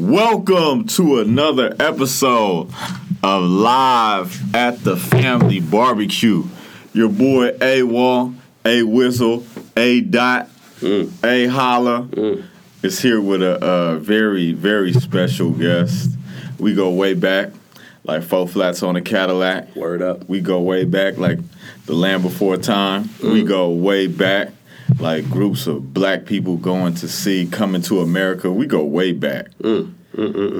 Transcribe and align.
Welcome 0.00 0.86
to 0.86 1.20
another 1.20 1.76
episode 1.78 2.72
of 3.22 3.42
Live 3.42 4.54
at 4.54 4.82
the 4.82 4.96
Family 4.96 5.60
Barbecue. 5.60 6.44
Your 6.94 7.10
boy 7.10 7.54
A 7.60 7.82
Wall, 7.82 8.32
A 8.64 8.82
Whistle, 8.82 9.44
A 9.76 10.00
Dot, 10.00 10.48
mm. 10.78 11.12
A 11.22 11.48
Holla 11.48 12.08
mm. 12.10 12.42
is 12.82 12.98
here 13.02 13.20
with 13.20 13.42
a, 13.42 13.62
a 13.62 13.98
very, 13.98 14.52
very 14.52 14.94
special 14.94 15.50
guest. 15.50 16.16
We 16.58 16.74
go 16.74 16.88
way 16.88 17.12
back, 17.12 17.50
like 18.02 18.22
four 18.22 18.48
flats 18.48 18.82
on 18.82 18.96
a 18.96 19.02
Cadillac. 19.02 19.76
Word 19.76 20.00
up. 20.00 20.26
We 20.26 20.40
go 20.40 20.62
way 20.62 20.86
back, 20.86 21.18
like 21.18 21.40
the 21.84 21.92
land 21.92 22.22
before 22.22 22.56
time. 22.56 23.10
We 23.22 23.42
mm. 23.42 23.48
go 23.48 23.68
way 23.68 24.06
back, 24.06 24.48
like 24.98 25.28
groups 25.30 25.66
of 25.66 25.92
black 25.94 26.26
people 26.26 26.56
going 26.56 26.94
to 26.94 27.08
see 27.08 27.46
coming 27.46 27.82
to 27.82 28.00
America. 28.00 28.50
We 28.50 28.66
go 28.66 28.84
way 28.84 29.12
back. 29.12 29.48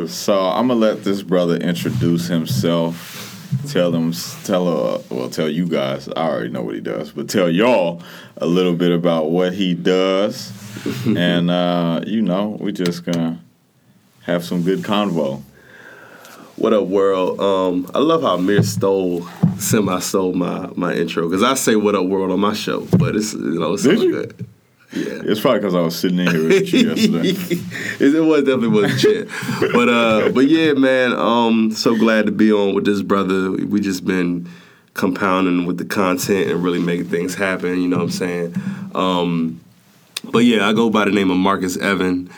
So 0.06 0.38
I'm 0.40 0.68
gonna 0.68 0.80
let 0.80 1.04
this 1.04 1.22
brother 1.22 1.56
introduce 1.56 2.26
himself. 2.28 3.26
Tell 3.66 3.92
him, 3.92 4.12
tell 4.44 4.68
uh, 4.68 5.02
well, 5.10 5.28
tell 5.28 5.48
you 5.48 5.66
guys. 5.66 6.08
I 6.08 6.28
already 6.28 6.50
know 6.50 6.62
what 6.62 6.76
he 6.76 6.80
does, 6.80 7.10
but 7.10 7.28
tell 7.28 7.50
y'all 7.50 8.00
a 8.36 8.46
little 8.46 8.74
bit 8.74 8.92
about 8.92 9.30
what 9.30 9.52
he 9.52 9.74
does, 9.74 10.52
and 11.06 11.50
uh, 11.50 12.02
you 12.06 12.22
know, 12.22 12.56
we 12.60 12.70
just 12.70 13.04
gonna 13.04 13.40
have 14.22 14.44
some 14.44 14.62
good 14.62 14.80
convo. 14.80 15.42
What 16.60 16.74
up, 16.74 16.88
world? 16.88 17.40
Um, 17.40 17.90
I 17.94 18.00
love 18.00 18.20
how 18.20 18.36
Mir 18.36 18.62
stole, 18.62 19.26
semi 19.56 19.98
stole 20.00 20.34
my 20.34 20.68
my 20.76 20.92
intro 20.92 21.26
because 21.26 21.42
I 21.42 21.54
say 21.54 21.74
"What 21.74 21.94
up, 21.94 22.04
world" 22.04 22.30
on 22.30 22.40
my 22.40 22.52
show, 22.52 22.86
but 22.98 23.16
it's 23.16 23.32
you 23.32 23.58
know 23.58 23.72
it's 23.72 23.84
Did 23.84 23.96
all 23.96 24.04
you? 24.04 24.12
good. 24.12 24.46
Yeah. 24.92 25.22
It's 25.24 25.40
probably 25.40 25.60
because 25.60 25.74
I 25.74 25.80
was 25.80 25.98
sitting 25.98 26.18
in 26.18 26.26
here 26.26 26.48
with 26.48 26.70
you 26.70 26.90
yesterday. 26.90 27.30
it, 28.04 28.22
was 28.22 28.44
definitely 28.44 28.68
wasn't 28.68 29.00
shit, 29.00 29.28
but 29.72 29.88
uh, 29.88 30.28
but 30.34 30.48
yeah, 30.48 30.74
man. 30.74 31.14
Um, 31.14 31.70
so 31.70 31.96
glad 31.96 32.26
to 32.26 32.32
be 32.32 32.52
on 32.52 32.74
with 32.74 32.84
this 32.84 33.00
brother. 33.00 33.52
We 33.52 33.80
just 33.80 34.04
been 34.04 34.46
compounding 34.92 35.64
with 35.64 35.78
the 35.78 35.86
content 35.86 36.50
and 36.50 36.62
really 36.62 36.78
making 36.78 37.06
things 37.06 37.34
happen. 37.34 37.80
You 37.80 37.88
know 37.88 37.96
what 37.96 38.02
I'm 38.02 38.10
saying? 38.10 38.54
Um, 38.94 39.62
but 40.24 40.40
yeah, 40.40 40.68
I 40.68 40.74
go 40.74 40.90
by 40.90 41.06
the 41.06 41.10
name 41.10 41.30
of 41.30 41.38
Marcus 41.38 41.78
Evan. 41.78 42.28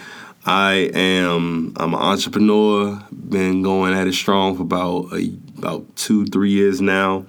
I 0.45 0.91
am 0.95 1.73
I'm 1.77 1.95
an 1.95 2.01
entrepreneur. 2.01 3.03
Been 3.13 3.63
going 3.63 3.95
at 3.95 4.07
it 4.07 4.15
strong 4.15 4.57
for 4.57 4.63
about 4.63 5.13
a, 5.13 5.33
about 5.59 5.97
two 5.97 6.27
three 6.27 6.51
years 6.51 6.81
now. 6.81 7.27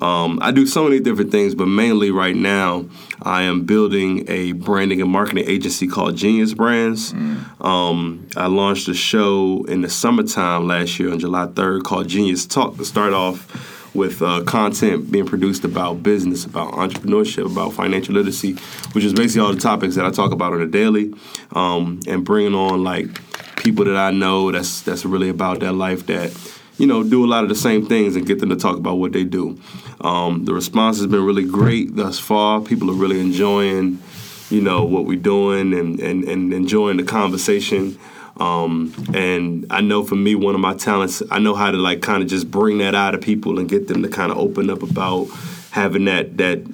Um, 0.00 0.38
I 0.40 0.52
do 0.52 0.64
so 0.64 0.84
many 0.84 1.00
different 1.00 1.32
things, 1.32 1.56
but 1.56 1.66
mainly 1.66 2.12
right 2.12 2.36
now, 2.36 2.84
I 3.22 3.42
am 3.42 3.64
building 3.64 4.30
a 4.30 4.52
branding 4.52 5.00
and 5.00 5.10
marketing 5.10 5.44
agency 5.48 5.88
called 5.88 6.16
Genius 6.16 6.54
Brands. 6.54 7.12
Um, 7.60 8.28
I 8.36 8.46
launched 8.46 8.86
a 8.86 8.94
show 8.94 9.64
in 9.64 9.80
the 9.80 9.90
summertime 9.90 10.68
last 10.68 11.00
year 11.00 11.10
on 11.10 11.18
July 11.18 11.46
3rd 11.46 11.82
called 11.82 12.06
Genius 12.06 12.46
Talk 12.46 12.76
to 12.76 12.84
start 12.84 13.12
off 13.12 13.77
with 13.94 14.22
uh, 14.22 14.42
content 14.44 15.10
being 15.10 15.26
produced 15.26 15.64
about 15.64 16.02
business, 16.02 16.44
about 16.44 16.72
entrepreneurship, 16.74 17.50
about 17.50 17.72
financial 17.72 18.14
literacy, 18.14 18.52
which 18.92 19.04
is 19.04 19.12
basically 19.12 19.46
all 19.46 19.52
the 19.52 19.60
topics 19.60 19.94
that 19.96 20.04
I 20.04 20.10
talk 20.10 20.32
about 20.32 20.52
on 20.52 20.60
a 20.60 20.66
daily, 20.66 21.14
um, 21.52 22.00
and 22.06 22.24
bringing 22.24 22.54
on 22.54 22.84
like 22.84 23.06
people 23.56 23.84
that 23.86 23.96
I 23.96 24.10
know 24.10 24.52
that's 24.52 24.82
that's 24.82 25.04
really 25.04 25.28
about 25.28 25.60
that 25.60 25.72
life 25.72 26.06
that 26.06 26.32
you 26.78 26.86
know, 26.86 27.02
do 27.02 27.24
a 27.24 27.26
lot 27.26 27.42
of 27.42 27.48
the 27.48 27.56
same 27.56 27.84
things 27.86 28.14
and 28.16 28.24
get 28.24 28.38
them 28.38 28.48
to 28.50 28.56
talk 28.56 28.76
about 28.76 28.94
what 28.96 29.12
they 29.12 29.24
do. 29.24 29.58
Um, 30.00 30.44
the 30.44 30.54
response 30.54 30.98
has 30.98 31.08
been 31.08 31.24
really 31.24 31.44
great 31.44 31.96
thus 31.96 32.18
far. 32.18 32.60
People 32.60 32.88
are 32.90 32.94
really 32.94 33.20
enjoying, 33.20 34.00
you 34.48 34.62
know, 34.62 34.84
what 34.84 35.04
we're 35.04 35.18
doing 35.18 35.74
and, 35.74 35.98
and, 35.98 36.24
and 36.24 36.52
enjoying 36.54 36.96
the 36.96 37.02
conversation. 37.02 37.98
Um, 38.38 38.94
and 39.14 39.66
I 39.70 39.80
know 39.80 40.04
for 40.04 40.14
me, 40.14 40.34
one 40.34 40.54
of 40.54 40.60
my 40.60 40.74
talents, 40.74 41.22
I 41.30 41.38
know 41.38 41.54
how 41.54 41.70
to 41.70 41.76
like 41.76 42.02
kind 42.02 42.22
of 42.22 42.28
just 42.28 42.50
bring 42.50 42.78
that 42.78 42.94
out 42.94 43.14
of 43.14 43.20
people 43.20 43.58
and 43.58 43.68
get 43.68 43.88
them 43.88 44.02
to 44.02 44.08
kind 44.08 44.30
of 44.30 44.38
open 44.38 44.70
up 44.70 44.82
about 44.82 45.28
having 45.70 46.04
that 46.06 46.36
that 46.38 46.64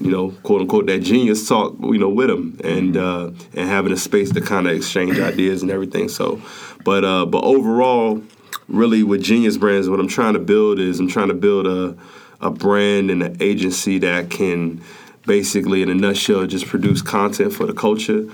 you 0.00 0.10
know, 0.10 0.30
quote 0.42 0.60
unquote, 0.60 0.86
that 0.86 1.00
genius 1.00 1.48
talk, 1.48 1.74
you 1.80 1.98
know, 1.98 2.08
with 2.08 2.28
them, 2.28 2.58
and 2.62 2.96
uh, 2.96 3.30
and 3.54 3.68
having 3.68 3.92
a 3.92 3.96
space 3.96 4.30
to 4.32 4.40
kind 4.40 4.68
of 4.68 4.74
exchange 4.74 5.18
ideas 5.18 5.62
and 5.62 5.70
everything. 5.70 6.08
So, 6.08 6.40
but 6.84 7.04
uh, 7.04 7.26
but 7.26 7.42
overall, 7.42 8.22
really 8.68 9.02
with 9.02 9.22
Genius 9.22 9.56
Brands, 9.56 9.88
what 9.88 9.98
I'm 9.98 10.08
trying 10.08 10.34
to 10.34 10.40
build 10.40 10.78
is 10.78 11.00
I'm 11.00 11.08
trying 11.08 11.28
to 11.28 11.34
build 11.34 11.66
a 11.66 11.96
a 12.40 12.50
brand 12.50 13.10
and 13.10 13.22
an 13.22 13.36
agency 13.40 13.98
that 13.98 14.30
can 14.30 14.80
basically, 15.28 15.82
in 15.82 15.90
a 15.90 15.94
nutshell, 15.94 16.44
just 16.46 16.66
produce 16.66 17.02
content 17.02 17.52
for 17.52 17.66
the 17.66 17.72
culture 17.72 18.24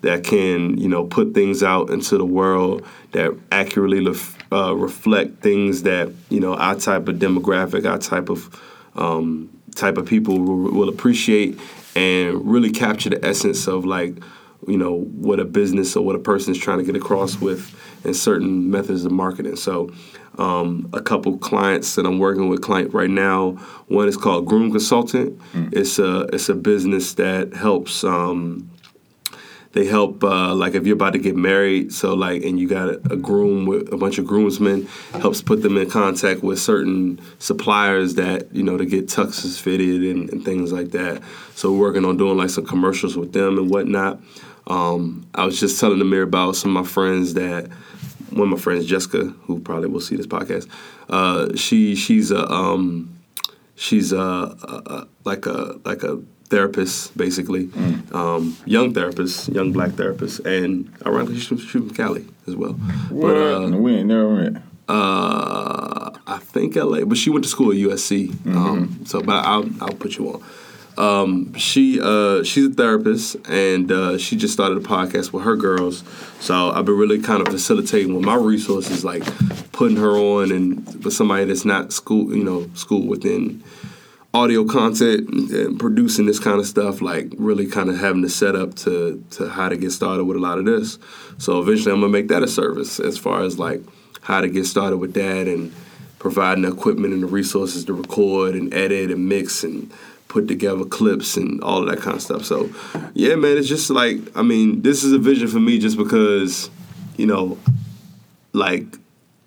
that 0.00 0.24
can, 0.24 0.78
you 0.78 0.88
know, 0.88 1.04
put 1.04 1.34
things 1.34 1.62
out 1.62 1.90
into 1.90 2.16
the 2.16 2.24
world 2.24 2.86
that 3.12 3.36
accurately 3.52 4.00
lef- 4.00 4.38
uh, 4.50 4.74
reflect 4.74 5.42
things 5.42 5.82
that 5.82 6.10
you 6.30 6.40
know 6.40 6.54
our 6.54 6.76
type 6.76 7.08
of 7.08 7.16
demographic, 7.16 7.84
our 7.84 7.98
type 7.98 8.30
of 8.30 8.58
um, 8.94 9.50
type 9.74 9.98
of 9.98 10.06
people 10.06 10.38
will, 10.38 10.72
will 10.72 10.88
appreciate, 10.88 11.58
and 11.94 12.50
really 12.50 12.70
capture 12.70 13.10
the 13.10 13.22
essence 13.22 13.66
of 13.66 13.84
like 13.84 14.14
you 14.66 14.78
know 14.78 15.00
what 15.00 15.40
a 15.40 15.44
business 15.44 15.96
or 15.96 16.04
what 16.06 16.14
a 16.16 16.20
person 16.20 16.52
is 16.52 16.58
trying 16.58 16.78
to 16.78 16.84
get 16.84 16.96
across 16.96 17.40
with 17.40 17.74
in 18.04 18.14
certain 18.14 18.70
methods 18.70 19.04
of 19.04 19.12
marketing. 19.12 19.56
So, 19.56 19.92
um, 20.38 20.88
a 20.92 21.00
couple 21.00 21.38
clients 21.38 21.94
that 21.94 22.06
I'm 22.06 22.18
working 22.18 22.48
with 22.48 22.60
client 22.60 22.92
right 22.92 23.10
now. 23.10 23.52
One 23.86 24.08
is 24.08 24.16
called 24.16 24.46
Groom 24.46 24.70
Consultant. 24.70 25.40
It's 25.72 25.98
a 25.98 26.22
it's 26.32 26.48
a 26.48 26.54
business 26.54 27.14
that 27.14 27.54
helps. 27.54 28.02
Um, 28.04 28.70
they 29.74 29.84
help 29.86 30.22
uh, 30.24 30.54
like 30.54 30.74
if 30.74 30.86
you're 30.86 30.94
about 30.94 31.12
to 31.12 31.18
get 31.18 31.36
married 31.36 31.92
so 31.92 32.14
like 32.14 32.42
and 32.44 32.58
you 32.58 32.68
got 32.68 32.88
a, 32.88 33.12
a 33.12 33.16
groom 33.16 33.66
with 33.66 33.92
a 33.92 33.96
bunch 33.96 34.18
of 34.18 34.24
groomsmen 34.24 34.86
helps 35.14 35.42
put 35.42 35.62
them 35.62 35.76
in 35.76 35.90
contact 35.90 36.42
with 36.42 36.58
certain 36.58 37.20
suppliers 37.40 38.14
that 38.14 38.54
you 38.54 38.62
know 38.62 38.76
to 38.76 38.86
get 38.86 39.08
tuxes 39.08 39.60
fitted 39.60 40.02
and, 40.02 40.30
and 40.30 40.44
things 40.44 40.72
like 40.72 40.92
that 40.92 41.20
so 41.54 41.72
we're 41.72 41.80
working 41.80 42.04
on 42.04 42.16
doing 42.16 42.36
like 42.36 42.50
some 42.50 42.64
commercials 42.64 43.16
with 43.16 43.32
them 43.32 43.58
and 43.58 43.68
whatnot 43.68 44.20
um, 44.68 45.26
i 45.34 45.44
was 45.44 45.58
just 45.58 45.78
telling 45.78 46.00
Amir 46.00 46.22
about 46.22 46.56
some 46.56 46.74
of 46.76 46.84
my 46.84 46.88
friends 46.88 47.34
that 47.34 47.68
one 48.38 48.48
of 48.48 48.58
my 48.58 48.58
friends 48.58 48.84
jessica 48.86 49.24
who 49.46 49.58
probably 49.60 49.88
will 49.88 50.00
see 50.00 50.16
this 50.16 50.26
podcast 50.26 50.66
uh, 51.08 51.54
she 51.56 51.94
she's 51.94 52.30
a 52.30 52.42
um, 52.50 53.18
she's 53.76 54.12
a, 54.12 54.16
a, 54.18 54.82
a 54.94 55.08
like 55.24 55.46
a 55.46 55.78
like 55.84 56.02
a 56.02 56.20
therapist 56.52 57.16
basically 57.16 57.70
um, 58.12 58.56
young 58.66 58.92
therapist 58.94 59.48
young 59.48 59.72
black 59.72 59.92
therapist 59.92 60.40
and 60.40 60.92
ironically 61.06 61.38
she's 61.38 61.64
from, 61.64 61.90
cali 61.90 62.24
as 62.46 62.54
well 62.54 62.72
What? 63.10 63.22
but 63.34 63.36
uh, 63.36 63.76
we 63.76 63.94
ain't 63.96 64.08
never 64.08 64.30
met. 64.50 64.62
uh, 64.88 66.10
I 66.26 66.38
think 66.38 66.76
LA, 66.76 67.04
but 67.04 67.16
she 67.18 67.30
went 67.30 67.44
to 67.44 67.50
school 67.50 67.70
at 67.70 67.76
USC. 67.76 68.30
Um, 68.54 69.00
so, 69.04 69.20
but 69.20 69.44
I'll 69.44 69.68
I'll 69.80 69.94
put 70.04 70.16
you 70.18 70.28
on. 70.32 70.42
Um, 70.96 71.54
she 71.54 72.00
uh, 72.00 72.44
she's 72.44 72.66
a 72.66 72.70
therapist, 72.70 73.36
and 73.48 73.90
uh, 73.90 74.18
she 74.18 74.36
just 74.36 74.54
started 74.54 74.78
a 74.78 74.80
podcast 74.80 75.32
with 75.32 75.44
her 75.44 75.56
girls. 75.56 76.04
So 76.40 76.70
I've 76.70 76.84
been 76.84 76.96
really 76.96 77.20
kind 77.20 77.40
of 77.40 77.48
facilitating 77.48 78.14
with 78.14 78.24
my 78.24 78.36
resources, 78.36 79.04
like 79.04 79.24
putting 79.72 79.96
her 79.96 80.16
on, 80.16 80.52
and 80.52 81.04
with 81.04 81.14
somebody 81.14 81.44
that's 81.46 81.64
not 81.64 81.92
school, 81.92 82.34
you 82.34 82.44
know, 82.44 82.70
school 82.74 83.06
within 83.06 83.62
audio 84.34 84.64
content 84.64 85.28
and 85.52 85.78
producing 85.78 86.26
this 86.26 86.40
kind 86.40 86.58
of 86.58 86.66
stuff, 86.66 87.00
like 87.00 87.32
really 87.36 87.66
kind 87.66 87.88
of 87.88 87.98
having 87.98 88.22
the 88.22 88.28
setup 88.28 88.74
to 88.74 89.24
to 89.30 89.48
how 89.48 89.68
to 89.68 89.76
get 89.76 89.90
started 89.92 90.24
with 90.24 90.36
a 90.36 90.40
lot 90.40 90.58
of 90.58 90.64
this. 90.64 90.98
So 91.38 91.60
eventually, 91.60 91.92
I'm 91.92 92.00
gonna 92.00 92.12
make 92.12 92.28
that 92.28 92.42
a 92.42 92.48
service 92.48 93.00
as 93.00 93.16
far 93.18 93.42
as 93.42 93.58
like 93.58 93.80
how 94.20 94.40
to 94.40 94.48
get 94.48 94.66
started 94.66 94.98
with 94.98 95.14
that 95.14 95.46
and 95.46 95.72
providing 96.18 96.62
the 96.62 96.72
equipment 96.72 97.12
and 97.12 97.22
the 97.22 97.26
resources 97.26 97.84
to 97.84 97.92
record 97.92 98.54
and 98.54 98.72
edit 98.72 99.10
and 99.10 99.28
mix 99.28 99.62
and 99.62 99.92
put 100.34 100.48
together 100.48 100.84
clips 100.84 101.36
and 101.36 101.62
all 101.62 101.80
of 101.80 101.88
that 101.88 102.02
kind 102.02 102.16
of 102.16 102.20
stuff. 102.20 102.44
So, 102.44 102.68
yeah, 103.14 103.36
man, 103.36 103.56
it's 103.56 103.68
just 103.68 103.88
like 103.88 104.18
I 104.36 104.42
mean, 104.42 104.82
this 104.82 105.04
is 105.04 105.12
a 105.12 105.18
vision 105.18 105.46
for 105.46 105.60
me 105.60 105.78
just 105.78 105.96
because, 105.96 106.70
you 107.16 107.26
know, 107.26 107.56
like 108.52 108.84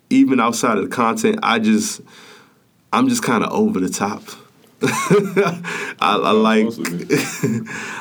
even 0.08 0.40
outside 0.40 0.78
of 0.78 0.84
the 0.84 0.96
content, 0.96 1.40
I 1.42 1.58
just 1.58 2.00
I'm 2.90 3.10
just 3.10 3.22
kind 3.22 3.44
of 3.44 3.52
over 3.52 3.78
the 3.78 3.90
top. 3.90 4.22
I, 4.82 5.92
I 6.00 6.30
like 6.32 6.68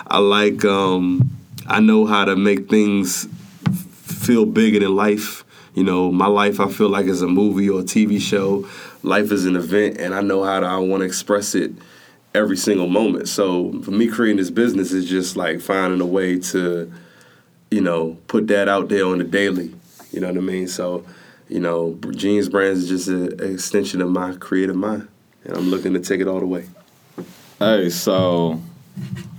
I 0.07 0.19
like 0.19 0.63
um 0.63 1.29
I 1.67 1.81
know 1.81 2.05
how 2.05 2.23
to 2.23 2.37
make 2.37 2.69
things 2.69 3.27
feel 4.05 4.45
bigger 4.45 4.79
than 4.79 4.95
life. 4.95 5.43
You 5.73 5.83
know, 5.83 6.09
my 6.09 6.27
life 6.27 6.61
I 6.61 6.69
feel 6.69 6.87
like 6.87 7.07
is 7.07 7.21
a 7.21 7.27
movie 7.27 7.69
or 7.69 7.81
a 7.81 7.83
TV 7.83 8.21
show. 8.21 8.65
Life 9.03 9.33
is 9.33 9.45
an 9.45 9.57
event 9.57 9.97
and 9.97 10.15
I 10.15 10.21
know 10.21 10.45
how 10.45 10.61
to 10.61 10.65
I 10.65 10.77
want 10.77 11.01
to 11.01 11.05
express 11.05 11.53
it 11.53 11.73
every 12.37 12.57
single 12.57 12.87
moment. 12.87 13.27
So 13.27 13.81
for 13.81 13.91
me 13.91 14.07
creating 14.07 14.37
this 14.37 14.51
business 14.51 14.91
is 14.91 15.09
just 15.09 15.35
like 15.35 15.59
finding 15.59 16.01
a 16.01 16.05
way 16.05 16.39
to 16.39 16.91
you 17.69 17.81
know, 17.81 18.17
put 18.27 18.47
that 18.47 18.69
out 18.69 18.89
there 18.89 19.05
on 19.05 19.17
the 19.17 19.23
daily. 19.23 19.73
You 20.11 20.21
know 20.21 20.27
what 20.27 20.37
I 20.37 20.41
mean? 20.41 20.67
So, 20.67 21.05
you 21.49 21.59
know, 21.59 21.97
Genius 22.11 22.49
Brands 22.49 22.83
is 22.83 22.89
just 22.89 23.07
an 23.07 23.53
extension 23.53 24.01
of 24.01 24.09
my 24.09 24.33
creative 24.35 24.75
mind. 24.75 25.07
And 25.43 25.57
I'm 25.57 25.69
looking 25.69 25.93
to 25.93 25.99
take 25.99 26.21
it 26.21 26.27
all 26.27 26.39
the 26.39 26.45
way. 26.45 26.65
Hey, 27.59 27.89
so 27.89 28.61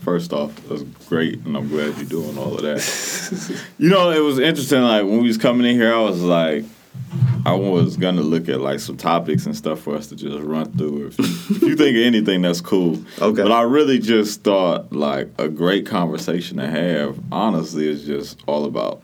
First 0.02 0.32
off, 0.32 0.54
that's 0.68 0.82
great, 1.08 1.40
and 1.40 1.56
I'm 1.56 1.68
glad 1.68 1.96
you're 1.96 2.06
doing 2.06 2.38
all 2.38 2.54
of 2.54 2.62
that. 2.62 3.62
you 3.78 3.90
know, 3.90 4.10
it 4.10 4.20
was 4.20 4.38
interesting. 4.38 4.80
Like 4.80 5.02
when 5.02 5.20
we 5.20 5.26
was 5.26 5.36
coming 5.36 5.66
in 5.66 5.74
here, 5.74 5.92
I 5.92 6.00
was 6.00 6.22
like, 6.22 6.64
I 7.46 7.54
was 7.54 7.96
gonna 7.96 8.20
look 8.22 8.48
at 8.48 8.60
like 8.60 8.80
some 8.80 8.96
topics 8.96 9.46
and 9.46 9.56
stuff 9.56 9.80
for 9.80 9.94
us 9.96 10.08
to 10.08 10.16
just 10.16 10.38
run 10.42 10.70
through. 10.76 11.06
If, 11.08 11.18
if 11.18 11.62
you 11.62 11.76
think 11.76 11.96
of 11.96 12.02
anything, 12.02 12.42
that's 12.42 12.60
cool. 12.60 13.02
Okay. 13.20 13.42
But 13.42 13.52
I 13.52 13.62
really 13.62 13.98
just 13.98 14.42
thought 14.42 14.92
like 14.92 15.28
a 15.38 15.48
great 15.48 15.86
conversation 15.86 16.58
to 16.58 16.66
have. 16.68 17.18
Honestly, 17.32 17.88
is 17.88 18.04
just 18.04 18.40
all 18.46 18.64
about 18.66 19.02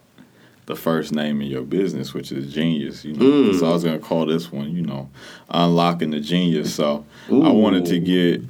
the 0.66 0.76
first 0.76 1.12
name 1.14 1.40
in 1.42 1.46
your 1.48 1.62
business, 1.62 2.12
which 2.14 2.32
is 2.32 2.52
genius. 2.52 3.04
You 3.04 3.12
know, 3.14 3.24
Mm. 3.24 3.58
so 3.60 3.66
I 3.68 3.72
was 3.72 3.84
gonna 3.84 3.98
call 3.98 4.26
this 4.26 4.50
one, 4.52 4.70
you 4.74 4.82
know, 4.82 5.08
unlocking 5.48 6.10
the 6.10 6.20
genius. 6.20 6.74
So 6.74 7.04
I 7.30 7.50
wanted 7.50 7.86
to 7.86 7.98
get 8.00 8.42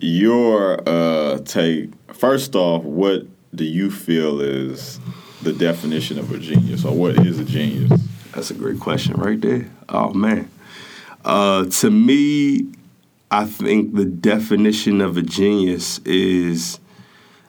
your 0.00 0.80
uh, 0.88 1.38
take. 1.44 1.90
First 2.14 2.54
off, 2.54 2.82
what 2.84 3.26
do 3.54 3.64
you 3.64 3.90
feel 3.90 4.40
is 4.40 4.98
the 5.42 5.52
definition 5.52 6.18
of 6.18 6.30
a 6.32 6.38
genius, 6.38 6.84
or 6.84 6.94
what 6.94 7.24
is 7.26 7.38
a 7.38 7.44
genius? 7.44 8.00
That's 8.34 8.50
a 8.50 8.54
great 8.54 8.80
question 8.80 9.14
right 9.14 9.40
there. 9.40 9.70
Oh 9.88 10.12
man. 10.12 10.50
Uh, 11.24 11.66
to 11.66 11.90
me, 11.90 12.72
I 13.30 13.44
think 13.44 13.94
the 13.94 14.04
definition 14.04 15.00
of 15.00 15.16
a 15.16 15.22
genius 15.22 15.98
is 16.00 16.78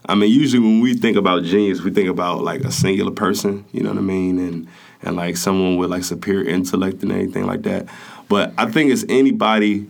I 0.05 0.15
mean, 0.15 0.31
usually 0.31 0.59
when 0.59 0.81
we 0.81 0.95
think 0.95 1.15
about 1.15 1.43
genius, 1.43 1.81
we 1.81 1.91
think 1.91 2.09
about 2.09 2.43
like 2.43 2.61
a 2.61 2.71
singular 2.71 3.11
person, 3.11 3.63
you 3.71 3.81
know 3.81 3.89
what 3.89 3.97
I 3.99 4.01
mean? 4.01 4.37
And 4.39 4.67
and 5.01 5.15
like 5.15 5.37
someone 5.37 5.77
with 5.77 5.89
like 5.89 6.03
superior 6.03 6.47
intellect 6.47 7.03
and 7.03 7.11
anything 7.11 7.45
like 7.45 7.63
that. 7.63 7.87
But 8.29 8.53
I 8.57 8.69
think 8.69 8.91
it's 8.91 9.05
anybody 9.09 9.89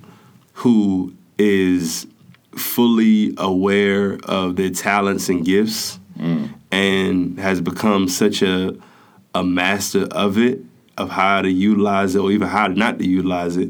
who 0.54 1.14
is 1.38 2.06
fully 2.56 3.34
aware 3.38 4.20
of 4.26 4.56
their 4.56 4.70
talents 4.70 5.30
and 5.30 5.44
gifts 5.44 6.00
and 6.72 7.40
has 7.40 7.62
become 7.62 8.08
such 8.08 8.42
a 8.44 8.76
a 9.36 9.44
master 9.44 10.04
of 10.12 10.38
it, 10.38 10.62
of 10.98 11.10
how 11.10 11.42
to 11.42 11.50
utilize 11.50 12.16
it 12.16 12.20
or 12.20 12.32
even 12.32 12.48
how 12.48 12.68
not 12.68 13.00
to 13.00 13.08
utilize 13.08 13.58
it 13.58 13.70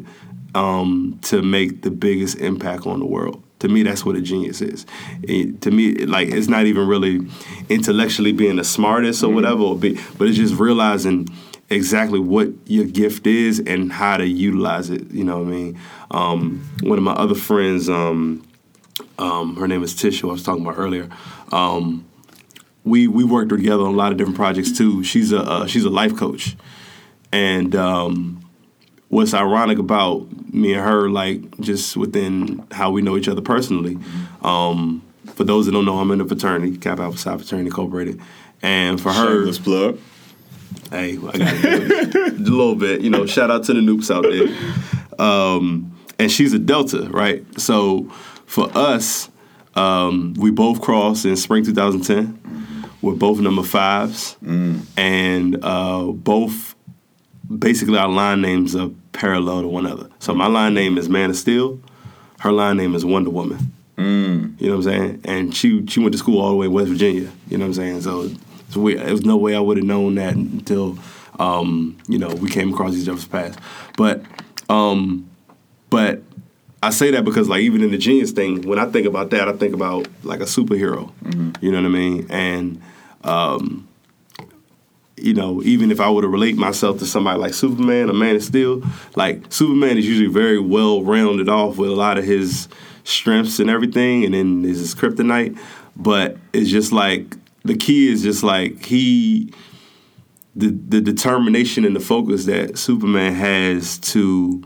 um, 0.55 1.19
to 1.23 1.41
make 1.41 1.81
the 1.81 1.91
biggest 1.91 2.37
impact 2.39 2.85
on 2.85 2.99
the 2.99 3.05
world. 3.05 3.41
To 3.59 3.69
me, 3.69 3.81
that's 3.83 4.05
what 4.05 4.15
a 4.17 4.21
genius 4.21 4.61
is. 4.61 4.85
It- 5.23 5.61
to 5.61 5.71
me, 5.71 6.05
like 6.05 6.27
it's 6.29 6.47
not 6.49 6.65
even 6.65 6.85
really 6.87 7.21
intellectually 7.69 8.33
being 8.33 8.57
the 8.57 8.63
smartest 8.63 9.23
or 9.23 9.31
whatever, 9.33 9.61
or 9.63 9.77
be, 9.77 9.97
but 10.17 10.27
it's 10.27 10.37
just 10.37 10.55
realizing 10.55 11.27
exactly 11.69 12.19
what 12.19 12.49
your 12.67 12.85
gift 12.85 13.25
is 13.25 13.59
and 13.65 13.91
how 13.91 14.17
to 14.17 14.27
utilize 14.27 14.89
it. 14.89 15.09
You 15.11 15.23
know 15.23 15.39
what 15.39 15.47
I 15.47 15.51
mean? 15.51 15.79
Um, 16.11 16.69
one 16.83 16.97
of 16.97 17.03
my 17.03 17.13
other 17.13 17.35
friends, 17.35 17.89
um, 17.89 18.45
um, 19.17 19.55
her 19.55 19.67
name 19.67 19.81
is 19.81 19.93
Tisha. 19.95 20.27
I 20.27 20.31
was 20.33 20.43
talking 20.43 20.63
about 20.63 20.77
earlier. 20.77 21.09
Um, 21.51 22.05
we 22.83 23.07
we 23.07 23.23
worked 23.23 23.49
together 23.49 23.83
on 23.83 23.93
a 23.93 23.97
lot 23.97 24.11
of 24.11 24.17
different 24.17 24.35
projects 24.35 24.71
too. 24.77 25.03
She's 25.05 25.31
a 25.31 25.39
uh, 25.39 25.67
she's 25.67 25.85
a 25.85 25.89
life 25.89 26.15
coach, 26.17 26.57
and 27.33 27.75
um, 27.75 28.47
what's 29.09 29.33
ironic 29.33 29.79
about 29.79 30.53
me 30.53 30.73
and 30.73 30.83
her, 30.83 31.09
like 31.09 31.59
just 31.59 31.97
within 31.97 32.65
how 32.71 32.91
we 32.91 33.01
know 33.01 33.17
each 33.17 33.27
other 33.27 33.41
personally. 33.41 33.97
Um, 34.43 35.01
for 35.33 35.43
those 35.43 35.65
that 35.65 35.71
don't 35.71 35.85
know, 35.85 35.97
I'm 35.97 36.11
in 36.11 36.21
a 36.21 36.27
fraternity, 36.27 36.77
Kappa 36.77 37.01
Alpha 37.01 37.17
Psi 37.17 37.37
Fraternity 37.37 37.67
Incorporated, 37.67 38.21
and 38.61 39.01
for 39.01 39.11
her, 39.11 39.39
Shameless 39.39 39.59
plug. 39.59 39.99
Hey, 40.91 41.17
I 41.17 41.37
got 41.37 41.41
a 42.15 42.31
little 42.37 42.75
bit. 42.75 43.01
You 43.01 43.09
know, 43.09 43.25
shout 43.25 43.49
out 43.49 43.63
to 43.65 43.73
the 43.73 43.79
Nupes 43.79 44.13
out 44.13 44.23
there. 44.23 45.25
Um, 45.25 45.97
and 46.19 46.31
she's 46.31 46.53
a 46.53 46.59
Delta, 46.59 47.09
right? 47.09 47.43
So 47.59 48.03
for 48.45 48.69
us, 48.77 49.29
um, 49.75 50.35
we 50.37 50.51
both 50.51 50.81
crossed 50.81 51.25
in 51.25 51.35
spring 51.35 51.65
2010. 51.65 52.89
We're 53.01 53.15
both 53.15 53.39
number 53.39 53.63
fives, 53.63 54.37
and 54.95 55.59
uh, 55.63 56.03
both 56.05 56.72
basically 57.59 57.97
our 57.97 58.09
line 58.09 58.41
names 58.41 58.75
are 58.75 58.89
parallel 59.11 59.61
to 59.61 59.67
one 59.67 59.85
another. 59.85 60.09
So 60.19 60.33
my 60.33 60.47
line 60.47 60.73
name 60.73 60.97
is 60.97 61.09
Man 61.09 61.29
of 61.29 61.35
Steel. 61.35 61.79
Her 62.39 62.51
line 62.51 62.77
name 62.77 62.95
is 62.95 63.05
Wonder 63.05 63.29
Woman. 63.29 63.73
You 64.57 64.69
know 64.69 64.77
what 64.77 64.87
I'm 64.87 64.91
saying? 64.93 65.21
And 65.25 65.55
she 65.55 65.85
she 65.87 65.99
went 65.99 66.13
to 66.13 66.17
school 66.17 66.39
all 66.41 66.51
the 66.51 66.55
way 66.55 66.65
in 66.67 66.71
West 66.71 66.89
Virginia. 66.89 67.31
You 67.49 67.57
know 67.57 67.65
what 67.65 67.69
I'm 67.69 67.73
saying? 67.73 68.01
So 68.01 68.29
it's 68.67 68.75
weird. 68.75 68.99
There 68.99 69.11
was 69.11 69.25
no 69.25 69.37
way 69.37 69.55
I 69.55 69.59
would 69.59 69.77
have 69.77 69.85
known 69.85 70.15
that 70.15 70.35
until 70.35 70.97
um, 71.39 71.97
you 72.07 72.17
know 72.17 72.29
we 72.29 72.49
came 72.49 72.73
across 72.73 72.95
each 72.95 73.07
other's 73.07 73.25
paths. 73.25 73.57
But 73.97 74.23
um, 74.69 75.29
but 75.89 76.23
I 76.81 76.89
say 76.89 77.11
that 77.11 77.23
because 77.23 77.47
like 77.49 77.61
even 77.61 77.81
in 77.81 77.91
the 77.91 77.97
genius 77.97 78.31
thing, 78.31 78.63
when 78.63 78.79
I 78.79 78.85
think 78.85 79.05
about 79.05 79.29
that, 79.31 79.47
I 79.47 79.53
think 79.53 79.73
about 79.73 80.07
like 80.23 80.39
a 80.39 80.45
superhero. 80.45 81.11
You 81.61 81.71
know 81.71 81.77
what 81.81 81.85
I 81.85 81.89
mean? 81.89 82.27
And 82.29 82.81
um, 83.23 83.87
you 85.17 85.33
know, 85.33 85.61
even 85.63 85.91
if 85.91 85.99
I 85.99 86.09
were 86.09 86.21
to 86.21 86.27
relate 86.27 86.55
myself 86.57 86.99
to 86.99 87.05
somebody 87.05 87.39
like 87.39 87.53
Superman 87.53 88.09
or 88.09 88.13
Man 88.13 88.35
of 88.35 88.43
Steel, 88.43 88.83
like 89.15 89.51
Superman 89.51 89.97
is 89.97 90.07
usually 90.07 90.27
very 90.27 90.59
well 90.59 91.03
rounded 91.03 91.49
off 91.49 91.77
with 91.77 91.89
a 91.89 91.95
lot 91.95 92.17
of 92.17 92.23
his 92.23 92.67
strengths 93.03 93.59
and 93.59 93.69
everything, 93.69 94.25
and 94.25 94.33
then 94.33 94.63
there's 94.63 94.79
his 94.79 94.95
kryptonite. 94.95 95.57
But 95.95 96.37
it's 96.51 96.69
just 96.69 96.91
like 96.91 97.35
the 97.63 97.75
key 97.75 98.11
is 98.11 98.23
just 98.23 98.43
like 98.43 98.83
he, 98.85 99.53
the 100.55 100.67
the 100.69 101.01
determination 101.01 101.85
and 101.85 101.95
the 101.95 101.99
focus 101.99 102.45
that 102.45 102.77
Superman 102.77 103.33
has 103.35 103.99
to 103.99 104.63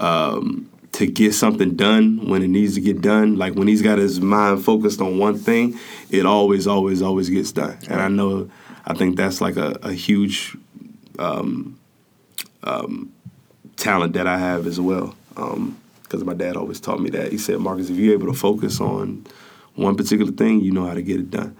um, 0.00 0.68
to 0.92 1.06
get 1.06 1.32
something 1.32 1.76
done 1.76 2.28
when 2.28 2.42
it 2.42 2.48
needs 2.48 2.74
to 2.74 2.80
get 2.80 3.00
done. 3.00 3.36
Like 3.36 3.54
when 3.54 3.68
he's 3.68 3.82
got 3.82 3.98
his 3.98 4.20
mind 4.20 4.64
focused 4.64 5.00
on 5.00 5.18
one 5.18 5.38
thing, 5.38 5.78
it 6.10 6.26
always, 6.26 6.66
always, 6.66 7.02
always 7.02 7.30
gets 7.30 7.52
done. 7.52 7.78
And 7.88 8.00
I 8.00 8.08
know, 8.08 8.50
I 8.88 8.94
think 8.94 9.16
that's 9.16 9.42
like 9.42 9.56
a, 9.56 9.78
a 9.82 9.92
huge 9.92 10.56
um, 11.18 11.78
um, 12.64 13.12
talent 13.76 14.14
that 14.14 14.26
I 14.26 14.38
have 14.38 14.66
as 14.66 14.80
well. 14.80 15.14
Because 15.34 16.24
my 16.24 16.32
dad 16.32 16.56
always 16.56 16.80
taught 16.80 16.98
me 16.98 17.10
that. 17.10 17.30
He 17.30 17.38
said, 17.38 17.58
Marcus, 17.58 17.90
if 17.90 17.96
you're 17.96 18.14
able 18.14 18.32
to 18.32 18.38
focus 18.38 18.80
on 18.80 19.26
one 19.74 19.94
particular 19.94 20.32
thing, 20.32 20.60
you 20.60 20.72
know 20.72 20.86
how 20.86 20.94
to 20.94 21.02
get 21.02 21.20
it 21.20 21.30
done. 21.30 21.54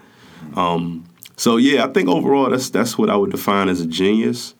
Um, 0.55 1.05
so 1.37 1.57
yeah, 1.57 1.85
I 1.85 1.87
think 1.89 2.09
overall 2.09 2.49
that's 2.49 2.71
that's 2.71 2.97
what 2.97 3.11
I 3.11 3.15
would 3.15 3.31
define 3.31 3.69
as 3.69 3.79
a 3.79 3.85
genius, 3.85 4.55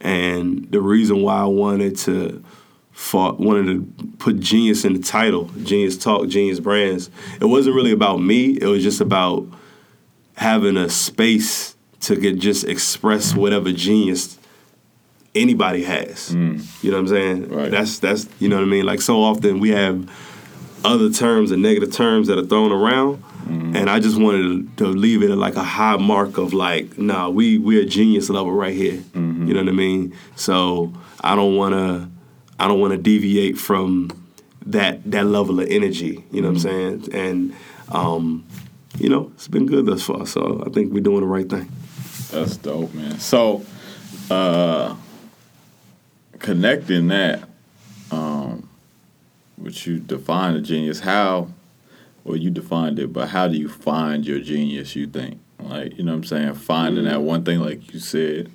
and 0.00 0.68
the 0.72 0.80
reason 0.80 1.22
why 1.22 1.36
I 1.36 1.44
wanted 1.44 1.96
to 1.98 2.42
fought, 2.90 3.38
wanted 3.38 3.66
to 3.66 4.06
put 4.18 4.40
genius 4.40 4.84
in 4.84 4.94
the 4.94 5.00
title, 5.00 5.50
genius 5.62 5.98
talk, 5.98 6.26
genius 6.28 6.58
brands. 6.58 7.10
It 7.40 7.44
wasn't 7.44 7.76
really 7.76 7.92
about 7.92 8.16
me. 8.16 8.56
It 8.60 8.66
was 8.66 8.82
just 8.82 9.00
about 9.00 9.46
having 10.36 10.76
a 10.76 10.88
space 10.88 11.73
to 12.04 12.16
get 12.16 12.38
just 12.38 12.64
express 12.64 13.34
whatever 13.34 13.72
genius 13.72 14.38
anybody 15.34 15.82
has. 15.84 16.30
Mm. 16.30 16.82
You 16.82 16.90
know 16.90 16.98
what 16.98 17.02
I'm 17.02 17.08
saying? 17.08 17.48
Right. 17.48 17.70
That's 17.70 17.98
that's 17.98 18.28
you 18.38 18.48
know 18.48 18.56
what 18.56 18.62
I 18.62 18.68
mean. 18.68 18.86
Like 18.86 19.00
so 19.00 19.22
often 19.22 19.60
we 19.60 19.70
have 19.70 20.08
other 20.84 21.10
terms 21.10 21.50
and 21.50 21.62
negative 21.62 21.92
terms 21.92 22.28
that 22.28 22.38
are 22.38 22.44
thrown 22.44 22.70
around. 22.70 23.22
Mm. 23.46 23.76
And 23.76 23.90
I 23.90 24.00
just 24.00 24.18
wanted 24.18 24.76
to, 24.76 24.84
to 24.84 24.90
leave 24.90 25.22
it 25.22 25.30
at 25.30 25.38
like 25.38 25.56
a 25.56 25.64
high 25.64 25.96
mark 25.96 26.38
of 26.38 26.54
like, 26.54 26.98
nah, 26.98 27.28
we 27.28 27.58
we're 27.58 27.82
a 27.82 27.86
genius 27.86 28.30
level 28.30 28.52
right 28.52 28.74
here. 28.74 28.98
Mm-hmm. 28.98 29.48
You 29.48 29.54
know 29.54 29.60
what 29.60 29.68
I 29.68 29.72
mean? 29.72 30.14
So 30.36 30.92
I 31.22 31.34
don't 31.34 31.56
want 31.56 31.74
to, 31.74 32.08
I 32.58 32.68
don't 32.68 32.80
want 32.80 32.92
to 32.92 32.98
deviate 32.98 33.58
from 33.58 34.10
that 34.66 35.10
that 35.10 35.26
level 35.26 35.60
of 35.60 35.68
energy. 35.68 36.24
You 36.30 36.42
know 36.42 36.52
what 36.52 36.64
I'm 36.64 36.70
mm-hmm. 36.70 37.04
saying? 37.04 37.14
And 37.14 37.54
um, 37.90 38.46
you 38.98 39.08
know, 39.08 39.30
it's 39.34 39.48
been 39.48 39.66
good 39.66 39.86
thus 39.86 40.02
far. 40.04 40.26
So 40.26 40.62
I 40.66 40.70
think 40.70 40.92
we're 40.92 41.02
doing 41.02 41.20
the 41.20 41.26
right 41.26 41.48
thing. 41.48 41.70
That's 42.34 42.56
dope, 42.56 42.92
man. 42.94 43.18
So, 43.18 43.64
uh, 44.30 44.96
connecting 46.38 47.08
that, 47.08 47.48
um, 48.10 48.68
which 49.56 49.86
you 49.86 49.98
define 49.98 50.54
a 50.56 50.60
genius, 50.60 51.00
how, 51.00 51.48
well, 52.24 52.36
you 52.36 52.50
defined 52.50 52.98
it, 52.98 53.12
but 53.12 53.28
how 53.28 53.48
do 53.48 53.56
you 53.56 53.68
find 53.68 54.26
your 54.26 54.40
genius, 54.40 54.96
you 54.96 55.06
think? 55.06 55.40
Like, 55.60 55.96
you 55.96 56.04
know 56.04 56.12
what 56.12 56.18
I'm 56.18 56.24
saying? 56.24 56.54
Finding 56.54 57.04
that 57.04 57.22
one 57.22 57.44
thing, 57.44 57.60
like 57.60 57.92
you 57.92 58.00
said, 58.00 58.50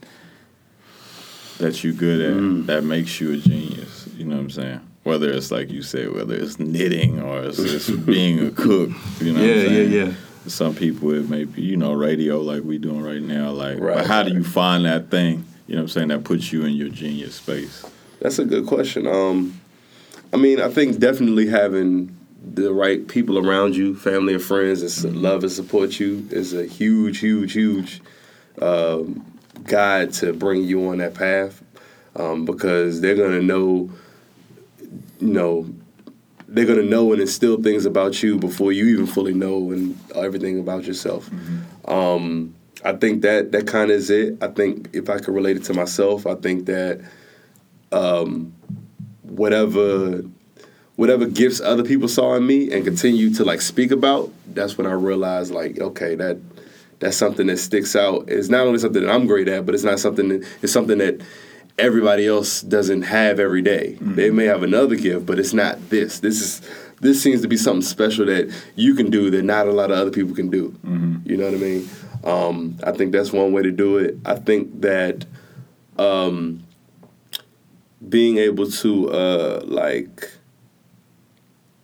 that 1.57 1.83
you're 1.83 1.93
good 1.93 2.21
at, 2.21 2.67
that 2.67 2.83
makes 2.83 3.19
you 3.19 3.33
a 3.33 3.38
genius. 3.38 4.07
You 4.15 4.25
know 4.25 4.36
what 4.36 4.41
I'm 4.41 4.50
saying? 4.50 4.81
Whether 5.03 5.31
it's 5.31 5.50
like 5.51 5.69
you 5.71 5.81
said, 5.81 6.13
whether 6.13 6.36
it's 6.36 6.59
knitting 6.59 7.21
or 7.21 7.43
it's, 7.43 7.57
it's 7.59 7.89
being 8.05 8.45
a 8.45 8.51
cook, 8.51 8.89
you 9.19 9.33
know 9.33 9.41
what 9.41 9.50
I'm 9.50 9.57
Yeah, 9.57 9.63
yeah, 9.63 10.05
yeah. 10.05 10.13
Some 10.49 10.75
people 10.75 11.13
it 11.13 11.29
may 11.29 11.45
be, 11.45 11.61
you 11.61 11.77
know, 11.77 11.93
radio 11.93 12.41
like 12.41 12.63
we 12.63 12.77
doing 12.77 13.01
right 13.01 13.21
now. 13.21 13.51
Like, 13.51 13.79
Right, 13.79 13.97
but 13.97 14.07
how 14.07 14.23
do 14.23 14.33
you 14.33 14.43
find 14.43 14.85
that 14.85 15.09
thing? 15.09 15.45
You 15.67 15.75
know 15.75 15.81
what 15.81 15.83
I'm 15.83 15.87
saying? 15.89 16.07
That 16.09 16.23
puts 16.23 16.51
you 16.51 16.65
in 16.65 16.73
your 16.73 16.89
genius 16.89 17.35
space. 17.35 17.85
That's 18.21 18.39
a 18.39 18.45
good 18.45 18.65
question. 18.65 19.07
Um, 19.07 19.59
I 20.33 20.37
mean, 20.37 20.59
I 20.59 20.69
think 20.69 20.99
definitely 20.99 21.47
having 21.47 22.15
the 22.43 22.73
right 22.73 23.07
people 23.07 23.37
around 23.37 23.75
you, 23.75 23.95
family 23.95 24.33
and 24.33 24.43
friends 24.43 25.01
that 25.01 25.13
love 25.13 25.43
and 25.43 25.51
support 25.51 25.99
you, 25.99 26.27
is 26.31 26.53
a 26.53 26.65
huge, 26.65 27.19
huge, 27.19 27.53
huge 27.53 28.01
um, 28.61 29.25
guide 29.65 30.13
to 30.13 30.33
bring 30.33 30.63
you 30.63 30.89
on 30.89 30.97
that 30.99 31.13
path 31.13 31.63
um, 32.15 32.45
because 32.45 33.01
they're 33.01 33.15
gonna 33.15 33.41
know, 33.41 33.89
you 35.19 35.33
know, 35.33 35.69
they're 36.51 36.65
gonna 36.65 36.83
know 36.83 37.11
and 37.11 37.21
instill 37.21 37.61
things 37.61 37.85
about 37.85 38.21
you 38.23 38.37
before 38.37 38.71
you 38.71 38.87
even 38.87 39.05
fully 39.05 39.33
know 39.33 39.71
and 39.71 39.97
everything 40.15 40.59
about 40.59 40.85
yourself. 40.85 41.29
Um, 41.85 42.55
I 42.83 42.93
think 42.93 43.21
that 43.21 43.51
that 43.51 43.67
kind 43.67 43.91
of 43.91 43.97
is 43.97 44.09
it. 44.09 44.41
I 44.41 44.47
think 44.47 44.89
if 44.93 45.09
I 45.09 45.19
could 45.19 45.33
relate 45.33 45.57
it 45.57 45.63
to 45.65 45.73
myself, 45.73 46.25
I 46.25 46.35
think 46.35 46.65
that 46.65 47.01
um, 47.91 48.53
whatever 49.23 50.23
whatever 50.95 51.25
gifts 51.25 51.61
other 51.61 51.83
people 51.83 52.07
saw 52.07 52.35
in 52.35 52.45
me 52.45 52.71
and 52.71 52.83
continue 52.83 53.33
to 53.33 53.45
like 53.45 53.61
speak 53.61 53.91
about, 53.91 54.31
that's 54.47 54.77
when 54.77 54.85
I 54.85 54.91
realized 54.91 55.53
like, 55.53 55.79
okay, 55.79 56.15
that 56.15 56.37
that's 56.99 57.15
something 57.15 57.47
that 57.47 57.57
sticks 57.57 57.95
out. 57.95 58.27
It's 58.27 58.49
not 58.49 58.67
only 58.67 58.79
something 58.79 59.03
that 59.03 59.13
I'm 59.13 59.25
great 59.25 59.47
at, 59.47 59.65
but 59.65 59.75
it's 59.75 59.83
not 59.83 59.99
something 59.99 60.29
that 60.29 60.47
it's 60.61 60.73
something 60.73 60.97
that 60.97 61.21
everybody 61.79 62.27
else 62.27 62.62
doesn't 62.62 63.03
have 63.03 63.39
every 63.39 63.62
day. 63.62 63.98
They 64.15 64.29
may 64.29 64.45
have 64.45 64.63
another 64.63 64.95
gift, 64.95 65.25
but 65.25 65.39
it's 65.39 65.53
not 65.53 65.89
this. 65.89 66.19
This 66.19 66.41
is 66.41 66.62
this 67.01 67.21
seems 67.24 67.41
to 67.41 67.48
be 67.48 67.57
something 67.57 67.81
special 67.81 68.25
that 68.25 68.53
you 68.75 68.93
can 68.93 69.09
do 69.09 69.29
that 69.31 69.43
not 69.43 69.67
a 69.67 69.71
lot 69.71 69.89
of 69.89 69.98
other 69.98 70.12
people 70.12 70.36
can 70.36 70.50
do. 70.50 70.77
You 71.25 71.38
know 71.38 71.45
what 71.45 71.53
I 71.53 71.57
mean? 71.57 71.89
Um, 72.24 72.77
I 72.83 72.91
think 72.91 73.13
that's 73.13 73.31
one 73.31 73.53
way 73.53 73.62
to 73.63 73.71
do 73.71 73.98
it. 73.98 74.17
I 74.25 74.36
think 74.36 74.81
that 74.81 75.25
um, 75.98 76.63
being 78.07 78.38
able 78.38 78.69
to 78.69 79.09
uh, 79.12 79.62
like, 79.65 80.29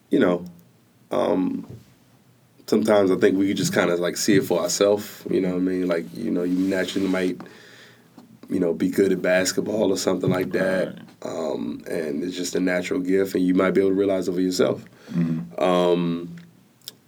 you 0.09 0.19
know, 0.19 0.45
um, 1.11 1.65
sometimes 2.67 3.11
I 3.11 3.15
think 3.15 3.37
we 3.37 3.53
just 3.53 3.73
kind 3.73 3.89
of 3.89 3.99
like 3.99 4.17
see 4.17 4.35
it 4.35 4.43
for 4.43 4.59
ourselves. 4.59 5.23
You 5.29 5.41
know 5.41 5.49
what 5.49 5.57
I 5.57 5.59
mean? 5.59 5.87
Like, 5.87 6.05
you 6.13 6.31
know, 6.31 6.43
you 6.43 6.57
naturally 6.57 7.07
might, 7.07 7.39
you 8.49 8.59
know, 8.59 8.73
be 8.73 8.89
good 8.89 9.11
at 9.11 9.21
basketball 9.21 9.91
or 9.91 9.97
something 9.97 10.29
like 10.29 10.51
that. 10.51 10.99
Um, 11.23 11.83
and 11.89 12.23
it's 12.23 12.35
just 12.35 12.55
a 12.55 12.59
natural 12.59 12.99
gift, 12.99 13.35
and 13.35 13.45
you 13.45 13.53
might 13.53 13.71
be 13.71 13.81
able 13.81 13.89
to 13.91 13.95
realize 13.95 14.27
it 14.27 14.33
for 14.33 14.41
yourself. 14.41 14.83
Um, 15.57 16.35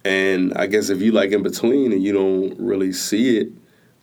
and 0.04 0.54
I 0.56 0.68
guess 0.68 0.90
if 0.90 1.02
you 1.02 1.12
like 1.12 1.32
in 1.32 1.44
between 1.44 1.92
and 1.92 2.02
you 2.02 2.14
don't 2.14 2.58
really 2.60 2.94
see 2.94 3.38
it, 3.38 3.50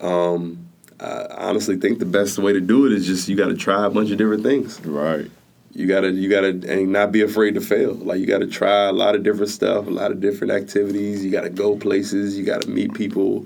um, 0.00 0.68
I 1.00 1.26
honestly 1.38 1.76
think 1.76 1.98
the 1.98 2.06
best 2.06 2.38
way 2.38 2.52
to 2.52 2.60
do 2.60 2.86
it 2.86 2.92
is 2.92 3.06
just 3.06 3.28
you 3.28 3.36
got 3.36 3.48
to 3.48 3.56
try 3.56 3.86
a 3.86 3.90
bunch 3.90 4.10
of 4.10 4.18
different 4.18 4.42
things. 4.42 4.80
Right. 4.84 5.30
You 5.72 5.88
gotta, 5.88 6.12
you 6.12 6.30
gotta, 6.30 6.48
and 6.48 6.92
not 6.92 7.10
be 7.10 7.22
afraid 7.22 7.54
to 7.54 7.60
fail. 7.60 7.94
Like 7.94 8.20
you 8.20 8.26
gotta 8.26 8.46
try 8.46 8.84
a 8.84 8.92
lot 8.92 9.16
of 9.16 9.24
different 9.24 9.50
stuff, 9.50 9.88
a 9.88 9.90
lot 9.90 10.12
of 10.12 10.20
different 10.20 10.52
activities. 10.52 11.24
You 11.24 11.32
gotta 11.32 11.50
go 11.50 11.76
places. 11.76 12.38
You 12.38 12.44
gotta 12.44 12.68
meet 12.68 12.94
people. 12.94 13.44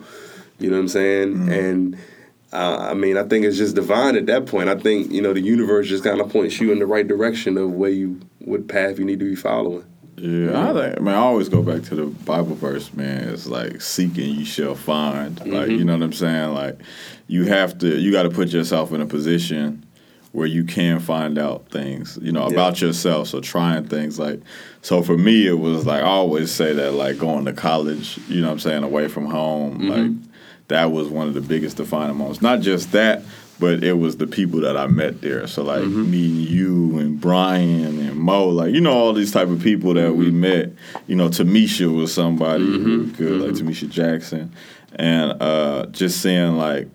You 0.58 0.68
know 0.68 0.76
what 0.76 0.82
I'm 0.82 0.88
saying? 0.88 1.50
And 1.50 1.96
uh, 2.52 2.88
I 2.90 2.94
mean, 2.94 3.16
I 3.16 3.24
think 3.24 3.44
it's 3.44 3.58
just 3.58 3.74
divine 3.74 4.16
at 4.16 4.26
that 4.26 4.46
point. 4.46 4.68
I 4.68 4.76
think 4.76 5.12
you 5.12 5.20
know 5.20 5.32
the 5.32 5.40
universe 5.40 5.88
just 5.88 6.04
kind 6.04 6.20
of 6.20 6.30
points 6.30 6.60
you 6.60 6.72
in 6.72 6.78
the 6.78 6.86
right 6.86 7.06
direction 7.06 7.58
of 7.58 7.72
where 7.72 7.90
you, 7.90 8.20
what 8.38 8.68
path 8.68 8.98
you 8.98 9.04
need 9.04 9.18
to 9.20 9.26
be 9.26 9.36
following. 9.36 9.84
Yeah, 10.16 10.70
I 10.70 10.72
think. 10.72 10.96
I 10.96 11.00
mean, 11.00 11.14
I 11.14 11.18
always 11.18 11.48
go 11.48 11.62
back 11.62 11.82
to 11.84 11.94
the 11.94 12.06
Bible 12.06 12.56
verse, 12.56 12.92
man. 12.92 13.28
It's 13.28 13.46
like 13.46 13.80
seeking, 13.80 14.34
you 14.34 14.44
shall 14.44 14.74
find. 14.74 15.38
Like, 15.46 15.68
you 15.68 15.84
know 15.84 15.92
what 15.92 16.02
I'm 16.02 16.12
saying? 16.12 16.54
Like, 16.54 16.80
you 17.28 17.44
have 17.44 17.78
to, 17.78 17.96
you 17.96 18.10
got 18.10 18.24
to 18.24 18.30
put 18.30 18.48
yourself 18.48 18.92
in 18.92 19.00
a 19.00 19.06
position 19.06 19.86
where 20.32 20.46
you 20.46 20.64
can 20.64 20.98
find 20.98 21.38
out 21.38 21.68
things, 21.70 22.18
you 22.20 22.32
know, 22.32 22.46
about 22.46 22.80
yourself. 22.80 23.28
So 23.28 23.40
trying 23.40 23.84
things 23.84 24.18
like, 24.18 24.40
so 24.82 25.02
for 25.02 25.16
me, 25.16 25.46
it 25.46 25.58
was 25.58 25.86
like 25.86 26.02
I 26.02 26.06
always 26.06 26.50
say 26.50 26.72
that, 26.72 26.92
like 26.94 27.18
going 27.18 27.44
to 27.44 27.52
college, 27.52 28.18
you 28.28 28.40
know 28.40 28.48
what 28.48 28.54
I'm 28.54 28.58
saying, 28.58 28.82
away 28.82 29.08
from 29.08 29.26
home, 29.26 29.88
like 29.88 30.27
that 30.68 30.92
was 30.92 31.08
one 31.08 31.28
of 31.28 31.34
the 31.34 31.40
biggest 31.40 31.76
defining 31.76 32.16
moments. 32.16 32.42
Not 32.42 32.60
just 32.60 32.92
that, 32.92 33.22
but 33.58 33.82
it 33.82 33.94
was 33.94 34.16
the 34.18 34.26
people 34.26 34.60
that 34.60 34.76
I 34.76 34.86
met 34.86 35.20
there. 35.20 35.46
So 35.46 35.62
like 35.64 35.80
mm-hmm. 35.80 36.10
meeting 36.10 36.36
you 36.36 36.98
and 36.98 37.20
Brian 37.20 37.98
and 37.98 38.16
Mo, 38.16 38.48
like 38.48 38.72
you 38.72 38.80
know 38.80 38.92
all 38.92 39.12
these 39.12 39.32
type 39.32 39.48
of 39.48 39.62
people 39.62 39.94
that 39.94 40.14
we 40.14 40.26
mm-hmm. 40.26 40.40
met. 40.40 40.72
You 41.06 41.16
know, 41.16 41.28
Tamisha 41.28 41.94
was 41.94 42.12
somebody 42.12 42.64
who 42.64 42.78
mm-hmm. 42.78 43.02
was 43.08 43.12
good, 43.12 43.40
like 43.40 43.52
Tamisha 43.52 43.88
Jackson, 43.88 44.52
and 44.94 45.42
uh, 45.42 45.86
just 45.86 46.20
seeing 46.22 46.56
like 46.56 46.88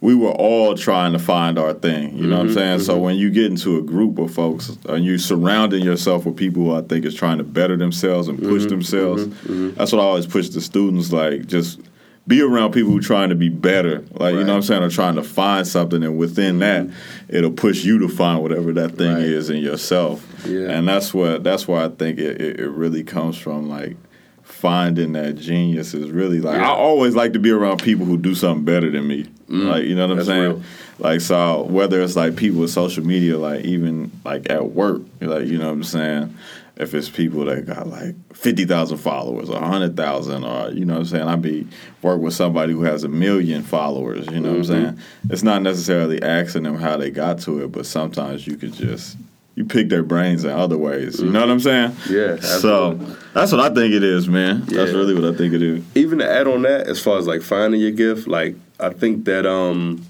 we 0.00 0.14
were 0.14 0.30
all 0.30 0.76
trying 0.76 1.12
to 1.12 1.18
find 1.18 1.58
our 1.58 1.74
thing. 1.74 2.16
You 2.16 2.28
know 2.28 2.38
what 2.38 2.46
I'm 2.46 2.52
saying? 2.52 2.80
So 2.80 2.98
when 2.98 3.16
you 3.16 3.30
get 3.30 3.46
into 3.46 3.78
a 3.78 3.82
group 3.82 4.18
of 4.18 4.32
folks 4.32 4.76
and 4.88 5.04
you 5.04 5.18
surrounding 5.18 5.82
yourself 5.82 6.24
with 6.24 6.36
people 6.36 6.64
who 6.64 6.74
I 6.74 6.82
think 6.82 7.04
is 7.04 7.16
trying 7.16 7.38
to 7.38 7.44
better 7.44 7.76
themselves 7.76 8.28
and 8.28 8.38
push 8.38 8.66
themselves, 8.66 9.26
that's 9.74 9.90
what 9.90 10.00
I 10.00 10.04
always 10.04 10.26
push 10.26 10.50
the 10.50 10.60
students. 10.60 11.12
Like 11.12 11.46
just 11.46 11.80
be 12.28 12.40
around 12.42 12.72
people 12.72 12.92
who 12.92 12.98
are 12.98 13.02
trying 13.02 13.30
to 13.30 13.34
be 13.34 13.48
better. 13.48 14.04
Like 14.12 14.34
you 14.34 14.40
know 14.44 14.52
what 14.52 14.56
I'm 14.56 14.62
saying, 14.62 14.82
or 14.84 14.90
trying 14.90 15.16
to 15.16 15.24
find 15.24 15.66
something, 15.66 16.04
and 16.04 16.16
within 16.18 16.58
that, 16.60 16.86
it'll 17.28 17.50
push 17.50 17.82
you 17.84 17.98
to 18.00 18.08
find 18.08 18.42
whatever 18.42 18.72
that 18.74 18.92
thing 18.98 19.14
Right. 19.14 19.22
is 19.24 19.48
in 19.50 19.56
yourself. 19.62 20.24
Yeah. 20.46 20.68
And 20.70 20.86
that's 20.86 21.12
what 21.14 21.42
that's 21.42 21.66
why 21.66 21.84
I 21.84 21.88
think 21.88 22.18
it, 22.18 22.40
it, 22.40 22.60
it 22.60 22.68
really 22.68 23.02
comes 23.02 23.36
from 23.38 23.68
like 23.68 23.96
finding 24.42 25.12
that 25.12 25.36
genius 25.36 25.94
is 25.94 26.10
really 26.10 26.40
like 26.40 26.60
I 26.60 26.66
always 26.68 27.14
like 27.14 27.32
to 27.34 27.38
be 27.38 27.50
around 27.50 27.82
people 27.82 28.04
who 28.06 28.16
do 28.16 28.34
something 28.34 28.64
better 28.64 28.90
than 28.90 29.06
me. 29.06 29.26
Like 29.48 29.84
you 29.84 29.94
know 29.94 30.06
what 30.08 30.18
I'm 30.18 30.24
Mm. 30.24 30.26
Saying? 30.26 30.42
real. 30.42 30.62
Like 30.98 31.20
so 31.22 31.62
whether 31.62 32.02
it's 32.02 32.16
like 32.16 32.36
people 32.36 32.60
with 32.60 32.70
social 32.70 33.04
media, 33.04 33.38
like 33.38 33.64
even 33.64 34.10
like 34.24 34.50
at 34.50 34.70
work, 34.72 35.00
like 35.20 35.46
you 35.46 35.56
know 35.58 35.66
what 35.68 35.72
I'm 35.74 35.84
saying? 35.84 36.36
If 36.78 36.94
it's 36.94 37.08
people 37.08 37.44
that 37.46 37.66
got 37.66 37.88
like 37.88 38.14
fifty 38.34 38.64
thousand 38.64 38.98
followers 38.98 39.50
or 39.50 39.60
hundred 39.60 39.96
thousand 39.96 40.44
or 40.44 40.70
you 40.70 40.84
know 40.84 40.94
what 40.94 41.00
I'm 41.00 41.04
saying, 41.06 41.28
I'd 41.28 41.42
be 41.42 41.66
work 42.02 42.20
with 42.20 42.34
somebody 42.34 42.72
who 42.72 42.82
has 42.82 43.02
a 43.02 43.08
million 43.08 43.62
followers, 43.64 44.26
you 44.28 44.38
know 44.40 44.50
what 44.50 44.58
I'm 44.58 44.62
Mm-hmm. 44.62 44.72
saying? 44.96 44.98
It's 45.30 45.42
not 45.42 45.62
necessarily 45.62 46.22
asking 46.22 46.62
them 46.62 46.76
how 46.76 46.96
they 46.96 47.10
got 47.10 47.40
to 47.40 47.64
it, 47.64 47.72
but 47.72 47.84
sometimes 47.84 48.46
you 48.46 48.56
could 48.56 48.72
just 48.74 49.16
you 49.56 49.64
pick 49.64 49.88
their 49.88 50.04
brains 50.04 50.44
in 50.44 50.50
other 50.50 50.78
ways. 50.78 51.18
You 51.20 51.30
know 51.32 51.40
what 51.40 51.50
I'm 51.50 51.58
saying? 51.58 51.96
Yeah, 52.08 52.36
So 52.36 52.94
that's 53.34 53.50
what 53.50 53.60
I 53.60 53.74
think 53.74 53.92
it 53.92 54.04
is, 54.04 54.28
man. 54.28 54.60
That's 54.66 54.92
really 54.92 55.14
what 55.14 55.24
I 55.24 55.36
think 55.36 55.52
it 55.54 55.62
is. 55.62 55.82
even 55.96 56.18
to 56.20 56.30
add 56.30 56.46
on 56.46 56.62
that, 56.62 56.86
as 56.86 57.00
far 57.02 57.18
as 57.18 57.26
like 57.26 57.42
finding 57.42 57.80
your 57.80 57.90
gift, 57.90 58.28
like 58.28 58.54
I 58.78 58.90
think 58.90 59.24
that 59.24 59.46
um, 59.46 60.06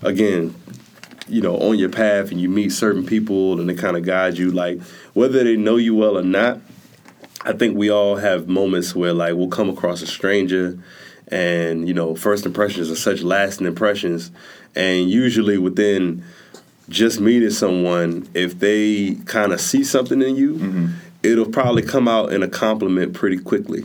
again, 0.00 0.54
you 1.28 1.40
know, 1.40 1.56
on 1.58 1.78
your 1.78 1.88
path 1.88 2.30
and 2.30 2.40
you 2.40 2.48
meet 2.48 2.70
certain 2.70 3.04
people 3.04 3.58
and 3.60 3.68
they 3.68 3.74
kind 3.74 3.96
of 3.96 4.04
guide 4.04 4.38
you, 4.38 4.50
like 4.50 4.80
whether 5.14 5.42
they 5.44 5.56
know 5.56 5.76
you 5.76 5.94
well 5.94 6.16
or 6.16 6.22
not. 6.22 6.60
I 7.44 7.52
think 7.52 7.76
we 7.76 7.90
all 7.90 8.16
have 8.16 8.48
moments 8.48 8.94
where 8.94 9.12
like 9.12 9.34
we'll 9.34 9.48
come 9.48 9.68
across 9.68 10.02
a 10.02 10.06
stranger, 10.06 10.78
and 11.28 11.86
you 11.86 11.94
know, 11.94 12.14
first 12.16 12.44
impressions 12.46 12.90
are 12.90 12.96
such 12.96 13.22
lasting 13.22 13.66
impressions, 13.66 14.30
and 14.74 15.08
usually 15.08 15.56
within 15.58 16.24
just 16.88 17.20
meeting 17.20 17.50
someone, 17.50 18.28
if 18.34 18.58
they 18.58 19.14
kind 19.26 19.52
of 19.52 19.60
see 19.60 19.84
something 19.84 20.22
in 20.22 20.36
you, 20.36 20.90
it'll 21.22 21.46
probably 21.50 21.82
come 21.82 22.06
out 22.08 22.32
in 22.32 22.42
a 22.42 22.48
compliment 22.48 23.14
pretty 23.14 23.38
quickly. 23.38 23.84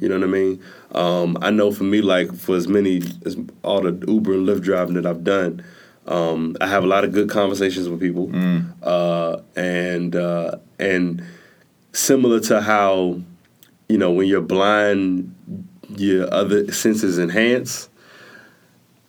You 0.00 0.08
know 0.08 0.18
what 0.18 0.24
I 0.24 0.26
mean? 0.26 0.62
Um, 0.92 1.38
I 1.42 1.50
know 1.50 1.70
for 1.72 1.84
me, 1.84 2.00
like 2.00 2.32
for 2.34 2.56
as 2.56 2.66
many 2.68 3.02
as 3.24 3.36
all 3.62 3.82
the 3.82 4.04
Uber 4.08 4.32
and 4.34 4.48
Lyft 4.48 4.62
driving 4.62 4.94
that 4.94 5.06
I've 5.06 5.24
done, 5.24 5.64
um, 6.06 6.56
I 6.60 6.66
have 6.66 6.84
a 6.84 6.86
lot 6.86 7.04
of 7.04 7.12
good 7.12 7.28
conversations 7.28 7.88
with 7.88 8.00
people, 8.00 8.30
uh, 8.82 9.40
and 9.56 10.14
uh, 10.14 10.58
and 10.78 11.22
similar 11.92 12.40
to 12.40 12.60
how 12.60 13.20
you 13.88 13.98
know 13.98 14.12
when 14.12 14.26
you're 14.28 14.40
blind, 14.40 15.34
your 15.96 16.32
other 16.32 16.70
senses 16.72 17.18
enhance 17.18 17.88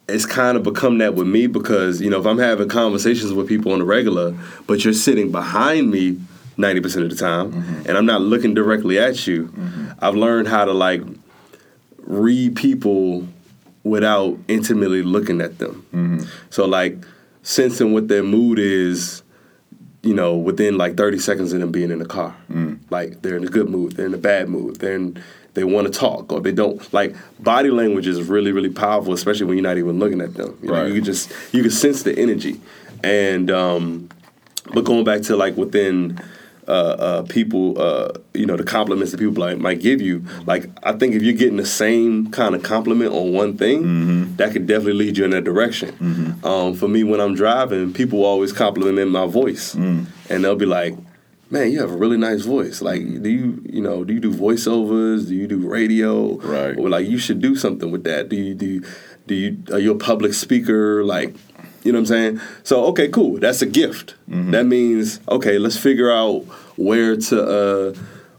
it's 0.09 0.25
kind 0.25 0.55
of 0.57 0.63
become 0.63 0.99
that 0.99 1.15
with 1.15 1.27
me 1.27 1.47
because 1.47 2.01
you 2.01 2.09
know 2.09 2.19
if 2.19 2.25
I'm 2.25 2.37
having 2.37 2.69
conversations 2.69 3.33
with 3.33 3.47
people 3.47 3.73
on 3.73 3.79
the 3.79 3.85
regular, 3.85 4.35
but 4.65 4.83
you're 4.83 4.93
sitting 4.93 5.31
behind 5.31 5.91
me 5.91 6.19
ninety 6.55 6.79
percent 6.79 7.03
of 7.03 7.11
the 7.11 7.17
time, 7.17 7.53
and 7.85 7.97
I'm 7.97 8.05
not 8.05 8.21
looking 8.21 8.53
directly 8.53 8.97
at 8.99 9.27
you, 9.27 9.53
I've 9.99 10.15
learned 10.15 10.47
how 10.47 10.65
to 10.65 10.73
like 10.73 11.01
read 11.97 12.55
people 12.55 13.27
without 13.87 14.37
intimately 14.47 15.01
looking 15.01 15.41
at 15.41 15.57
them. 15.59 16.27
So 16.49 16.65
like 16.65 16.97
sensing 17.43 17.93
what 17.93 18.07
their 18.07 18.23
mood 18.23 18.59
is, 18.59 19.23
you 20.03 20.13
know, 20.13 20.35
within 20.35 20.77
like 20.77 20.95
30 20.97 21.19
seconds 21.19 21.53
of 21.53 21.59
them 21.59 21.71
being 21.71 21.91
in 21.91 21.99
the 21.99 22.05
car. 22.05 22.35
Like 22.89 23.21
they're 23.21 23.37
in 23.37 23.43
a 23.43 23.47
good 23.49 23.69
mood, 23.69 23.93
they're 23.93 24.05
in 24.05 24.13
a 24.13 24.17
bad 24.17 24.49
mood, 24.49 24.77
they're 24.77 24.95
in, 24.95 25.21
they 25.53 25.63
want 25.63 25.91
to 25.91 25.99
talk 25.99 26.31
or 26.31 26.39
they 26.39 26.51
don't. 26.51 26.81
Like 26.93 27.15
body 27.39 27.69
language 27.71 28.05
is 28.07 28.21
really, 28.23 28.51
really 28.51 28.69
powerful, 28.69 29.13
especially 29.13 29.45
when 29.47 29.57
you're 29.57 29.63
not 29.63 29.77
even 29.77 29.97
looking 29.99 30.21
at 30.21 30.33
them. 30.35 30.57
You 30.61 30.69
know, 30.69 30.73
Right. 30.81 30.87
you 30.87 30.93
can 30.95 31.03
just 31.03 31.31
you 31.51 31.61
can 31.63 31.71
sense 31.71 32.03
the 32.03 32.17
energy. 32.17 32.59
And 33.03 33.49
um, 33.51 34.09
but 34.73 34.83
going 34.85 35.03
back 35.03 35.21
to 35.23 35.35
like 35.35 35.55
within 35.57 36.19
uh, 36.67 36.71
uh, 36.71 37.21
people, 37.23 37.79
uh, 37.81 38.11
you 38.33 38.45
know, 38.45 38.57
the 38.57 38.63
compliments 38.63 39.11
that 39.11 39.19
people 39.19 39.41
like, 39.41 39.57
might 39.57 39.79
give 39.79 40.01
you. 40.01 40.25
Like, 40.45 40.65
I 40.83 40.91
think 40.93 41.15
if 41.15 41.21
you're 41.23 41.33
getting 41.33 41.57
the 41.57 41.65
same 41.65 42.29
kind 42.31 42.55
of 42.55 42.63
compliment 42.63 43.13
on 43.13 43.31
one 43.31 43.57
thing, 43.57 44.35
that 44.35 44.51
could 44.51 44.67
definitely 44.67 44.93
lead 44.93 45.17
you 45.17 45.25
in 45.25 45.31
that 45.31 45.45
direction. 45.45 46.39
Um, 46.43 46.73
for 46.75 46.87
me, 46.87 47.03
when 47.03 47.21
I'm 47.21 47.35
driving, 47.35 47.93
people 47.93 48.25
always 48.25 48.51
compliment 48.51 49.11
my 49.11 49.25
voice, 49.27 49.73
and 49.75 50.07
they'll 50.43 50.55
be 50.55 50.65
like, 50.65 50.95
"Man, 51.49 51.71
you 51.71 51.79
have 51.79 51.91
a 51.91 51.97
really 51.97 52.17
nice 52.17 52.41
voice. 52.43 52.81
Like, 52.81 53.01
do 53.23 53.29
you, 53.29 53.63
you 53.65 53.81
know, 53.81 54.03
do 54.03 54.13
you 54.13 54.19
do 54.19 54.33
voiceovers? 54.33 55.27
Do 55.27 55.35
you 55.35 55.47
do 55.47 55.67
radio? 55.67 56.35
Right. 56.37 56.77
Or 56.77 56.89
like, 56.89 57.07
you 57.07 57.17
should 57.17 57.41
do 57.41 57.55
something 57.55 57.91
with 57.91 58.03
that. 58.03 58.27
Do 58.29 58.35
you 58.35 58.53
do? 58.53 58.65
You, 58.65 58.83
do 59.25 59.35
you 59.35 59.57
are 59.71 59.79
you 59.79 59.91
a 59.91 59.97
public 59.97 60.33
speaker? 60.33 61.03
Like." 61.05 61.35
You 61.87 61.93
know 61.93 61.99
what 61.99 62.11
I'm 62.11 62.37
saying? 62.37 62.41
So 62.63 62.85
okay, 62.87 63.07
cool. 63.07 63.39
That's 63.39 63.61
a 63.61 63.65
gift. 63.65 64.15
That 64.51 64.65
means 64.65 65.21
okay. 65.29 65.57
Let's 65.57 65.77
figure 65.77 66.11
out 66.11 66.41
where 66.75 67.15
to 67.15 67.43
uh, 67.43 67.93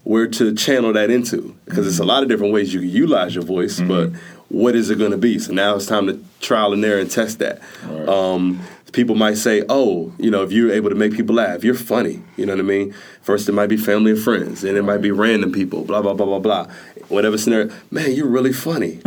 where 0.04 0.26
to 0.26 0.54
channel 0.54 0.92
that 0.92 1.10
into 1.10 1.56
because 1.64 1.86
it's 1.86 1.98
a 1.98 2.04
lot 2.04 2.22
of 2.22 2.28
different 2.28 2.52
ways 2.52 2.74
you 2.74 2.80
can 2.80 2.90
utilize 2.90 3.34
your 3.34 3.44
voice, 3.44 3.80
but 3.80 4.10
what 4.50 4.74
is 4.74 4.90
it 4.90 4.98
going 4.98 5.12
to 5.12 5.18
be? 5.18 5.38
So 5.38 5.54
now 5.54 5.76
it's 5.76 5.86
time 5.86 6.06
to 6.08 6.22
trial 6.40 6.74
and 6.74 6.84
error 6.84 7.00
and 7.00 7.10
test 7.10 7.38
that. 7.38 7.62
Right. 7.86 8.06
Um, 8.06 8.60
people 8.92 9.14
might 9.14 9.38
say, 9.38 9.64
"Oh, 9.70 10.12
you 10.18 10.30
know, 10.30 10.42
if 10.42 10.52
you're 10.52 10.70
able 10.70 10.90
to 10.90 10.94
make 10.94 11.14
people 11.14 11.36
laugh, 11.36 11.64
you're 11.64 11.74
funny." 11.74 12.22
You 12.36 12.44
know 12.44 12.52
what 12.52 12.60
I 12.60 12.64
mean? 12.64 12.94
First, 13.22 13.48
it 13.48 13.52
might 13.52 13.68
be 13.68 13.78
family 13.78 14.10
and 14.10 14.20
friends, 14.20 14.62
and 14.62 14.76
it 14.76 14.82
might 14.82 15.00
be 15.00 15.10
random 15.10 15.52
people. 15.52 15.84
Blah 15.84 16.02
blah 16.02 16.12
blah 16.12 16.26
blah 16.26 16.38
blah. 16.38 16.66
Whatever 17.08 17.38
scenario, 17.38 17.72
man, 17.90 18.12
you're 18.12 18.26
really 18.26 18.52
funny. 18.52 19.00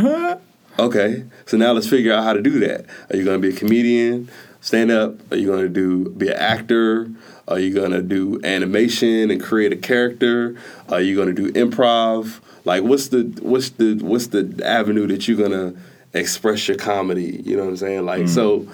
Okay, 0.82 1.26
so 1.46 1.58
now 1.58 1.74
let's 1.74 1.88
figure 1.88 2.12
out 2.12 2.24
how 2.24 2.34
to 2.34 2.42
do 2.42 2.60
that. 2.62 2.88
Are 3.12 3.16
you 3.16 3.24
going 3.24 3.40
to 3.40 3.48
be 3.48 3.56
a 3.56 3.58
comedian, 3.58 4.32
stand 4.62 4.90
up? 4.90 5.32
Are 5.32 5.36
you 5.36 5.46
going 5.46 5.62
to 5.62 5.70
do 5.70 6.10
be 6.10 6.30
an 6.30 6.34
actor? 6.34 7.08
Are 7.48 7.60
you 7.60 7.72
going 7.72 7.92
to 7.92 8.02
do 8.02 8.42
animation 8.44 9.30
and 9.30 9.40
create 9.40 9.72
a 9.72 9.76
character? 9.76 10.58
Are 10.90 11.00
you 11.00 11.16
going 11.16 11.28
to 11.28 11.36
do 11.36 11.52
improv? 11.54 12.40
Like, 12.66 12.82
what's 12.82 13.10
the 13.10 13.22
what's 13.44 13.70
the 13.70 14.00
what's 14.02 14.28
the 14.28 14.60
avenue 14.66 15.06
that 15.06 15.28
you're 15.28 15.38
going 15.38 15.52
to 15.52 15.80
express 16.18 16.68
your 16.68 16.78
comedy? 16.78 17.44
You 17.46 17.58
know 17.58 17.66
what 17.66 17.70
I'm 17.70 17.78
saying? 17.78 18.06
Like, 18.06 18.24
mm. 18.24 18.30
so. 18.30 18.68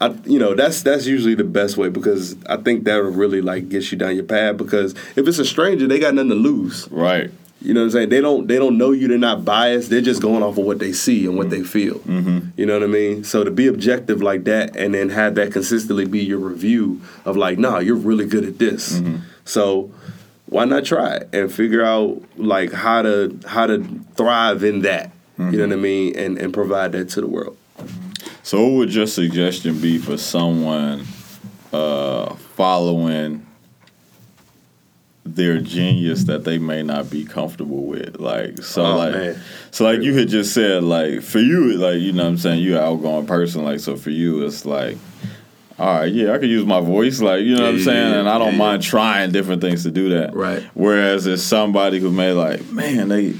I, 0.00 0.08
you 0.24 0.40
know 0.40 0.56
that's 0.56 0.82
that's 0.82 1.06
usually 1.06 1.36
the 1.36 1.44
best 1.44 1.76
way 1.76 1.88
because 1.88 2.34
I 2.46 2.56
think 2.56 2.82
that'll 2.82 3.12
really 3.12 3.40
like 3.40 3.68
get 3.68 3.92
you 3.92 3.98
down 3.98 4.16
your 4.16 4.24
path 4.24 4.56
because 4.56 4.96
if 5.14 5.28
it's 5.28 5.38
a 5.38 5.44
stranger 5.44 5.86
they 5.86 6.00
got 6.00 6.14
nothing 6.14 6.30
to 6.30 6.34
lose 6.34 6.88
Right. 6.90 7.30
You 7.62 7.74
know 7.74 7.80
what 7.80 7.86
I'm 7.86 7.90
saying? 7.92 8.08
They 8.08 8.20
don't 8.20 8.46
they 8.46 8.56
don't 8.56 8.78
know 8.78 8.92
you. 8.92 9.08
They're 9.08 9.18
not 9.18 9.44
biased. 9.44 9.90
They're 9.90 10.00
just 10.00 10.20
going 10.20 10.42
off 10.42 10.58
of 10.58 10.64
what 10.64 10.78
they 10.78 10.92
see 10.92 11.26
and 11.26 11.36
what 11.36 11.50
they 11.50 11.62
feel. 11.62 12.00
Mm-hmm. 12.00 12.50
You 12.56 12.66
know 12.66 12.74
what 12.74 12.82
I 12.82 12.86
mean? 12.86 13.24
So 13.24 13.44
to 13.44 13.50
be 13.50 13.66
objective 13.66 14.22
like 14.22 14.44
that 14.44 14.76
and 14.76 14.94
then 14.94 15.08
have 15.10 15.34
that 15.36 15.52
consistently 15.52 16.04
be 16.04 16.24
your 16.24 16.38
review 16.38 17.00
of 17.24 17.36
like, 17.36 17.58
nah, 17.58 17.78
you're 17.78 17.96
really 17.96 18.26
good 18.26 18.44
at 18.44 18.58
this. 18.58 19.00
So 19.44 19.90
why 20.46 20.66
not 20.66 20.84
try 20.84 21.16
it 21.16 21.28
and 21.32 21.52
figure 21.52 21.82
out 21.82 22.22
like 22.36 22.72
how 22.72 23.02
to 23.02 23.38
how 23.46 23.66
to 23.66 23.82
thrive 24.16 24.62
in 24.62 24.82
that. 24.82 25.10
You 25.38 25.58
know 25.58 25.66
what 25.66 25.72
I 25.72 25.76
mean? 25.76 26.16
And 26.16 26.38
and 26.38 26.54
provide 26.54 26.92
that 26.92 27.08
to 27.10 27.20
the 27.20 27.26
world. 27.26 27.56
So, 28.44 28.62
what 28.62 28.72
would 28.72 28.94
your 28.94 29.06
suggestion 29.06 29.80
be 29.80 29.98
for 29.98 30.16
someone 30.16 31.04
uh, 31.72 32.34
following 32.54 33.46
their 35.24 35.60
genius 35.60 36.24
that 36.24 36.44
they 36.44 36.58
may 36.58 36.82
not 36.82 37.08
be 37.10 37.24
comfortable 37.24 37.84
with? 37.84 38.18
Like, 38.18 38.62
so, 38.62 38.84
Oh, 38.84 38.96
like, 38.96 39.12
man. 39.12 39.40
so, 39.70 39.84
like 39.84 40.02
you 40.02 40.14
had 40.14 40.28
just 40.28 40.52
said, 40.52 40.82
like, 40.82 41.22
for 41.22 41.38
you, 41.38 41.74
like, 41.74 42.00
you 42.00 42.12
know 42.12 42.24
what 42.24 42.30
I'm 42.30 42.38
saying, 42.38 42.62
you're 42.62 42.78
an 42.78 42.84
outgoing 42.84 43.26
person. 43.26 43.64
Like, 43.64 43.80
so 43.80 43.96
for 43.96 44.10
you, 44.10 44.44
it's 44.44 44.64
like, 44.66 44.96
all 45.78 45.86
right, 46.00 46.12
yeah, 46.12 46.32
I 46.32 46.38
could 46.38 46.50
use 46.50 46.66
my 46.66 46.80
voice, 46.80 47.20
like, 47.20 47.42
you 47.42 47.54
know 47.56 47.62
what 47.62 47.68
I'm 47.70 47.78
Yeah, 47.78 47.84
saying? 47.84 48.10
yeah, 48.12 48.18
And 48.20 48.28
I 48.28 48.38
don't 48.38 48.52
yeah, 48.52 48.58
mind 48.58 48.82
trying 48.82 49.32
different 49.32 49.62
things 49.62 49.82
to 49.84 49.90
do 49.90 50.10
that. 50.10 50.34
Right. 50.34 50.62
Whereas 50.74 51.26
it's 51.26 51.42
somebody 51.42 51.98
who 51.98 52.10
may, 52.10 52.32
like, 52.32 52.68
man, 52.70 53.08
they, 53.08 53.34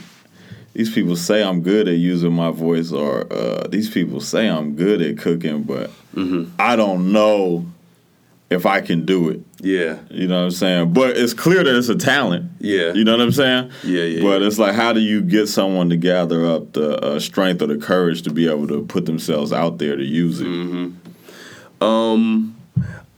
these 0.72 0.92
people 0.92 1.16
say 1.16 1.42
I'm 1.42 1.62
good 1.62 1.86
at 1.88 1.96
using 1.96 2.32
my 2.32 2.50
voice, 2.50 2.90
or 2.92 3.30
uh, 3.32 3.66
these 3.68 3.90
people 3.90 4.20
say 4.20 4.48
I'm 4.48 4.74
good 4.76 5.02
at 5.02 5.18
cooking, 5.18 5.62
but 5.64 5.90
Mm-hmm. 6.14 6.50
I 6.58 6.76
don't 6.76 7.10
know 7.12 7.64
if 8.52 8.66
I 8.66 8.80
can 8.80 9.04
do 9.04 9.28
it. 9.30 9.40
Yeah. 9.60 9.98
You 10.10 10.26
know 10.28 10.38
what 10.38 10.44
I'm 10.44 10.50
saying? 10.50 10.92
But 10.92 11.16
it's 11.16 11.34
clear 11.34 11.62
that 11.62 11.76
it's 11.76 11.88
a 11.88 11.94
talent. 11.94 12.50
Yeah. 12.58 12.92
You 12.92 13.04
know 13.04 13.12
what 13.12 13.20
I'm 13.20 13.32
saying? 13.32 13.70
Yeah, 13.84 14.04
yeah, 14.04 14.22
But 14.22 14.40
yeah. 14.40 14.46
it's 14.46 14.58
like, 14.58 14.74
how 14.74 14.92
do 14.92 15.00
you 15.00 15.22
get 15.22 15.48
someone 15.48 15.90
to 15.90 15.96
gather 15.96 16.46
up 16.46 16.72
the 16.72 16.98
uh, 16.98 17.20
strength 17.20 17.62
or 17.62 17.66
the 17.66 17.78
courage 17.78 18.22
to 18.22 18.30
be 18.30 18.48
able 18.48 18.66
to 18.68 18.84
put 18.84 19.06
themselves 19.06 19.52
out 19.52 19.78
there 19.78 19.96
to 19.96 20.04
use 20.04 20.40
it? 20.40 20.46
Mm-hmm. 20.46 21.84
Um, 21.84 22.56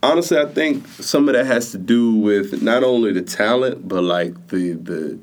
honestly, 0.01 0.37
I 0.37 0.45
think 0.45 0.87
some 0.87 1.27
of 1.27 1.35
that 1.35 1.45
has 1.45 1.71
to 1.71 1.77
do 1.77 2.15
with 2.15 2.61
not 2.61 2.83
only 2.83 3.11
the 3.11 3.21
talent, 3.21 3.87
but 3.87 4.03
like 4.03 4.47
the 4.47 4.73
the 4.73 5.19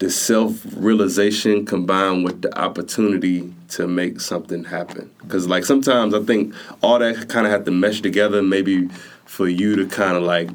the 0.00 0.10
self 0.10 0.64
realization 0.76 1.64
combined 1.64 2.24
with 2.24 2.42
the 2.42 2.58
opportunity 2.58 3.52
to 3.68 3.86
make 3.86 4.20
something 4.20 4.64
happen. 4.64 5.10
Because 5.22 5.46
like 5.46 5.64
sometimes 5.64 6.14
I 6.14 6.22
think 6.22 6.54
all 6.82 6.98
that 6.98 7.28
kind 7.28 7.46
of 7.46 7.52
have 7.52 7.64
to 7.66 7.70
mesh 7.70 8.00
together, 8.00 8.42
maybe 8.42 8.88
for 9.26 9.46
you 9.48 9.76
to 9.76 9.86
kind 9.86 10.16
of 10.16 10.22
like 10.24 10.48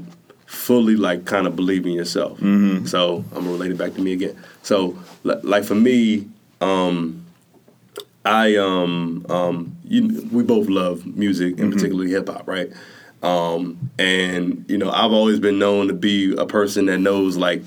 fully 0.47 0.95
like 0.95 1.25
kind 1.25 1.47
of 1.47 1.55
believe 1.55 1.85
in 1.85 1.93
yourself. 1.93 2.39
So 2.87 3.23
I'm 3.31 3.45
gonna 3.45 3.51
relate 3.51 3.71
it 3.71 3.77
back 3.77 3.93
to 3.93 4.01
me 4.01 4.13
again. 4.13 4.35
So 4.63 4.97
like 5.23 5.63
for 5.63 5.75
me. 5.75 6.27
um 6.61 7.21
I 8.27 8.55
um 8.55 9.23
um 9.29 9.77
you, 9.83 10.27
we 10.31 10.41
both 10.41 10.67
love 10.67 11.05
music 11.05 11.59
and 11.59 11.71
particularly 11.71 12.09
hip 12.09 12.27
hop, 12.27 12.47
right? 12.47 12.71
Um 13.21 13.91
and 13.99 14.65
you 14.67 14.79
know, 14.79 14.89
I've 14.89 15.11
always 15.11 15.39
been 15.39 15.59
known 15.59 15.87
to 15.89 15.93
be 15.93 16.35
a 16.35 16.45
person 16.47 16.87
that 16.87 16.97
knows 16.97 17.37
like 17.37 17.61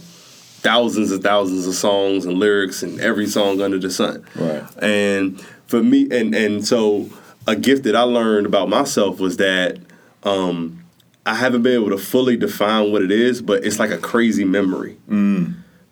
thousands 0.61 1.13
and 1.13 1.23
thousands 1.23 1.67
of 1.67 1.75
songs 1.75 2.25
and 2.25 2.39
lyrics 2.39 2.83
and 2.83 3.01
every 3.01 3.27
song 3.27 3.61
under 3.61 3.79
the 3.79 3.91
sun. 3.91 4.25
Right. 4.35 4.65
And 4.83 5.41
for 5.67 5.83
me 5.83 6.09
and 6.11 6.35
and 6.35 6.67
so 6.67 7.09
a 7.47 7.57
gift 7.57 7.85
that 7.85 7.95
I 7.95 8.03
learned 8.03 8.47
about 8.47 8.69
myself 8.69 9.21
was 9.21 9.37
that 9.37 9.79
um 10.25 10.85
I 11.25 11.35
haven't 11.35 11.63
been 11.63 11.75
able 11.75 11.91
to 11.91 11.99
fully 11.99 12.37
define 12.37 12.91
what 12.91 13.03
it 13.03 13.11
is, 13.11 13.43
but 13.43 13.65
it's 13.65 13.79
like 13.79 13.91
a 13.91 13.99
crazy 13.99 14.45
memory. 14.45 14.97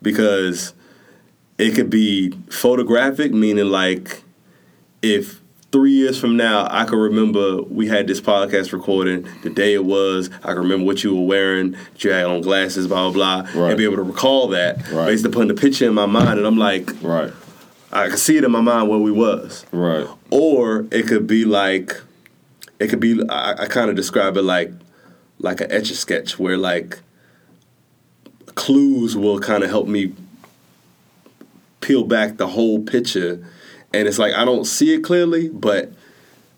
Because 0.01 0.73
it 1.57 1.75
could 1.75 1.89
be 1.89 2.31
photographic, 2.49 3.31
meaning 3.31 3.65
like 3.65 4.23
if 5.01 5.41
three 5.77 5.91
years 5.91 6.19
from 6.19 6.35
now 6.35 6.67
I 6.71 6.85
can 6.85 6.97
remember 6.97 7.61
we 7.61 7.85
had 7.87 8.07
this 8.07 8.19
podcast 8.19 8.73
recording, 8.73 9.27
the 9.43 9.51
day 9.51 9.75
it 9.75 9.85
was, 9.85 10.31
I 10.43 10.47
can 10.53 10.57
remember 10.63 10.87
what 10.87 11.03
you 11.03 11.15
were 11.15 11.21
wearing, 11.27 11.73
that 11.73 12.03
you 12.03 12.09
had 12.09 12.25
on 12.25 12.41
glasses, 12.41 12.87
blah 12.87 13.11
blah 13.11 13.43
blah, 13.43 13.61
Right. 13.61 13.69
and 13.69 13.77
be 13.77 13.83
able 13.83 13.97
to 13.97 14.01
recall 14.01 14.47
that 14.47 14.77
Right. 14.91 15.05
based 15.05 15.23
upon 15.23 15.49
the 15.49 15.53
picture 15.53 15.85
in 15.87 15.93
my 15.93 16.07
mind, 16.07 16.39
and 16.39 16.47
I'm 16.47 16.57
like, 16.57 16.91
Right. 17.03 17.31
I 17.93 18.07
can 18.07 18.17
see 18.17 18.37
it 18.37 18.43
in 18.43 18.49
my 18.51 18.59
mind 18.61 18.89
where 18.89 18.97
we 18.97 19.11
was. 19.11 19.67
Right. 19.71 20.07
Or 20.31 20.87
it 20.89 21.05
could 21.07 21.27
be 21.27 21.45
like, 21.45 22.01
it 22.79 22.87
could 22.87 22.99
be. 22.99 23.21
I, 23.29 23.51
I 23.51 23.65
kind 23.67 23.91
of 23.91 23.95
describe 23.95 24.35
it 24.35 24.41
like, 24.41 24.71
like 25.37 25.61
an 25.61 25.71
etch 25.71 25.91
a 25.91 25.95
sketch 25.95 26.39
where 26.39 26.57
like 26.57 26.97
clues 28.55 29.15
will 29.15 29.39
kind 29.39 29.63
of 29.63 29.69
help 29.69 29.87
me 29.87 30.11
peel 31.81 32.03
back 32.03 32.37
the 32.37 32.47
whole 32.47 32.81
picture, 32.81 33.45
and 33.93 34.07
it's 34.07 34.19
like 34.19 34.33
I 34.33 34.45
don't 34.45 34.65
see 34.65 34.93
it 34.93 35.03
clearly, 35.03 35.49
but 35.49 35.91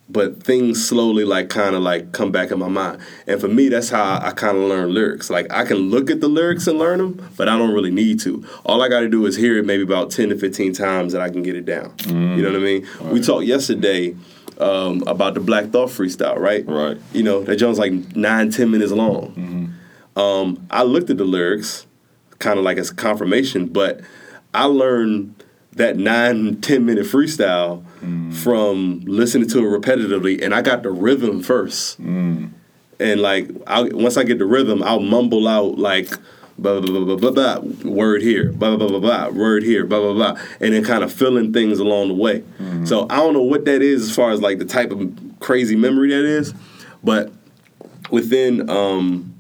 but 0.10 0.42
things 0.42 0.86
slowly 0.86 1.24
like 1.24 1.50
kind 1.50 1.76
of 1.76 1.84
like 1.84 2.12
come 2.12 2.32
back 2.32 2.52
in 2.52 2.58
my 2.58 2.68
mind. 2.68 3.00
And 3.28 3.40
for 3.40 3.48
me, 3.48 3.70
that's 3.70 3.90
how 3.90 4.20
I 4.22 4.32
kind 4.32 4.58
of 4.58 4.64
learn 4.64 4.92
lyrics. 4.92 5.30
Like 5.30 5.52
I 5.52 5.66
can 5.66 5.78
look 5.78 6.10
at 6.10 6.20
the 6.20 6.28
lyrics 6.28 6.66
and 6.66 6.80
learn 6.80 6.98
them, 6.98 7.30
but 7.38 7.48
I 7.48 7.58
don't 7.58 7.72
really 7.72 7.92
need 7.92 8.20
to. 8.22 8.44
All 8.66 8.82
I 8.82 8.90
got 8.90 9.02
to 9.02 9.10
do 9.10 9.26
is 9.28 9.36
hear 9.36 9.60
it 9.60 9.66
maybe 9.66 9.84
about 9.84 10.10
10 10.10 10.30
to 10.30 10.38
15 10.38 10.74
times 10.74 11.14
and 11.14 11.22
I 11.22 11.30
can 11.30 11.44
get 11.44 11.56
it 11.56 11.66
down. 11.66 11.94
You 12.08 12.42
know 12.42 12.50
what 12.50 12.56
I 12.56 12.64
mean? 12.64 12.88
We 13.12 13.22
talked 13.22 13.46
yesterday 13.46 14.16
um, 14.58 15.04
about 15.06 15.36
the 15.36 15.40
Black 15.40 15.66
Thought 15.68 15.90
freestyle, 15.90 16.38
right? 16.38 16.66
Right. 16.68 16.98
You 17.14 17.22
know, 17.22 17.44
that 17.44 17.58
Jones 17.58 17.78
like 17.78 17.92
nine, 18.16 18.50
10 18.50 18.72
minutes 18.72 18.92
long. 18.92 19.76
Um, 20.16 20.68
I 20.72 20.84
looked 20.84 21.12
at 21.12 21.18
the 21.18 21.24
lyrics 21.24 21.86
kind 22.40 22.58
of 22.58 22.66
like 22.66 22.78
as 22.78 22.90
confirmation, 22.90 23.68
but 23.68 24.02
I 24.56 24.66
learned 24.66 25.44
that 25.80 25.98
nine 25.98 26.62
ten 26.62 26.86
minute 26.86 27.06
freestyle 27.06 27.84
from 28.44 29.02
listening 29.06 29.50
to 29.50 29.60
it 29.60 29.82
repetitively, 29.82 30.42
and 30.44 30.54
I 30.54 30.62
got 30.62 30.84
the 30.84 30.92
rhythm 30.92 31.42
first. 31.42 31.98
And 33.02 33.22
like, 33.22 33.50
I, 33.66 33.84
once 33.84 34.18
I 34.18 34.24
get 34.24 34.40
the 34.40 34.46
rhythm, 34.46 34.84
I'll 34.84 35.00
mumble 35.00 35.48
out 35.48 35.78
like, 35.80 36.10
blah, 36.58 36.82
blah, 36.82 36.92
blah, 36.92 37.16
blah, 37.16 37.32
blah, 37.32 37.60
blah, 37.60 37.90
word 37.90 38.22
here, 38.22 38.52
blah, 38.52 38.76
blah, 38.76 38.88
blah, 38.88 39.00
blah, 39.00 39.30
blah, 39.30 39.30
word 39.30 39.64
here, 39.64 39.86
blah, 39.86 40.00
blah, 40.00 40.14
blah, 40.14 40.42
and 40.60 40.74
then 40.74 40.84
kind 40.84 41.02
of 41.04 41.12
filling 41.12 41.54
things 41.54 41.80
along 41.80 42.10
the 42.10 42.14
way. 42.14 42.44
So 42.86 43.08
I 43.10 43.16
don't 43.18 43.34
know 43.34 43.42
what 43.44 43.64
that 43.66 43.82
is 43.82 44.10
as 44.10 44.16
far 44.16 44.32
as 44.32 44.42
like 44.42 44.60
the 44.60 44.66
type 44.66 44.92
of 44.92 45.10
crazy 45.40 45.78
memory 45.78 46.10
that 46.10 46.26
is, 46.26 46.54
but 47.04 47.32
within 48.12 48.70
um, 48.70 49.34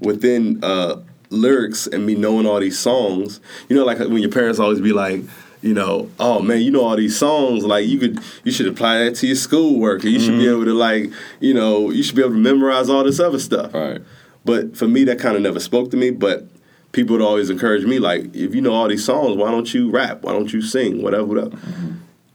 within 0.00 0.62
uh, 0.64 0.96
lyrics 1.30 1.86
and 1.86 2.04
me 2.04 2.16
knowing 2.16 2.44
all 2.46 2.58
these 2.58 2.78
songs, 2.78 3.40
you 3.68 3.76
know, 3.76 3.84
like 3.84 3.98
when 3.98 4.18
your 4.18 4.32
parents 4.32 4.58
always 4.58 4.80
be 4.80 4.92
like, 4.92 5.22
you 5.66 5.74
know, 5.74 6.08
oh 6.20 6.40
man, 6.40 6.60
you 6.60 6.70
know 6.70 6.84
all 6.84 6.96
these 6.96 7.18
songs, 7.18 7.64
like 7.64 7.86
you 7.86 7.98
could, 7.98 8.20
you 8.44 8.52
should 8.52 8.66
apply 8.66 8.98
that 8.98 9.16
to 9.16 9.26
your 9.26 9.36
schoolwork, 9.36 10.04
or 10.04 10.08
you 10.08 10.20
should 10.20 10.38
be 10.38 10.48
able 10.48 10.64
to 10.64 10.74
like, 10.74 11.10
you 11.40 11.52
know, 11.52 11.90
you 11.90 12.02
should 12.02 12.14
be 12.14 12.22
able 12.22 12.32
to 12.32 12.38
memorize 12.38 12.88
all 12.88 13.02
this 13.04 13.18
other 13.18 13.38
stuff. 13.38 13.74
Right. 13.74 14.00
But 14.44 14.76
for 14.76 14.86
me, 14.86 15.04
that 15.04 15.18
kind 15.18 15.34
of 15.36 15.42
never 15.42 15.58
spoke 15.58 15.90
to 15.90 15.96
me. 15.96 16.10
But 16.10 16.46
people 16.92 17.16
would 17.16 17.24
always 17.24 17.50
encourage 17.50 17.84
me, 17.84 17.98
like, 17.98 18.34
if 18.34 18.54
you 18.54 18.60
know 18.60 18.72
all 18.72 18.88
these 18.88 19.04
songs, 19.04 19.36
why 19.36 19.50
don't 19.50 19.74
you 19.74 19.90
rap? 19.90 20.22
Why 20.22 20.32
don't 20.32 20.52
you 20.52 20.62
sing? 20.62 21.02
Whatever, 21.02 21.24
whatever. 21.24 21.58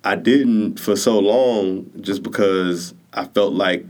I 0.04 0.16
didn't 0.16 0.80
for 0.80 0.96
so 0.96 1.20
long 1.20 1.90
just 2.02 2.22
because 2.24 2.94
I 3.14 3.26
felt 3.26 3.54
like 3.54 3.86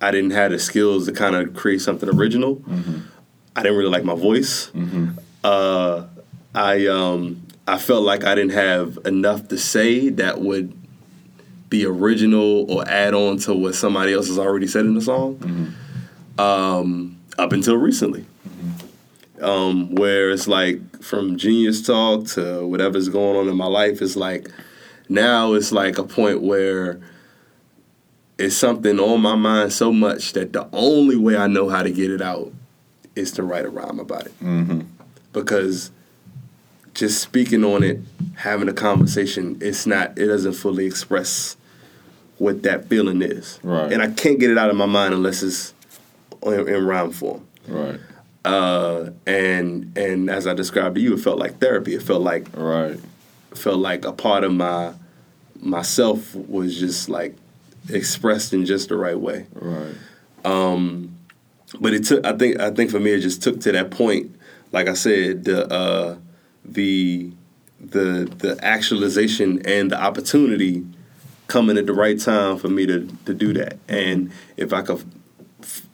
I 0.00 0.10
didn't 0.10 0.30
have 0.30 0.52
the 0.52 0.58
skills 0.58 1.06
to 1.06 1.12
kind 1.12 1.36
of 1.36 1.54
create 1.54 1.82
something 1.82 2.08
original. 2.08 2.62
I 3.54 3.62
didn't 3.62 3.76
really 3.76 3.90
like 3.90 4.04
my 4.04 4.14
voice. 4.14 4.70
Uh, 5.44 6.06
I 6.54 6.86
um, 6.86 7.46
I 7.70 7.78
felt 7.78 8.02
like 8.02 8.24
I 8.24 8.34
didn't 8.34 8.50
have 8.50 8.98
enough 9.04 9.46
to 9.48 9.56
say 9.56 10.08
that 10.08 10.40
would 10.40 10.76
be 11.68 11.86
original 11.86 12.68
or 12.68 12.86
add 12.88 13.14
on 13.14 13.38
to 13.38 13.54
what 13.54 13.76
somebody 13.76 14.12
else 14.12 14.26
has 14.26 14.40
already 14.40 14.66
said 14.66 14.86
in 14.86 14.94
the 14.94 15.00
song. 15.00 15.76
Um, 16.36 17.20
up 17.38 17.52
until 17.52 17.76
recently. 17.76 18.26
Um, 19.40 19.94
where 19.94 20.30
it's 20.30 20.48
like 20.48 20.80
from 21.00 21.38
genius 21.38 21.80
talk 21.86 22.26
to 22.30 22.66
whatever's 22.66 23.08
going 23.08 23.36
on 23.36 23.48
in 23.48 23.56
my 23.56 23.66
life, 23.66 24.02
it's 24.02 24.16
like 24.16 24.48
now 25.08 25.52
it's 25.54 25.70
like 25.70 25.96
a 25.96 26.02
point 26.02 26.42
where 26.42 27.00
it's 28.36 28.56
something 28.56 28.98
on 28.98 29.20
my 29.22 29.36
mind 29.36 29.72
so 29.72 29.92
much 29.92 30.32
that 30.32 30.52
the 30.52 30.68
only 30.72 31.16
way 31.16 31.36
I 31.36 31.46
know 31.46 31.68
how 31.68 31.84
to 31.84 31.90
get 31.90 32.10
it 32.10 32.20
out 32.20 32.52
is 33.14 33.30
to 33.32 33.44
write 33.44 33.64
a 33.64 33.70
rhyme 33.70 34.00
about 34.00 34.26
it. 34.26 34.40
Mm-hmm. 34.40 34.80
Because 35.32 35.92
just 36.94 37.20
speaking 37.22 37.64
on 37.64 37.82
it, 37.82 38.00
having 38.36 38.68
a 38.68 38.72
conversation, 38.72 39.58
it's 39.60 39.86
not, 39.86 40.18
it 40.18 40.26
doesn't 40.26 40.54
fully 40.54 40.86
express 40.86 41.56
what 42.38 42.62
that 42.62 42.88
feeling 42.88 43.22
is. 43.22 43.58
Right. 43.62 43.92
And 43.92 44.02
I 44.02 44.08
can't 44.10 44.38
get 44.40 44.50
it 44.50 44.58
out 44.58 44.70
of 44.70 44.76
my 44.76 44.86
mind 44.86 45.14
unless 45.14 45.42
it's 45.42 45.74
in, 46.42 46.68
in 46.68 46.86
rhyme 46.86 47.12
form. 47.12 47.46
Right. 47.68 48.00
Uh, 48.44 49.10
and 49.26 49.96
and 49.98 50.30
as 50.30 50.46
I 50.46 50.54
described 50.54 50.94
to 50.94 51.00
you, 51.02 51.12
it 51.12 51.18
felt 51.20 51.38
like 51.38 51.58
therapy. 51.60 51.94
It 51.94 52.02
felt 52.02 52.22
like 52.22 52.46
Right. 52.56 52.98
felt 53.54 53.78
like 53.78 54.06
a 54.06 54.12
part 54.12 54.44
of 54.44 54.52
my 54.54 54.94
myself 55.60 56.34
was 56.34 56.78
just 56.80 57.10
like 57.10 57.36
expressed 57.90 58.54
in 58.54 58.64
just 58.64 58.88
the 58.88 58.96
right 58.96 59.18
way. 59.18 59.46
Right. 59.54 59.92
Um, 60.46 61.16
But 61.78 61.92
it 61.92 62.04
took 62.04 62.24
I 62.24 62.32
think 62.32 62.58
I 62.58 62.70
think 62.70 62.90
for 62.90 62.98
me 62.98 63.10
it 63.12 63.20
just 63.20 63.42
took 63.42 63.60
to 63.60 63.72
that 63.72 63.90
point, 63.90 64.34
like 64.72 64.88
I 64.88 64.94
said, 64.94 65.44
the 65.44 65.70
uh, 65.70 66.16
the 66.72 67.32
the 67.80 68.30
the 68.38 68.58
actualization 68.62 69.64
and 69.66 69.90
the 69.90 70.00
opportunity 70.00 70.86
coming 71.46 71.78
at 71.78 71.86
the 71.86 71.92
right 71.92 72.20
time 72.20 72.58
for 72.58 72.68
me 72.68 72.86
to 72.86 73.08
to 73.24 73.34
do 73.34 73.52
that. 73.54 73.78
And 73.88 74.32
if 74.56 74.72
I 74.72 74.82
could 74.82 75.04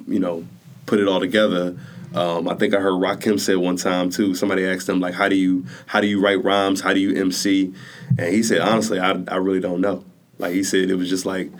you 0.07 0.19
know, 0.19 0.47
put 0.87 1.01
it 1.01 1.09
all 1.09 1.21
together. 1.21 1.77
Um, 2.15 2.49
I 2.49 2.55
think 2.55 2.75
I 2.75 2.81
heard 2.81 2.95
Rakim 2.95 3.39
say 3.39 3.57
one 3.57 3.77
time 3.77 4.11
too. 4.11 4.35
Somebody 4.35 4.65
asked 4.65 4.89
him 4.89 5.01
like, 5.01 5.15
"How 5.15 5.29
do 5.29 5.37
you 5.37 5.67
how 5.87 6.01
do 6.01 6.07
you 6.07 6.21
write 6.21 6.43
rhymes? 6.43 6.81
How 6.81 6.95
do 6.95 7.01
you 7.01 7.15
MC?" 7.21 7.75
And 8.19 8.35
he 8.35 8.43
said, 8.43 8.61
"Honestly, 8.61 8.99
I, 8.99 9.23
I 9.29 9.37
really 9.37 9.61
don't 9.61 9.81
know." 9.81 10.05
Like 10.39 10.53
he 10.53 10.63
said, 10.63 10.91
it 10.91 10.95
was 10.95 11.09
just 11.09 11.27
like 11.27 11.51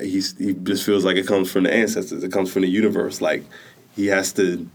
he's, 0.00 0.36
he 0.36 0.54
just 0.54 0.84
feels 0.84 1.04
like 1.04 1.16
it 1.16 1.26
comes 1.26 1.50
from 1.50 1.64
the 1.64 1.72
ancestors. 1.72 2.24
It 2.24 2.32
comes 2.32 2.52
from 2.52 2.62
the 2.62 2.68
universe. 2.68 3.20
Like 3.20 3.44
he 3.94 4.06
has 4.06 4.32
to, 4.34 4.68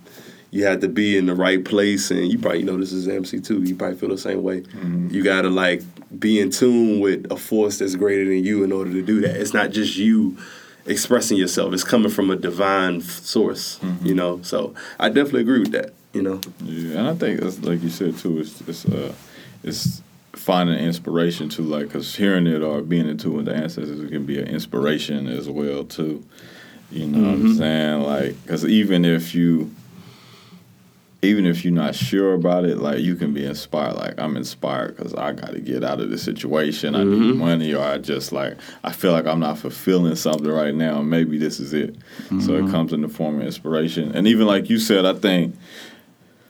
you 0.51 0.65
had 0.65 0.81
to 0.81 0.88
be 0.88 1.17
in 1.17 1.25
the 1.25 1.35
right 1.35 1.63
place, 1.63 2.12
and 2.12 2.31
you 2.31 2.39
probably 2.39 2.59
you 2.59 2.65
know 2.65 2.77
this 2.77 2.91
is 2.91 3.07
MC 3.07 3.39
too. 3.39 3.62
You 3.63 3.75
probably 3.75 3.97
feel 3.97 4.09
the 4.09 4.17
same 4.17 4.43
way. 4.43 4.62
Mm-hmm. 4.62 5.09
You 5.09 5.23
got 5.23 5.43
to 5.43 5.49
like 5.49 5.81
be 6.19 6.39
in 6.39 6.49
tune 6.49 6.99
with 6.99 7.31
a 7.31 7.38
force 7.38 7.79
that's 7.79 7.95
greater 7.95 8.25
than 8.25 8.43
you 8.43 8.63
in 8.63 8.71
order 8.71 8.91
to 8.91 9.01
do 9.01 9.21
that. 9.21 9.35
It's 9.35 9.53
not 9.53 9.71
just 9.71 9.95
you 9.97 10.38
expressing 10.85 11.38
yourself. 11.38 11.73
It's 11.73 11.83
coming 11.83 12.12
from 12.12 12.29
a 12.31 12.35
divine 12.35 13.01
source. 13.01 13.79
Mm-hmm. 13.79 14.05
You 14.05 14.15
know, 14.15 14.41
so 14.41 14.73
I 14.99 15.09
definitely 15.09 15.41
agree 15.41 15.59
with 15.59 15.71
that. 15.71 15.93
You 16.13 16.23
know, 16.23 16.41
Yeah, 16.63 16.99
and 16.99 17.07
I 17.07 17.15
think 17.15 17.41
it's 17.41 17.59
like 17.59 17.83
you 17.83 17.89
said 17.89 18.17
too. 18.17 18.39
It's 18.39 18.62
it's 18.62 18.85
uh, 18.85 19.13
it's 19.63 20.01
finding 20.39 20.79
inspiration 20.79 21.49
too. 21.49 21.63
Like, 21.63 21.91
cause 21.91 22.15
hearing 22.15 22.47
it 22.47 22.62
or 22.62 22.81
being 22.81 23.07
in 23.07 23.17
tune 23.17 23.35
with 23.35 23.45
the 23.45 23.55
ancestors 23.55 24.09
can 24.09 24.25
be 24.25 24.39
an 24.39 24.47
inspiration 24.47 25.27
as 25.27 25.49
well 25.49 25.83
too. 25.83 26.25
You 26.91 27.05
know 27.05 27.19
what 27.19 27.33
I'm 27.33 27.43
mm-hmm. 27.43 27.57
saying? 27.57 28.01
Like, 28.01 28.47
cause 28.47 28.65
even 28.65 29.05
if 29.05 29.35
you, 29.35 29.71
even 31.21 31.45
if 31.45 31.65
you're 31.65 31.73
not 31.73 31.95
sure 31.95 32.34
about 32.34 32.63
it, 32.63 32.77
like 32.77 32.99
you 32.99 33.15
can 33.15 33.34
be 33.34 33.45
inspired. 33.45 33.95
Like 33.95 34.19
I'm 34.19 34.38
inspired 34.38 34.95
because 34.95 35.13
I 35.13 35.34
got 35.34 35.51
to 35.51 35.60
get 35.60 35.84
out 35.84 35.99
of 35.99 36.10
this 36.10 36.23
situation. 36.23 36.95
I 36.95 37.03
need 37.03 37.36
money, 37.36 37.73
or 37.73 37.84
I 37.84 37.97
just 37.97 38.32
like 38.32 38.58
I 38.84 38.91
feel 38.93 39.12
like 39.12 39.25
I'm 39.25 39.39
not 39.39 39.58
fulfilling 39.58 40.15
something 40.15 40.49
right 40.49 40.73
now. 40.73 41.01
Maybe 41.01 41.38
this 41.38 41.60
is 41.60 41.73
it. 41.73 41.95
So 42.41 42.53
it 42.55 42.71
comes 42.71 42.93
in 42.93 43.01
the 43.01 43.10
form 43.10 43.39
of 43.41 43.45
inspiration. 43.45 44.15
And 44.15 44.27
even 44.27 44.47
like 44.47 44.69
you 44.69 44.79
said, 44.79 45.05
I 45.05 45.13
think 45.13 45.55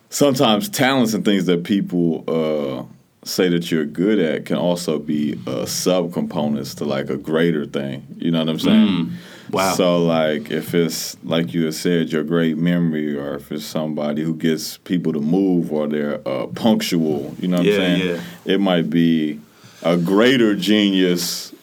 sometimes 0.10 0.70
talents 0.70 1.14
and 1.14 1.26
things 1.26 1.46
that 1.46 1.64
people 1.64 2.24
uh, 2.28 2.84
say 3.30 3.48
that 3.50 3.72
you're 3.72 3.86
good 3.86 4.20
at 4.20 4.46
can 4.46 4.58
also 4.58 5.00
be 5.00 5.34
uh, 5.48 5.66
subcomponents 5.66 6.76
to 6.78 6.86
like 6.86 7.10
a 7.10 7.18
greater 7.18 7.66
thing. 7.66 8.06
You 8.18 8.32
know 8.32 8.40
what 8.40 8.50
I'm 8.50 8.60
saying? 8.60 9.12
Wow. 9.52 9.74
So 9.74 10.04
like 10.06 10.52
if 10.52 10.74
it's 10.76 11.18
like 11.24 11.54
you 11.54 11.72
said, 11.72 12.12
your 12.12 12.24
great 12.24 12.58
memory, 12.58 13.18
or 13.18 13.36
if 13.36 13.52
it's 13.52 13.66
somebody 13.66 14.24
who 14.24 14.36
gets 14.36 14.78
people 14.78 15.14
to 15.14 15.20
move, 15.20 15.72
or 15.72 15.88
they're 15.88 16.28
uh, 16.28 16.48
punctual. 16.48 17.36
You 17.40 17.48
know 17.48 17.58
what 17.58 17.66
Yeah, 17.66 17.74
I'm 17.74 17.80
saying? 18.00 18.08
yeah. 18.46 18.54
It 18.54 18.60
might 18.60 18.90
be 18.90 19.40
a 19.84 19.98
greater 19.98 20.56
genius. 20.56 21.54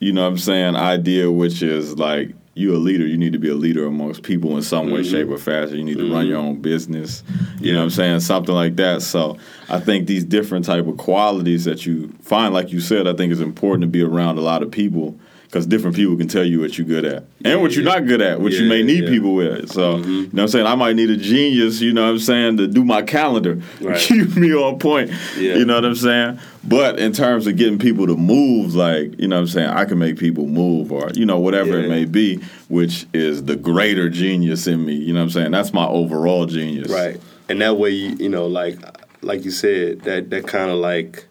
You 0.00 0.12
know 0.12 0.22
what 0.22 0.28
I'm 0.32 0.38
saying? 0.38 0.76
Idea 0.76 1.30
which 1.30 1.62
is 1.62 1.98
like 1.98 2.30
you're 2.58 2.74
a 2.74 2.78
leader. 2.78 3.06
You 3.06 3.16
need 3.16 3.32
to 3.32 3.38
be 3.38 3.48
a 3.48 3.54
leader 3.54 3.86
amongst 3.86 4.22
people 4.22 4.56
in 4.56 4.62
some 4.62 4.90
way, 4.90 5.02
shape, 5.02 5.26
mm-hmm. 5.26 5.34
or 5.34 5.38
fashion. 5.38 5.76
You 5.76 5.84
need 5.84 5.98
to 5.98 6.12
run 6.12 6.22
mm-hmm. 6.22 6.30
your 6.30 6.38
own 6.38 6.60
business. 6.60 7.22
You 7.60 7.72
know 7.72 7.78
what 7.78 7.84
I'm 7.84 7.90
saying? 7.90 8.20
Something 8.20 8.54
like 8.54 8.76
that. 8.76 9.02
So 9.02 9.38
I 9.68 9.78
think 9.78 10.06
these 10.06 10.24
different 10.24 10.64
type 10.64 10.86
of 10.86 10.96
qualities 10.96 11.64
that 11.64 11.86
you 11.86 12.08
find, 12.22 12.52
like 12.52 12.72
you 12.72 12.80
said, 12.80 13.06
I 13.06 13.14
think 13.14 13.32
is 13.32 13.40
important 13.40 13.82
to 13.82 13.88
be 13.88 14.02
around 14.02 14.38
a 14.38 14.40
lot 14.40 14.62
of 14.62 14.70
people 14.70 15.18
because 15.48 15.66
different 15.66 15.96
people 15.96 16.14
can 16.14 16.28
tell 16.28 16.44
you 16.44 16.60
what 16.60 16.76
you're 16.76 16.86
good 16.86 17.06
at 17.06 17.24
and 17.42 17.62
what 17.62 17.72
you're 17.72 17.82
yeah. 17.82 17.94
not 17.94 18.06
good 18.06 18.20
at, 18.20 18.38
what 18.38 18.52
you 18.52 18.68
may 18.68 18.82
need 18.82 19.04
yeah. 19.04 19.10
people 19.10 19.34
with. 19.34 19.72
So 19.72 19.96
mm-hmm. 19.96 20.10
you 20.10 20.22
know 20.24 20.28
what 20.28 20.42
I'm 20.42 20.48
saying? 20.48 20.66
I 20.66 20.74
might 20.74 20.94
need 20.94 21.08
a 21.08 21.16
genius. 21.16 21.80
You 21.80 21.94
know 21.94 22.04
what 22.04 22.10
I'm 22.10 22.18
saying 22.18 22.58
to 22.58 22.66
do 22.66 22.84
my 22.84 23.00
calendar, 23.00 23.62
Right. 23.80 23.98
keep 23.98 24.36
me 24.36 24.54
on 24.54 24.78
point. 24.78 25.10
Yeah. 25.38 25.54
You 25.54 25.64
know 25.64 25.76
what 25.76 25.86
I'm 25.86 25.94
saying? 25.94 26.38
But 26.64 26.98
in 26.98 27.12
terms 27.12 27.46
of 27.46 27.56
getting 27.56 27.78
people 27.78 28.06
to 28.06 28.16
move, 28.16 28.74
like, 28.74 29.18
you 29.18 29.26
know 29.26 29.36
what 29.36 29.42
I'm 29.42 29.48
saying, 29.48 29.70
I 29.70 29.86
can 29.86 29.98
make 29.98 30.18
people 30.18 30.46
move 30.46 30.92
or, 30.92 31.10
you 31.14 31.24
know, 31.24 31.38
whatever 31.38 31.78
it 31.78 31.88
may 31.88 32.04
be, 32.04 32.42
which 32.68 33.06
is 33.14 33.44
the 33.44 33.56
greater 33.56 34.10
genius 34.10 34.66
in 34.66 34.84
me. 34.84 34.92
You 34.92 35.14
know 35.14 35.20
what 35.20 35.24
I'm 35.24 35.30
saying? 35.30 35.50
That's 35.52 35.72
my 35.72 35.86
overall 35.86 36.44
genius. 36.44 36.90
Right. 36.90 37.18
And 37.48 37.62
that 37.62 37.78
way, 37.78 37.90
you, 37.90 38.16
you 38.16 38.28
know, 38.28 38.46
like 38.46 38.78
like 39.22 39.44
you 39.44 39.50
said, 39.50 40.02
that 40.02 40.28
that 40.30 40.46
kind 40.46 40.70
of 40.70 40.76
like 40.76 41.26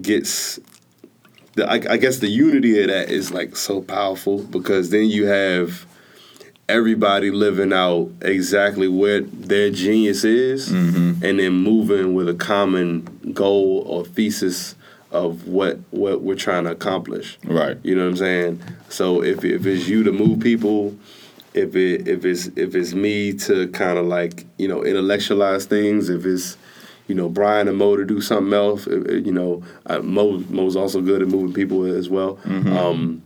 gets. 0.00 0.58
The, 1.56 1.68
I, 1.68 1.94
I 1.94 1.96
guess 1.96 2.18
the 2.18 2.28
unity 2.28 2.80
of 2.80 2.88
that 2.88 3.10
is 3.10 3.32
like 3.32 3.56
so 3.56 3.82
powerful 3.82 4.42
because 4.44 4.90
then 4.90 5.06
you 5.06 5.26
have 5.26 5.86
everybody 6.68 7.30
living 7.30 7.72
out 7.72 8.10
exactly 8.22 8.88
what 8.88 9.48
their 9.48 9.70
genius 9.70 10.24
is, 10.24 10.70
mm-hmm. 10.70 11.24
and 11.24 11.38
then 11.38 11.52
moving 11.52 12.14
with 12.14 12.28
a 12.28 12.34
common 12.34 13.32
goal 13.32 13.84
or 13.86 14.04
thesis 14.04 14.74
of 15.10 15.46
what 15.46 15.78
what 15.90 16.22
we're 16.22 16.34
trying 16.34 16.64
to 16.64 16.70
accomplish. 16.70 17.38
Right. 17.44 17.78
You 17.82 17.94
know 17.94 18.02
what 18.02 18.10
I'm 18.10 18.16
saying? 18.16 18.62
So 18.88 19.22
if 19.22 19.44
if 19.44 19.66
it's 19.66 19.88
you 19.88 20.02
to 20.04 20.12
move 20.12 20.40
people, 20.40 20.96
if 21.54 21.74
it 21.74 22.08
if 22.08 22.24
it's 22.24 22.46
if 22.48 22.74
it's 22.74 22.92
me 22.92 23.32
to 23.34 23.68
kind 23.68 23.98
of 23.98 24.06
like 24.06 24.44
you 24.58 24.68
know 24.68 24.84
intellectualize 24.84 25.66
things, 25.66 26.08
if 26.08 26.24
it's 26.26 26.56
you 27.08 27.14
know 27.14 27.28
Brian 27.28 27.68
and 27.68 27.76
Mo 27.78 27.96
to 27.96 28.04
do 28.04 28.20
something 28.20 28.52
else, 28.52 28.86
if- 28.86 29.06
if, 29.06 29.26
you 29.26 29.32
know 29.32 29.62
uh, 29.86 30.00
Mo 30.00 30.38
Mo's 30.48 30.76
also 30.76 31.00
good 31.00 31.22
at 31.22 31.28
moving 31.28 31.52
people 31.54 31.84
as 31.84 32.08
well. 32.08 32.38
Um, 32.46 33.22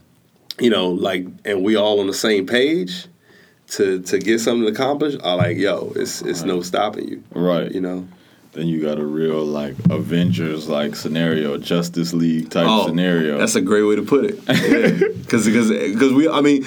you 0.59 0.69
know, 0.69 0.89
like 0.89 1.25
and 1.45 1.63
we 1.63 1.75
all 1.75 1.99
on 1.99 2.07
the 2.07 2.13
same 2.13 2.45
page 2.45 3.07
to 3.69 4.01
to 4.01 4.19
get 4.19 4.39
something 4.39 4.67
accomplished. 4.67 5.19
I 5.23 5.33
like 5.33 5.57
yo, 5.57 5.93
it's 5.95 6.21
it's 6.21 6.43
no 6.43 6.61
stopping 6.61 7.07
you. 7.07 7.23
Right. 7.33 7.71
You 7.71 7.81
know. 7.81 8.07
Then 8.53 8.67
you 8.67 8.81
got 8.81 8.99
a 8.99 9.05
real, 9.05 9.45
like, 9.45 9.75
Avengers 9.89 10.67
like 10.67 10.97
scenario, 10.97 11.57
Justice 11.57 12.11
League 12.13 12.49
type 12.49 12.67
scenario. 12.85 13.35
Oh, 13.35 13.37
That's 13.37 13.55
a 13.55 13.61
great 13.61 13.83
way 13.83 13.95
to 13.95 14.01
put 14.01 14.25
it. 14.25 14.37
Because 15.21 15.47
because 15.47 16.11
we 16.11 16.27
I 16.27 16.41
mean, 16.41 16.65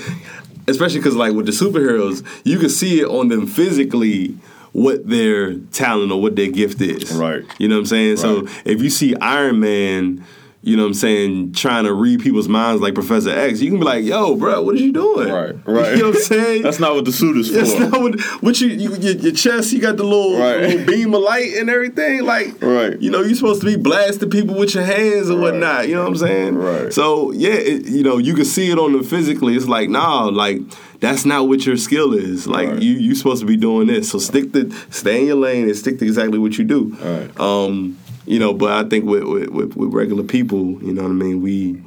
especially 0.67 1.01
because 1.01 1.15
like 1.15 1.35
with 1.35 1.45
the 1.45 1.53
superheroes, 1.53 2.25
you 2.45 2.59
can 2.59 2.71
see 2.71 3.01
it 3.01 3.05
on 3.07 3.29
them 3.29 3.47
physically 3.47 4.35
what 4.75 5.09
their 5.09 5.55
talent 5.73 6.13
or 6.13 6.21
what 6.21 6.37
their 6.37 6.51
gift 6.51 6.81
is. 6.81 7.11
Right. 7.13 7.45
You 7.59 7.69
know 7.69 7.77
what 7.77 7.81
I'm 7.81 7.87
saying? 7.87 8.17
So 8.19 8.47
if 8.67 8.83
you 8.83 8.91
see 8.91 9.15
Iron 9.17 9.61
Man. 9.61 10.25
You 10.67 10.77
know 10.79 10.85
what 10.85 10.89
I'm 10.89 10.95
saying? 10.95 11.53
Trying 11.53 11.85
to 11.85 11.93
read 11.93 12.21
people's 12.21 12.49
minds 12.49 12.81
like 12.81 12.95
Professor 12.95 13.29
X. 13.29 13.61
You 13.61 13.69
can 13.71 13.79
be 13.81 13.85
like, 13.85 14.03
"Yo, 14.03 14.35
bro, 14.35 14.63
what 14.63 14.75
are 14.75 14.79
you 14.79 14.95
doing?" 14.95 15.29
Right, 15.29 15.55
right. 15.67 15.93
You 15.95 15.99
know 16.05 16.09
what 16.09 16.17
I'm 16.17 16.23
saying? 16.23 16.63
That's 16.63 16.81
not 16.81 16.95
what 16.95 17.05
the 17.05 17.13
suit 17.13 17.37
is 17.37 17.49
for. 17.51 17.57
That's 17.57 17.79
not 17.79 18.01
what, 18.01 18.19
what 18.43 18.59
you, 18.63 18.69
you 18.69 18.95
your, 18.95 19.13
your 19.15 19.33
chest. 19.35 19.75
You 19.75 19.81
got 19.83 19.99
the 19.99 20.05
little, 20.05 20.39
Right. 20.41 20.61
little 20.63 20.87
beam 20.87 21.13
of 21.13 21.21
light 21.21 21.53
and 21.59 21.69
everything. 21.69 22.25
Like, 22.25 22.63
Right. 22.63 22.99
You 22.99 23.11
know, 23.11 23.21
you're 23.21 23.35
supposed 23.35 23.61
to 23.61 23.67
be 23.67 23.77
blasting 23.77 24.31
people 24.31 24.55
with 24.55 24.75
your 24.75 24.85
hands 24.85 25.29
and 25.29 25.39
Right. 25.39 25.53
whatnot. 25.53 25.87
You 25.89 25.97
know 25.97 26.01
what 26.05 26.09
I'm 26.13 26.17
saying? 26.17 26.55
Right. 26.57 26.91
So 26.95 27.31
yeah, 27.33 27.53
it, 27.53 27.85
you 27.85 28.03
know, 28.03 28.17
you 28.17 28.33
can 28.33 28.47
see 28.47 28.71
it 28.71 28.79
on 28.79 28.93
them 28.95 29.05
physically. 29.05 29.57
It's 29.57 29.69
like, 29.69 29.91
nah, 29.91 30.25
like 30.29 30.63
that's 31.05 31.25
not 31.25 31.49
what 31.49 31.67
your 31.67 31.77
skill 31.77 32.15
is. 32.15 32.47
Like 32.47 32.69
Right. 32.69 32.83
you, 32.83 32.93
you 32.95 33.15
supposed 33.15 33.41
to 33.41 33.47
be 33.47 33.57
doing 33.57 33.87
this. 33.89 34.11
So 34.11 34.19
stick 34.19 34.53
to, 34.55 34.71
stay 34.91 35.21
in 35.21 35.27
your 35.27 35.37
lane 35.37 35.65
and 35.69 35.77
stick 35.77 35.99
to 35.99 36.05
exactly 36.05 36.39
what 36.39 36.57
you 36.59 36.65
do. 36.65 36.97
Right. 37.01 37.41
Um, 37.41 37.99
you 38.27 38.39
know, 38.39 38.55
but 38.55 38.73
I 38.73 38.89
think 38.89 39.05
with 39.05 39.25
with, 39.25 39.49
with 39.51 39.77
with 39.77 39.93
regular 39.93 40.23
people, 40.25 40.83
you 40.83 40.93
know 40.95 41.03
what 41.03 41.11
I 41.11 41.15
mean. 41.15 41.43
We 41.43 41.83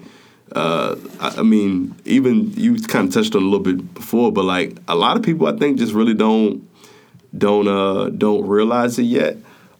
uh, 0.55 0.95
I, 1.19 1.39
I 1.39 1.43
mean, 1.43 1.95
even 2.05 2.51
you 2.53 2.75
kind 2.81 3.07
of 3.07 3.13
touched 3.13 3.35
on 3.35 3.41
a 3.41 3.45
little 3.45 3.59
bit 3.71 3.93
before, 3.93 4.31
but 4.31 4.45
like 4.45 4.77
a 4.87 4.95
lot 4.95 5.17
of 5.17 5.23
people, 5.23 5.47
I 5.47 5.57
think, 5.57 5.77
just 5.79 5.93
really 5.93 6.13
don't 6.13 6.67
don't 7.37 7.67
uh, 7.67 8.09
don't 8.09 8.47
realize 8.47 8.99
it 8.99 9.03
yet. 9.03 9.37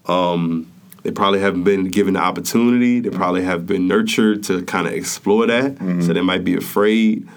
Um, 0.07 0.65
they 1.03 1.11
probably 1.11 1.39
haven't 1.39 1.63
been 1.63 1.89
given 1.89 2.15
the 2.15 2.19
opportunity. 2.21 2.99
They 3.01 3.11
probably 3.11 3.43
have 3.43 3.65
been 3.67 3.87
nurtured 3.87 4.43
to 4.45 4.63
kind 4.63 4.87
of 4.87 4.93
explore 4.93 5.45
that, 5.47 5.77
so 6.03 6.11
they 6.11 6.21
might 6.21 6.43
be 6.43 6.55
afraid. 6.55 7.27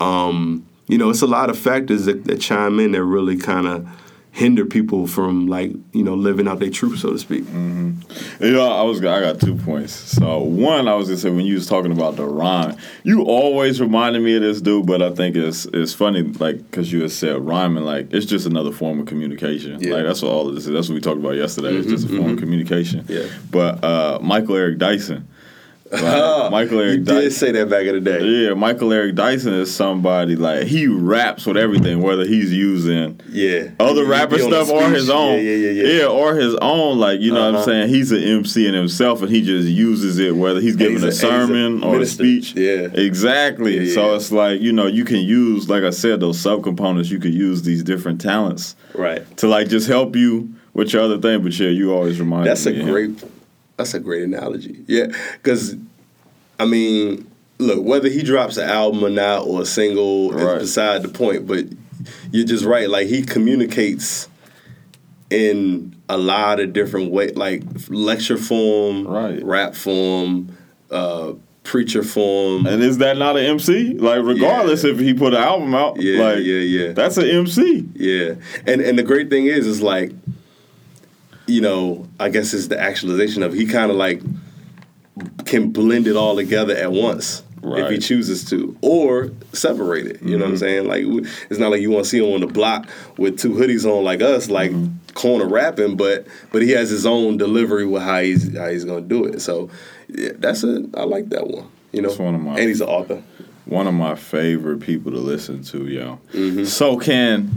Um, 0.00 0.66
you 0.86 0.98
know, 0.98 1.10
it's 1.10 1.22
a 1.22 1.26
lot 1.26 1.50
of 1.50 1.58
factors 1.58 2.04
that, 2.04 2.24
that 2.24 2.40
chime 2.40 2.78
in 2.80 2.92
that 2.92 3.04
really 3.04 3.36
kind 3.36 3.66
of 3.66 3.88
hinder 4.34 4.66
people 4.66 5.06
from 5.06 5.46
like 5.46 5.70
you 5.92 6.02
know 6.02 6.14
living 6.14 6.48
out 6.48 6.58
their 6.58 6.68
truth, 6.68 6.98
so 6.98 7.12
to 7.12 7.18
speak. 7.18 7.44
You 7.48 8.50
know, 8.50 8.68
I 8.68 8.82
was 8.82 8.98
I 8.98 9.20
got 9.20 9.40
two 9.40 9.54
points. 9.54 9.92
So 9.92 10.40
one, 10.40 10.88
I 10.88 10.94
was 10.94 11.06
gonna 11.06 11.18
say 11.18 11.30
when 11.30 11.46
you 11.46 11.54
was 11.54 11.68
talking 11.68 11.92
about 11.92 12.16
the 12.16 12.26
rhyme, 12.26 12.76
you 13.04 13.22
always 13.22 13.80
reminded 13.80 14.22
me 14.22 14.34
of 14.34 14.42
this 14.42 14.60
dude, 14.60 14.86
but 14.86 15.00
I 15.00 15.12
think 15.12 15.36
it's 15.36 15.66
it's 15.66 15.94
funny 15.94 16.22
like 16.22 16.58
because 16.58 16.92
you 16.92 17.02
had 17.02 17.12
said 17.12 17.40
rhyming, 17.46 17.84
like 17.84 18.12
it's 18.12 18.26
just 18.26 18.44
another 18.44 18.72
form 18.72 18.98
of 18.98 19.06
communication. 19.06 19.80
Yeah. 19.80 19.94
Like 19.94 20.04
that's 20.04 20.20
what 20.20 20.32
all 20.32 20.48
of 20.48 20.54
this 20.56 20.66
is. 20.66 20.72
That's 20.72 20.88
what 20.88 20.96
we 20.96 21.00
talked 21.00 21.20
about 21.20 21.36
yesterday. 21.36 21.74
it's 21.76 21.88
just 21.88 22.06
a 22.06 22.08
form 22.08 22.32
of 22.32 22.38
communication. 22.38 23.04
Yeah. 23.08 23.28
But 23.50 23.84
uh, 23.84 24.18
Michael 24.20 24.56
Eric 24.56 24.78
Dyson, 24.78 25.28
like, 26.02 26.50
Michael 26.50 26.78
you 26.82 26.88
Eric 26.90 27.04
did 27.04 27.32
say 27.32 27.52
that 27.52 27.68
back 27.70 27.86
in 27.86 27.94
the 27.94 28.00
day. 28.00 28.22
Yeah, 28.24 28.54
Michael 28.54 28.92
Eric 28.92 29.14
Dyson 29.14 29.52
is 29.54 29.74
somebody 29.74 30.36
like 30.36 30.64
he 30.66 30.86
raps 30.86 31.46
with 31.46 31.56
everything, 31.56 32.00
whether 32.02 32.24
he's 32.26 32.52
using 32.52 33.20
Yeah, 33.28 33.70
other 33.80 34.00
He- 34.00 34.04
he 34.06 34.10
rapper 34.10 34.36
be 34.36 34.42
on 34.42 34.50
the 34.50 34.64
stuff 34.64 34.74
or 34.82 34.88
his 34.90 35.10
own. 35.10 35.34
Yeah, 35.34 35.40
yeah, 35.52 35.70
yeah, 35.70 35.92
yeah. 36.00 36.06
or 36.06 36.34
his 36.34 36.54
own. 36.56 36.98
Like 36.98 37.20
you 37.20 37.32
know 37.32 37.40
what 37.46 37.54
Uh-huh. 37.54 37.58
I'm 37.58 37.64
saying. 37.64 37.88
He's 37.88 38.12
an 38.12 38.22
MC 38.22 38.66
in 38.66 38.74
himself, 38.74 39.22
and 39.22 39.30
he 39.30 39.42
just 39.42 39.68
uses 39.68 40.18
it 40.18 40.34
whether 40.36 40.60
he's 40.60 40.76
giving 40.76 40.94
he's 40.94 41.02
a, 41.04 41.06
a- 41.06 41.10
he's 41.10 41.18
a 41.22 41.26
sermon 41.26 41.82
or 41.84 42.00
a 42.00 42.06
speech. 42.06 42.54
Yeah. 42.54 42.88
exactly. 42.92 43.78
Yeah, 43.88 43.94
so 43.94 44.14
it's 44.14 44.32
like 44.32 44.60
you 44.60 44.72
know 44.72 44.86
you 44.86 45.04
can 45.04 45.20
use, 45.20 45.68
like 45.68 45.82
I 45.84 45.90
said, 45.90 46.20
those 46.20 46.38
subcomponents. 46.42 47.10
You 47.10 47.18
could 47.18 47.34
use 47.34 47.62
these 47.62 47.82
different 47.82 48.20
talents 48.20 48.76
Right. 48.94 49.24
to 49.38 49.48
like 49.48 49.68
just 49.68 49.86
help 49.88 50.16
you 50.16 50.54
with 50.72 50.92
your 50.92 51.02
other 51.02 51.18
thing. 51.18 51.42
But 51.42 51.58
yeah, 51.58 51.68
you 51.68 51.92
always 51.92 52.18
remind 52.20 52.46
That's 52.46 52.66
a 52.66 52.72
great. 52.72 53.22
That's 53.76 53.94
a 53.94 54.00
great 54.00 54.22
analogy. 54.22 54.84
Yeah, 54.86 55.06
because 55.34 55.76
I 56.58 56.64
mean, 56.66 57.28
look, 57.58 57.84
whether 57.84 58.08
he 58.08 58.22
drops 58.22 58.56
an 58.56 58.68
album 58.68 59.04
or 59.04 59.10
not 59.10 59.46
or 59.46 59.62
a 59.62 59.66
single 59.66 60.30
Right. 60.30 60.56
is 60.62 60.68
beside 60.70 61.02
the 61.02 61.08
point. 61.08 61.46
But 61.46 61.66
you're 62.30 62.46
just 62.46 62.64
right. 62.64 62.88
Like 62.88 63.08
he 63.08 63.22
communicates 63.22 64.28
in 65.30 65.94
a 66.08 66.16
lot 66.18 66.60
of 66.60 66.72
different 66.72 67.10
ways, 67.10 67.34
like 67.36 67.62
lecture 67.88 68.36
form, 68.36 69.06
Right. 69.06 69.42
rap 69.44 69.74
form, 69.74 70.56
uh, 70.90 71.32
preacher 71.64 72.02
form. 72.02 72.66
And 72.66 72.82
is 72.82 72.98
that 72.98 73.16
not 73.16 73.36
an 73.38 73.44
MC? 73.46 73.94
Like, 73.94 74.22
regardless 74.22 74.84
if 74.84 74.98
he 75.00 75.14
put 75.14 75.32
an 75.34 75.42
album 75.42 75.74
out, 75.74 76.00
Yeah, 76.00 76.22
like, 76.22 76.38
yeah, 76.44 76.58
yeah. 76.60 76.92
that's 76.92 77.16
an 77.16 77.24
MC. 77.24 77.86
Yeah, 77.96 78.34
and 78.66 78.80
and 78.82 78.98
the 78.98 79.02
great 79.02 79.30
thing 79.30 79.46
is, 79.46 79.66
is 79.66 79.80
like, 79.82 80.12
you 81.46 81.60
know, 81.60 82.08
I 82.18 82.28
guess 82.30 82.54
it's 82.54 82.68
the 82.68 82.80
actualization 82.80 83.42
of 83.42 83.52
he 83.52 83.66
kind 83.66 83.90
of 83.90 83.96
like 83.96 84.20
can 85.46 85.70
blend 85.70 86.06
it 86.06 86.16
all 86.16 86.36
together 86.36 86.74
at 86.74 86.90
once 86.92 87.42
if 87.66 87.90
he 87.90 87.98
chooses 87.98 88.44
to, 88.50 88.76
or 88.82 89.30
separate 89.54 90.06
it. 90.06 90.22
You 90.22 90.36
know 90.36 90.44
what 90.44 90.50
I'm 90.50 90.56
saying? 90.58 90.86
Like, 90.86 91.04
it's 91.48 91.58
not 91.58 91.70
like 91.70 91.80
you 91.80 91.90
want 91.90 92.04
to 92.04 92.10
see 92.10 92.18
him 92.18 92.34
on 92.34 92.40
the 92.40 92.46
block 92.46 92.88
with 93.16 93.38
two 93.38 93.52
hoodies 93.52 93.86
on 93.90 94.04
like 94.04 94.20
us, 94.20 94.50
like 94.50 94.70
corner 95.14 95.46
rapping, 95.48 95.96
but 95.96 96.26
but 96.52 96.60
he 96.60 96.72
has 96.72 96.90
his 96.90 97.06
own 97.06 97.38
delivery 97.38 97.86
with 97.86 98.02
how 98.02 98.20
he's 98.20 98.54
how 98.56 98.68
he's 98.68 98.84
gonna 98.84 99.00
do 99.00 99.24
it. 99.24 99.40
So 99.40 99.70
yeah, 100.08 100.32
that's 100.36 100.62
a 100.62 100.84
I 100.94 101.04
like 101.04 101.30
that 101.30 101.46
one. 101.46 101.68
You 101.92 102.02
know, 102.02 102.12
one 102.14 102.34
of 102.34 102.40
my- 102.42 102.58
and 102.58 102.68
he's 102.68 102.80
an 102.82 102.88
author. 102.88 103.22
one 103.66 103.86
of 103.86 103.94
my 103.94 104.14
favorite 104.14 104.80
people 104.80 105.12
to 105.12 105.18
listen 105.18 105.62
to, 105.62 105.86
yo. 105.86 106.18
Mm-hmm. 106.32 106.64
So 106.64 106.98
can 106.98 107.50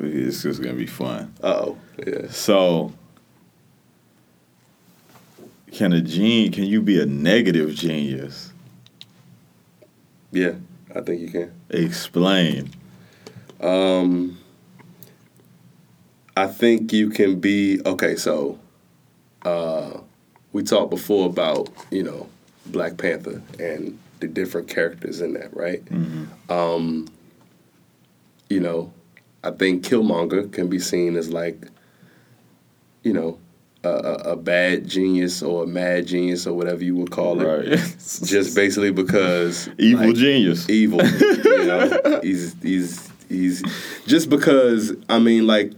it's 0.00 0.42
just 0.42 0.62
gonna 0.62 0.74
be 0.74 0.86
fun. 0.86 1.34
Uh 1.42 1.46
oh, 1.46 1.78
yeah. 2.06 2.30
So 2.30 2.92
can 5.72 5.92
a 5.92 6.00
gene 6.00 6.52
can 6.52 6.64
you 6.64 6.80
be 6.80 7.00
a 7.00 7.06
negative 7.06 7.74
genius? 7.74 8.52
Yeah, 10.30 10.52
I 10.94 11.00
think 11.00 11.20
you 11.20 11.28
can. 11.28 11.52
Explain. 11.70 12.70
Um, 13.60 14.38
I 16.36 16.46
think 16.46 16.92
you 16.92 17.10
can 17.10 17.40
be 17.40 17.80
okay. 17.84 18.14
So, 18.16 18.58
uh, 19.42 19.98
we 20.52 20.62
talked 20.62 20.90
before 20.90 21.26
about 21.26 21.70
you 21.90 22.02
know 22.02 22.28
Black 22.66 22.96
Panther 22.96 23.42
and 23.58 23.98
the 24.20 24.28
different 24.28 24.68
characters 24.68 25.20
in 25.20 25.34
that, 25.34 25.56
right? 25.56 25.82
Um, 26.48 27.08
you 28.50 28.60
know, 28.60 28.92
I 29.44 29.50
think 29.52 29.84
Killmonger 29.84 30.52
can 30.52 30.68
be 30.68 30.78
seen 30.78 31.16
as 31.16 31.30
like, 31.30 31.66
you 33.02 33.12
know, 33.12 33.38
a, 33.84 33.88
a, 33.88 34.14
a 34.32 34.36
bad 34.36 34.88
genius 34.88 35.42
or 35.42 35.64
a 35.64 35.66
mad 35.66 36.06
genius 36.06 36.46
or 36.46 36.54
whatever 36.54 36.82
you 36.82 36.96
would 36.96 37.10
call 37.10 37.40
it. 37.40 37.44
Right. 37.44 37.78
Just 38.24 38.54
basically 38.56 38.90
because 38.90 39.68
Evil 39.78 40.08
like, 40.08 40.16
genius. 40.16 40.68
evil. 40.68 41.02
you 41.44 41.64
know, 41.64 42.20
he's 42.22 42.54
he's 42.62 43.08
he's 43.28 43.62
just 44.06 44.30
because 44.30 44.94
I 45.08 45.18
mean, 45.18 45.46
like, 45.46 45.72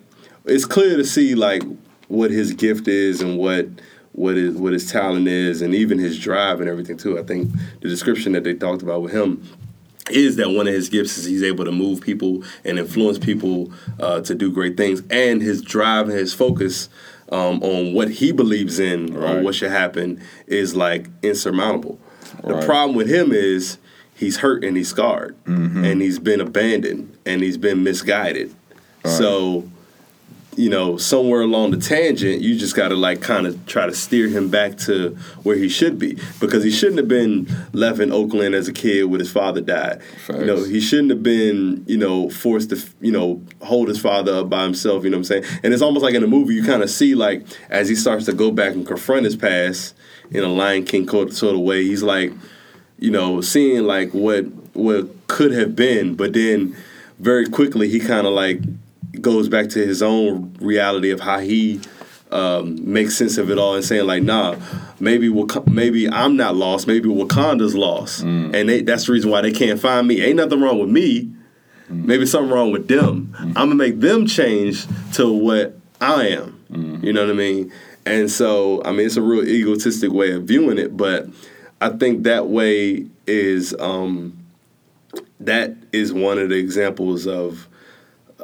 it's 0.44 0.64
clear 0.64 0.96
to 0.96 1.04
see 1.04 1.34
like 1.34 1.62
what 2.08 2.30
his 2.30 2.52
gift 2.52 2.88
is 2.88 3.20
and 3.20 3.38
what 3.38 3.66
what 4.12 4.36
his 4.36 4.54
what 4.56 4.72
his 4.72 4.90
talent 4.90 5.28
is, 5.28 5.60
and 5.62 5.74
even 5.74 5.98
his 5.98 6.18
drive 6.18 6.60
and 6.60 6.68
everything 6.68 6.96
too. 6.96 7.18
I 7.18 7.22
think 7.22 7.50
the 7.80 7.88
description 7.88 8.32
that 8.32 8.44
they 8.44 8.54
talked 8.54 8.82
about 8.82 9.02
with 9.02 9.12
him 9.12 9.46
is 10.10 10.36
that 10.36 10.50
one 10.50 10.66
of 10.68 10.74
his 10.74 10.88
gifts 10.88 11.16
is 11.18 11.24
he's 11.24 11.42
able 11.42 11.64
to 11.64 11.72
move 11.72 12.00
people 12.00 12.42
and 12.64 12.78
influence 12.78 13.18
people 13.18 13.72
uh, 13.98 14.20
to 14.22 14.34
do 14.34 14.50
great 14.52 14.76
things, 14.76 15.02
and 15.10 15.40
his 15.42 15.62
drive 15.62 16.08
and 16.08 16.18
his 16.18 16.32
focus. 16.34 16.88
Um, 17.32 17.62
on 17.62 17.94
what 17.94 18.08
he 18.10 18.32
believes 18.32 18.80
in, 18.80 19.14
Right. 19.14 19.36
on 19.36 19.44
what 19.44 19.54
should 19.54 19.70
happen, 19.70 20.20
is 20.48 20.74
like 20.74 21.06
insurmountable. 21.22 21.96
The 22.42 22.60
problem 22.66 22.96
with 22.96 23.08
him 23.08 23.30
is 23.30 23.78
he's 24.16 24.38
hurt 24.38 24.64
and 24.64 24.76
he's 24.76 24.88
scarred 24.88 25.36
and 25.46 26.02
he's 26.02 26.18
been 26.18 26.40
abandoned 26.40 27.16
and 27.24 27.40
he's 27.40 27.56
been 27.56 27.84
misguided. 27.84 28.52
So, 29.04 29.70
you 30.56 30.68
know, 30.68 30.96
somewhere 30.96 31.42
along 31.42 31.70
the 31.70 31.76
tangent, 31.76 32.42
you 32.42 32.56
just 32.56 32.74
got 32.74 32.88
to 32.88 32.96
like 32.96 33.20
kind 33.20 33.46
of 33.46 33.64
try 33.66 33.86
to 33.86 33.94
steer 33.94 34.28
him 34.28 34.48
back 34.48 34.76
to 34.76 35.16
where 35.42 35.56
he 35.56 35.68
should 35.68 35.98
be 35.98 36.18
because 36.40 36.64
he 36.64 36.70
shouldn't 36.70 36.98
have 36.98 37.08
been 37.08 37.48
left 37.72 38.00
in 38.00 38.12
Oakland 38.12 38.54
as 38.54 38.66
a 38.66 38.72
kid 38.72 39.04
when 39.04 39.20
his 39.20 39.30
father 39.30 39.60
died. 39.60 40.00
You 40.28 40.46
know, 40.46 40.64
he 40.64 40.80
shouldn't 40.80 41.10
have 41.10 41.22
been, 41.22 41.84
you 41.86 41.96
know, 41.96 42.28
forced 42.30 42.70
to, 42.70 42.84
you 43.00 43.12
know, 43.12 43.40
hold 43.62 43.88
his 43.88 44.00
father 44.00 44.34
up 44.34 44.50
by 44.50 44.64
himself, 44.64 45.04
you 45.04 45.10
know 45.10 45.18
what 45.18 45.30
I'm 45.30 45.42
saying? 45.42 45.60
And 45.62 45.72
it's 45.72 45.82
almost 45.82 46.02
like 46.02 46.14
in 46.14 46.22
the 46.22 46.28
movie, 46.28 46.54
you 46.54 46.64
kind 46.64 46.82
of 46.82 46.90
see 46.90 47.14
like 47.14 47.46
as 47.68 47.88
he 47.88 47.94
starts 47.94 48.26
to 48.26 48.32
go 48.32 48.50
back 48.50 48.74
and 48.74 48.86
confront 48.86 49.24
his 49.24 49.36
past 49.36 49.94
in 50.32 50.42
a 50.42 50.48
Lion 50.48 50.84
King 50.84 51.08
sort 51.08 51.54
of 51.54 51.60
way, 51.60 51.84
he's 51.84 52.02
like, 52.02 52.32
you 52.98 53.10
know, 53.10 53.40
seeing 53.40 53.84
like 53.84 54.12
what 54.12 54.44
what 54.74 55.08
could 55.28 55.52
have 55.52 55.76
been, 55.76 56.14
but 56.14 56.32
then 56.32 56.76
very 57.18 57.46
quickly 57.46 57.88
he 57.88 58.00
kind 58.00 58.26
of 58.26 58.32
like 58.32 58.60
goes 59.20 59.48
back 59.48 59.68
to 59.70 59.84
his 59.84 60.02
own 60.02 60.54
reality 60.60 61.10
of 61.10 61.20
how 61.20 61.38
he 61.40 61.80
um, 62.30 62.78
makes 62.92 63.16
sense 63.16 63.38
of 63.38 63.50
it 63.50 63.58
all 63.58 63.74
and 63.74 63.84
saying 63.84 64.06
like, 64.06 64.22
nah, 64.22 64.56
maybe 65.00 65.28
Wak- 65.28 65.66
maybe 65.66 66.08
I'm 66.08 66.36
not 66.36 66.54
lost, 66.54 66.86
maybe 66.86 67.08
Wakanda's 67.08 67.74
lost, 67.74 68.22
and 68.22 68.54
they, 68.68 68.82
that's 68.82 69.06
the 69.06 69.12
reason 69.12 69.30
why 69.30 69.40
they 69.40 69.50
can't 69.52 69.80
find 69.80 70.06
me. 70.06 70.20
Ain't 70.22 70.36
nothing 70.36 70.60
wrong 70.60 70.78
with 70.78 70.90
me. 70.90 71.32
Maybe 71.88 72.24
something 72.24 72.52
wrong 72.52 72.70
with 72.70 72.86
them. 72.86 73.34
I'm 73.36 73.52
gonna 73.54 73.74
make 73.74 73.98
them 73.98 74.26
change 74.26 74.86
to 75.14 75.32
what 75.32 75.76
I 76.00 76.28
am. 76.28 77.00
You 77.02 77.12
know 77.12 77.22
what 77.22 77.30
I 77.30 77.36
mean? 77.36 77.72
And 78.06 78.30
so, 78.30 78.80
I 78.84 78.92
mean, 78.92 79.06
it's 79.06 79.16
a 79.16 79.22
real 79.22 79.44
egotistic 79.44 80.12
way 80.12 80.30
of 80.32 80.44
viewing 80.44 80.78
it, 80.78 80.96
but 80.96 81.26
I 81.80 81.88
think 81.88 82.22
that 82.22 82.46
way 82.46 83.06
is 83.26 83.74
um, 83.80 84.38
that 85.40 85.74
is 85.92 86.12
one 86.12 86.38
of 86.38 86.48
the 86.50 86.54
examples 86.56 87.26
of 87.26 87.66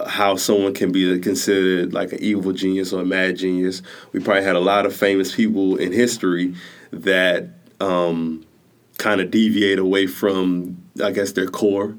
how 0.06 0.36
someone 0.36 0.74
can 0.74 0.92
be 0.92 1.18
considered 1.20 1.92
like 1.94 2.12
an 2.12 2.22
evil 2.22 2.52
genius 2.52 2.92
or 2.92 3.02
a 3.02 3.04
mad 3.04 3.36
genius. 3.36 3.82
We 4.12 4.20
probably 4.20 4.42
had 4.44 4.56
a 4.56 4.60
lot 4.60 4.84
of 4.86 4.94
famous 4.94 5.34
people 5.34 5.76
in 5.76 5.92
history 5.92 6.54
that 6.90 7.48
um, 7.80 8.44
kind 8.98 9.20
of 9.20 9.30
deviate 9.30 9.78
away 9.78 10.06
from, 10.06 10.76
I 11.02 11.10
guess, 11.12 11.32
their 11.32 11.46
core. 11.48 11.96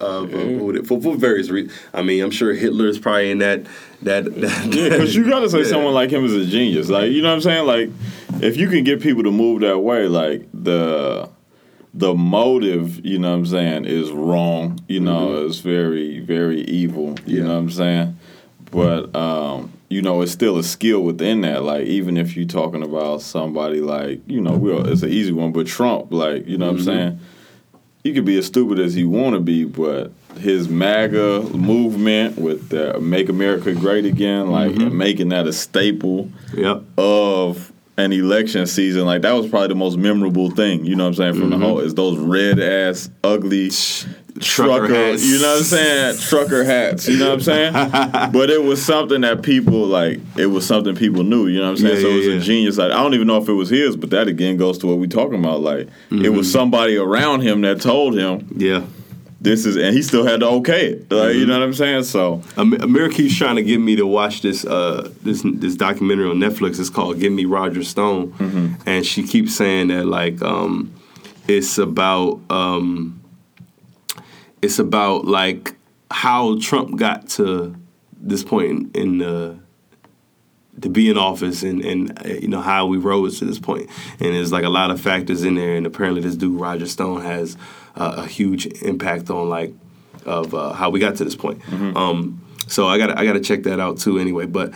Of, 0.00 0.32
they- 0.32 0.82
for, 0.82 1.00
for 1.00 1.16
various 1.16 1.50
reasons. 1.50 1.78
I 1.94 2.02
mean, 2.02 2.22
I'm 2.22 2.32
sure 2.32 2.52
Hitler 2.52 2.88
is 2.88 2.98
probably 2.98 3.30
in 3.30 3.38
that 3.38 3.64
that. 4.02 4.24
that 4.24 4.66
Yeah, 4.74 4.88
because 4.88 5.14
you 5.14 5.28
gotta 5.28 5.48
say 5.48 5.58
Yeah. 5.62 5.68
someone 5.68 5.94
like 5.94 6.10
him 6.10 6.24
is 6.24 6.34
a 6.34 6.44
genius. 6.44 6.88
Like 6.90 7.12
you 7.12 7.22
know 7.22 7.28
what 7.28 7.34
I'm 7.36 7.40
saying? 7.42 7.66
Like 7.66 7.90
if 8.42 8.56
you 8.56 8.68
can 8.68 8.82
get 8.82 9.00
people 9.00 9.22
to 9.22 9.30
move 9.30 9.60
that 9.60 9.78
way, 9.78 10.08
like 10.08 10.48
the 10.52 11.30
the 11.94 12.12
motive, 12.12 13.04
you 13.06 13.18
know 13.18 13.30
what 13.30 13.36
I'm 13.38 13.46
saying, 13.46 13.84
is 13.84 14.10
wrong. 14.10 14.80
You 14.88 15.00
know, 15.00 15.28
mm-hmm. 15.28 15.46
it's 15.46 15.60
very, 15.60 16.18
very 16.18 16.62
evil. 16.62 17.16
You 17.24 17.38
Yeah. 17.38 17.44
know 17.44 17.54
what 17.54 17.58
I'm 17.60 17.70
saying? 17.70 18.18
But 18.72 19.14
um, 19.14 19.72
you 19.88 20.02
know, 20.02 20.20
it's 20.22 20.32
still 20.32 20.58
a 20.58 20.64
skill 20.64 21.02
within 21.02 21.42
that. 21.42 21.62
Like 21.62 21.86
even 21.86 22.16
if 22.16 22.36
you're 22.36 22.46
talking 22.46 22.82
about 22.82 23.22
somebody 23.22 23.80
like, 23.80 24.20
you 24.26 24.40
know, 24.40 24.56
well, 24.56 24.86
it's 24.88 25.02
an 25.02 25.10
easy 25.10 25.32
one, 25.32 25.52
but 25.52 25.68
Trump, 25.68 26.12
like, 26.12 26.46
you 26.48 26.58
know 26.58 26.66
what 26.66 26.72
I'm 26.72 26.76
mm-hmm. 26.78 26.84
saying? 26.84 27.20
He 28.02 28.12
could 28.12 28.24
be 28.24 28.36
as 28.36 28.46
stupid 28.46 28.78
as 28.80 28.92
he 28.92 29.04
want 29.04 29.34
to 29.34 29.40
be, 29.40 29.64
but 29.64 30.12
his 30.38 30.68
MAGA 30.68 31.42
movement 31.54 32.36
with 32.36 32.68
the 32.68 33.00
"Make 33.00 33.30
America 33.30 33.72
Great 33.72 34.04
Again," 34.04 34.50
like 34.50 34.72
mm-hmm. 34.72 34.88
and 34.88 34.98
making 34.98 35.28
that 35.30 35.46
a 35.46 35.52
staple 35.52 36.30
Yep. 36.54 36.82
of 36.98 37.72
an 37.96 38.12
election 38.12 38.66
season, 38.66 39.04
like 39.06 39.22
that 39.22 39.32
was 39.32 39.48
probably 39.48 39.68
the 39.68 39.74
most 39.76 39.96
memorable 39.96 40.50
thing. 40.50 40.84
You 40.84 40.96
know 40.96 41.04
what 41.04 41.08
I'm 41.10 41.14
saying 41.14 41.34
from 41.34 41.50
the 41.50 41.58
whole 41.58 41.78
is 41.80 41.94
those 41.94 42.18
red 42.18 42.58
ass 42.58 43.08
ugly 43.22 43.70
trucker, 44.40 44.88
hats. 44.92 45.24
you 45.24 45.38
know 45.40 45.50
what 45.52 45.58
I'm 45.58 45.64
saying? 45.64 46.16
trucker 46.18 46.64
hats, 46.64 47.06
you 47.08 47.18
know 47.18 47.26
what 47.30 47.34
I'm 47.34 47.40
saying? 47.40 47.72
but 48.32 48.50
it 48.50 48.62
was 48.62 48.84
something 48.84 49.20
that 49.20 49.42
people 49.42 49.86
like. 49.86 50.18
It 50.36 50.46
was 50.46 50.66
something 50.66 50.96
people 50.96 51.22
knew, 51.22 51.46
you 51.46 51.58
know 51.60 51.66
what 51.66 51.70
I'm 51.70 51.76
saying? 51.78 51.96
Yeah, 51.96 52.02
so 52.02 52.08
it 52.08 52.16
was 52.16 52.26
yeah, 52.26 52.32
a 52.34 52.40
genius. 52.40 52.78
Like 52.78 52.90
I 52.92 52.96
don't 52.96 53.14
even 53.14 53.26
know 53.28 53.40
if 53.40 53.48
it 53.48 53.52
was 53.52 53.70
his, 53.70 53.96
but 53.96 54.10
that 54.10 54.26
again 54.28 54.56
goes 54.56 54.78
to 54.78 54.86
what 54.88 54.98
we're 54.98 55.06
talking 55.06 55.38
about. 55.38 55.60
Like 55.60 55.80
it 55.80 55.90
Mm-hmm. 56.10 56.36
was 56.36 56.50
somebody 56.50 56.96
around 56.96 57.42
him 57.42 57.60
that 57.62 57.80
told 57.80 58.16
him 58.18 58.48
Yeah. 58.56 58.84
This 59.44 59.66
is, 59.66 59.76
and 59.76 59.94
he 59.94 60.02
still 60.02 60.24
had 60.26 60.40
to 60.40 60.48
okay 60.60 60.86
it. 60.92 61.12
Like 61.12 61.30
Mm-hmm. 61.30 61.38
you 61.40 61.46
know 61.46 61.58
what 61.58 61.64
I'm 61.64 61.74
saying? 61.74 62.04
So 62.04 62.40
Am- 62.56 62.72
Amir 62.80 63.10
keeps 63.10 63.36
trying 63.36 63.56
to 63.56 63.62
get 63.62 63.78
me 63.78 63.94
to 63.96 64.06
watch 64.06 64.40
this 64.42 64.64
uh, 64.64 65.10
this 65.22 65.42
this 65.44 65.74
documentary 65.76 66.28
on 66.30 66.36
Netflix. 66.38 66.80
It's 66.80 66.88
called 66.90 67.20
"Get 67.20 67.30
Me 67.32 67.44
Roger 67.44 67.84
Stone," 67.84 68.32
Mm-hmm. 68.32 68.88
and 68.88 69.04
she 69.04 69.22
keeps 69.22 69.54
saying 69.54 69.88
that 69.88 70.06
like 70.06 70.40
um, 70.42 70.92
it's 71.46 71.76
about 71.78 72.40
um, 72.50 73.20
it's 74.62 74.78
about 74.78 75.26
like 75.26 75.74
how 76.10 76.58
Trump 76.60 76.96
got 76.98 77.28
to 77.36 77.74
this 78.20 78.42
point 78.42 78.96
in, 78.96 79.20
in 79.20 79.22
uh, 79.22 79.54
to 80.80 80.88
be 80.88 81.10
in 81.10 81.16
office 81.16 81.62
and 81.62 81.84
and 81.84 82.18
uh, 82.24 82.28
you 82.28 82.48
know 82.48 82.60
how 82.60 82.86
we 82.86 82.98
rose 82.98 83.38
to 83.38 83.44
this. 83.44 83.58
And 83.58 83.88
there's 84.18 84.52
like 84.52 84.64
a 84.64 84.68
lot 84.68 84.90
of 84.90 85.00
factors 85.00 85.44
in 85.44 85.54
there. 85.54 85.76
And 85.76 85.86
apparently, 85.86 86.20
this 86.20 86.36
dude 86.36 86.58
Roger 86.58 86.86
Stone 86.86 87.22
has 87.22 87.56
uh, 87.96 88.14
a 88.18 88.26
huge 88.26 88.66
impact 88.82 89.30
on 89.30 89.48
like 89.48 89.74
of 90.24 90.54
uh, 90.54 90.72
how 90.72 90.90
we 90.90 91.00
got 91.00 91.16
to 91.16 91.24
this 91.24 91.36
point. 91.36 91.60
Um, 91.96 92.44
so 92.66 92.88
I 92.88 92.98
got 92.98 93.16
I 93.16 93.24
got 93.24 93.34
to 93.34 93.40
check 93.40 93.64
that 93.64 93.80
out 93.80 93.98
too. 93.98 94.18
Anyway, 94.18 94.46
but. 94.46 94.72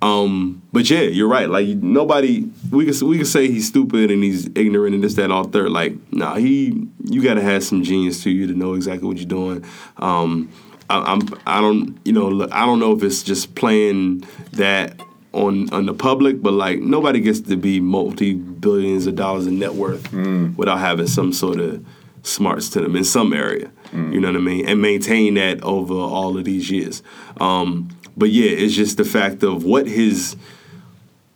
Um, 0.00 0.62
but 0.72 0.90
yeah, 0.90 1.02
you're 1.02 1.28
right. 1.28 1.48
Like 1.48 1.68
nobody, 1.68 2.50
we 2.72 2.86
could 2.86 3.00
we 3.02 3.18
could 3.18 3.26
say 3.28 3.46
he's 3.46 3.68
stupid 3.68 4.10
and 4.10 4.20
he's 4.20 4.46
ignorant 4.56 4.96
and 4.96 5.04
this 5.04 5.14
that 5.14 5.22
and 5.22 5.32
all 5.32 5.44
third. 5.44 5.70
Like 5.70 5.94
nah, 6.12 6.34
he 6.34 6.88
you 7.04 7.22
got 7.22 7.34
to 7.34 7.40
have 7.40 7.62
some 7.62 7.84
genius 7.84 8.20
to 8.24 8.30
you 8.30 8.48
to 8.48 8.52
know 8.52 8.74
exactly 8.74 9.06
what 9.06 9.18
you're 9.18 9.26
doing. 9.26 9.64
Um, 9.98 10.50
I, 10.90 11.12
I'm 11.12 11.20
I 11.46 11.60
don't 11.60 12.00
you 12.04 12.12
know 12.12 12.48
I 12.50 12.66
don't 12.66 12.80
know 12.80 12.90
if 12.96 13.04
it's 13.04 13.22
just 13.22 13.54
playing 13.54 14.24
that 14.54 15.00
on 15.32 15.72
on 15.72 15.86
the 15.86 15.94
public, 15.94 16.42
but 16.42 16.52
like 16.52 16.80
nobody 16.80 17.20
gets 17.20 17.40
to 17.40 17.56
be 17.56 17.80
multi 17.80 18.34
billions 18.34 19.06
of 19.06 19.16
dollars 19.16 19.46
in 19.46 19.58
net 19.58 19.74
worth 19.74 20.12
without 20.56 20.78
having 20.78 21.06
some 21.06 21.32
sort 21.32 21.58
of 21.60 21.84
smarts 22.22 22.68
to 22.70 22.80
them 22.80 22.94
in 22.96 23.04
some 23.04 23.32
area. 23.32 23.70
You 23.92 24.20
know 24.20 24.28
what 24.28 24.36
I 24.38 24.40
mean? 24.40 24.66
And 24.66 24.80
maintain 24.80 25.34
that 25.34 25.62
over 25.62 25.92
all 25.94 26.38
of 26.38 26.44
these 26.46 26.70
years. 26.70 27.02
Um, 27.38 27.90
but 28.16 28.30
yeah, 28.30 28.50
it's 28.50 28.74
just 28.74 28.96
the 28.96 29.04
fact 29.04 29.42
of 29.42 29.64
what 29.64 29.86
his 29.86 30.34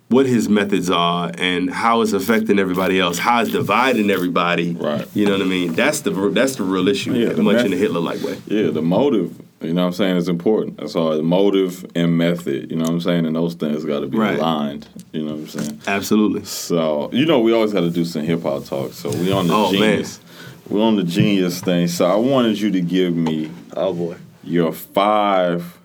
what 0.08 0.24
his 0.26 0.48
methods 0.48 0.88
are 0.88 1.32
and 1.36 1.68
how 1.68 2.00
it's 2.00 2.12
affecting 2.12 2.58
everybody 2.58 3.00
else, 3.00 3.18
how 3.18 3.42
it's 3.42 3.50
dividing 3.50 4.08
everybody. 4.10 4.72
Right. 4.72 5.06
You 5.14 5.26
know 5.26 5.32
what 5.32 5.42
I 5.42 5.46
mean? 5.46 5.72
That's 5.74 6.00
the 6.00 6.10
that's 6.30 6.56
the 6.56 6.62
real 6.62 6.88
issue. 6.88 7.12
Yeah, 7.12 7.30
the 7.34 7.42
much 7.42 7.64
in 7.64 7.72
the 7.72 7.76
Hitler 7.76 8.00
like 8.00 8.22
way. 8.22 8.40
yeah, 8.46 8.70
the 8.70 8.82
motive, 8.82 9.38
you 9.62 9.72
know 9.72 9.82
what 9.82 9.86
I'm 9.88 9.92
saying, 9.94 10.16
It's 10.18 10.28
important. 10.28 10.76
That's 10.78 10.94
all. 10.94 11.20
Motive 11.22 11.84
and 11.94 12.16
method, 12.18 12.70
you 12.70 12.76
know 12.76 12.84
what 12.84 12.92
I'm 12.92 13.00
saying, 13.00 13.26
and 13.26 13.34
those 13.34 13.54
things 13.54 13.84
got 13.84 14.00
to 14.00 14.06
be 14.06 14.18
Right. 14.18 14.38
aligned. 14.38 14.86
You 15.12 15.22
know 15.24 15.34
what 15.34 15.40
I'm 15.40 15.48
saying. 15.48 15.80
Absolutely. 15.86 16.44
So 16.44 17.08
you 17.12 17.24
know 17.26 17.40
we 17.40 17.52
always 17.52 17.72
got 17.72 17.80
to 17.80 17.90
do 17.90 18.04
some 18.04 18.22
hip 18.22 18.42
hop 18.42 18.64
talk. 18.64 18.92
So 18.92 19.10
we 19.10 19.32
on 19.32 19.46
the 19.48 19.54
Oh, 19.54 19.72
man. 19.72 19.80
genius. 19.80 20.20
We're 20.68 20.82
on 20.82 20.96
the 20.96 21.04
genius 21.04 21.60
thing. 21.60 21.88
So 21.88 22.04
I 22.06 22.16
wanted 22.16 22.60
you 22.60 22.70
to 22.72 22.80
give 22.80 23.14
me 23.16 23.50
Oh 23.76 23.92
boy. 23.94 24.16
your 24.44 24.72
five 24.72 25.78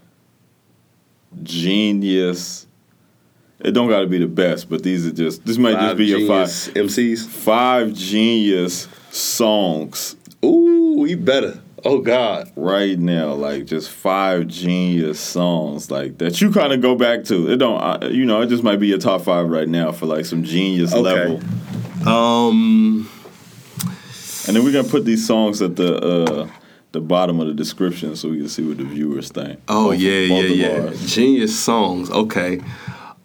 genius. 1.44 2.68
It 3.60 3.72
don't 3.74 3.88
got 3.90 4.00
to 4.02 4.08
be 4.08 4.18
the 4.18 4.28
best, 4.28 4.70
but 4.70 4.82
these 4.82 5.06
are 5.06 5.12
just. 5.12 5.46
This 5.46 5.58
might 5.58 5.74
just 5.74 5.98
be 5.98 6.06
your 6.06 6.28
five 6.28 6.48
MCs. 6.48 7.28
five 7.28 7.94
genius 7.94 8.88
songs 9.12 10.16
Ooh, 10.44 11.06
you 11.08 11.18
better. 11.18 11.60
Oh 11.84 12.00
God. 12.00 12.52
right 12.56 12.98
now. 13.00 13.34
Like 13.34 13.66
just 13.66 13.90
five 13.90 14.48
genius 14.48 15.20
songs 15.20 15.90
like 15.90 16.18
that 16.20 16.40
you 16.42 16.52
kind 16.52 16.74
of 16.74 16.82
go 16.82 16.96
back 16.96 17.24
to. 17.26 17.52
It 17.52 17.58
don't. 17.58 17.80
I, 17.82 18.08
you 18.08 18.26
know, 18.26 18.42
it 18.42 18.48
just 18.48 18.64
might 18.64 18.80
be 18.80 18.88
your 18.88 18.98
top 19.00 19.22
five 19.22 19.50
right 19.50 19.68
now 19.68 19.92
for 19.92 20.06
like 20.06 20.26
some 20.26 20.44
genius 20.44 20.94
Okay. 20.94 21.02
level. 21.02 21.42
Um. 22.08 23.10
And 24.48 24.56
then 24.56 24.64
we're 24.64 24.72
gonna 24.72 24.88
put 24.88 25.06
these 25.06 25.26
songs 25.26 25.62
at 25.62 25.76
the 25.76 25.96
uh, 25.98 26.48
the 26.94 27.00
bottom 27.02 27.40
of 27.40 27.48
the 27.48 27.54
description 27.54 28.16
so 28.16 28.30
we 28.30 28.38
can 28.40 28.50
see 28.50 28.64
what 28.68 28.78
the 28.78 28.84
viewers 28.84 29.30
think. 29.30 29.60
Oh 29.68 29.92
Both- 29.92 30.00
yeah, 30.00 30.28
both 30.28 30.46
yeah, 30.50 30.68
yeah. 30.68 30.82
ours. 30.88 31.14
Genius 31.16 31.58
songs. 31.60 32.10
Okay. 32.10 32.60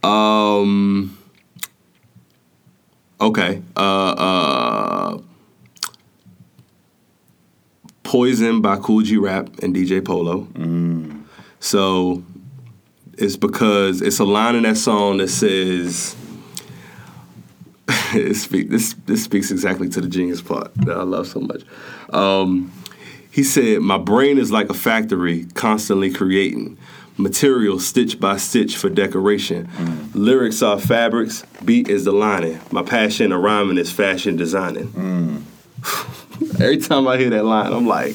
Um. 0.02 1.16
Okay. 3.20 3.62
Uh. 3.76 3.80
Uh. 3.80 4.95
Poison 8.06 8.60
by 8.60 8.76
Kool 8.76 9.02
G 9.02 9.16
Rap 9.16 9.48
and 9.62 9.74
DJ 9.74 10.02
Polo. 10.04 10.46
So 11.58 12.22
it's 13.18 13.36
because 13.36 14.00
it's 14.00 14.20
a 14.20 14.24
line 14.24 14.54
in 14.54 14.62
that 14.62 14.76
song 14.76 15.18
that 15.18 15.28
says. 15.28 16.14
speak, 18.32 18.70
this 18.70 18.94
this 19.06 19.24
speaks 19.24 19.50
exactly 19.50 19.88
to 19.88 20.00
the 20.00 20.08
genius 20.08 20.40
part 20.40 20.72
that 20.74 20.96
I 20.96 21.02
love 21.02 21.26
so 21.26 21.40
much. 21.40 21.62
Um, 22.10 22.72
he 23.30 23.42
said, 23.42 23.80
"My 23.80 23.98
brain 23.98 24.38
is 24.38 24.50
like 24.52 24.70
a 24.70 24.74
factory, 24.74 25.44
constantly 25.54 26.10
creating 26.12 26.78
material 27.16 27.78
stitch 27.78 28.20
by 28.20 28.36
stitch 28.36 28.76
for 28.76 28.88
decoration. 28.88 29.68
Lyrics 30.14 30.62
are 30.62 30.78
fabrics, 30.78 31.44
beat 31.64 31.88
is 31.88 32.04
the 32.04 32.12
lining. 32.12 32.60
My 32.70 32.82
passion 32.82 33.32
of 33.32 33.40
rhyming 33.42 33.78
is 33.78 33.90
fashion 33.90 34.36
designing." 34.36 35.44
Every 36.60 36.78
time 36.78 37.08
I 37.08 37.16
hear 37.16 37.30
that 37.30 37.44
line, 37.44 37.72
I'm 37.72 37.86
like, 37.86 38.12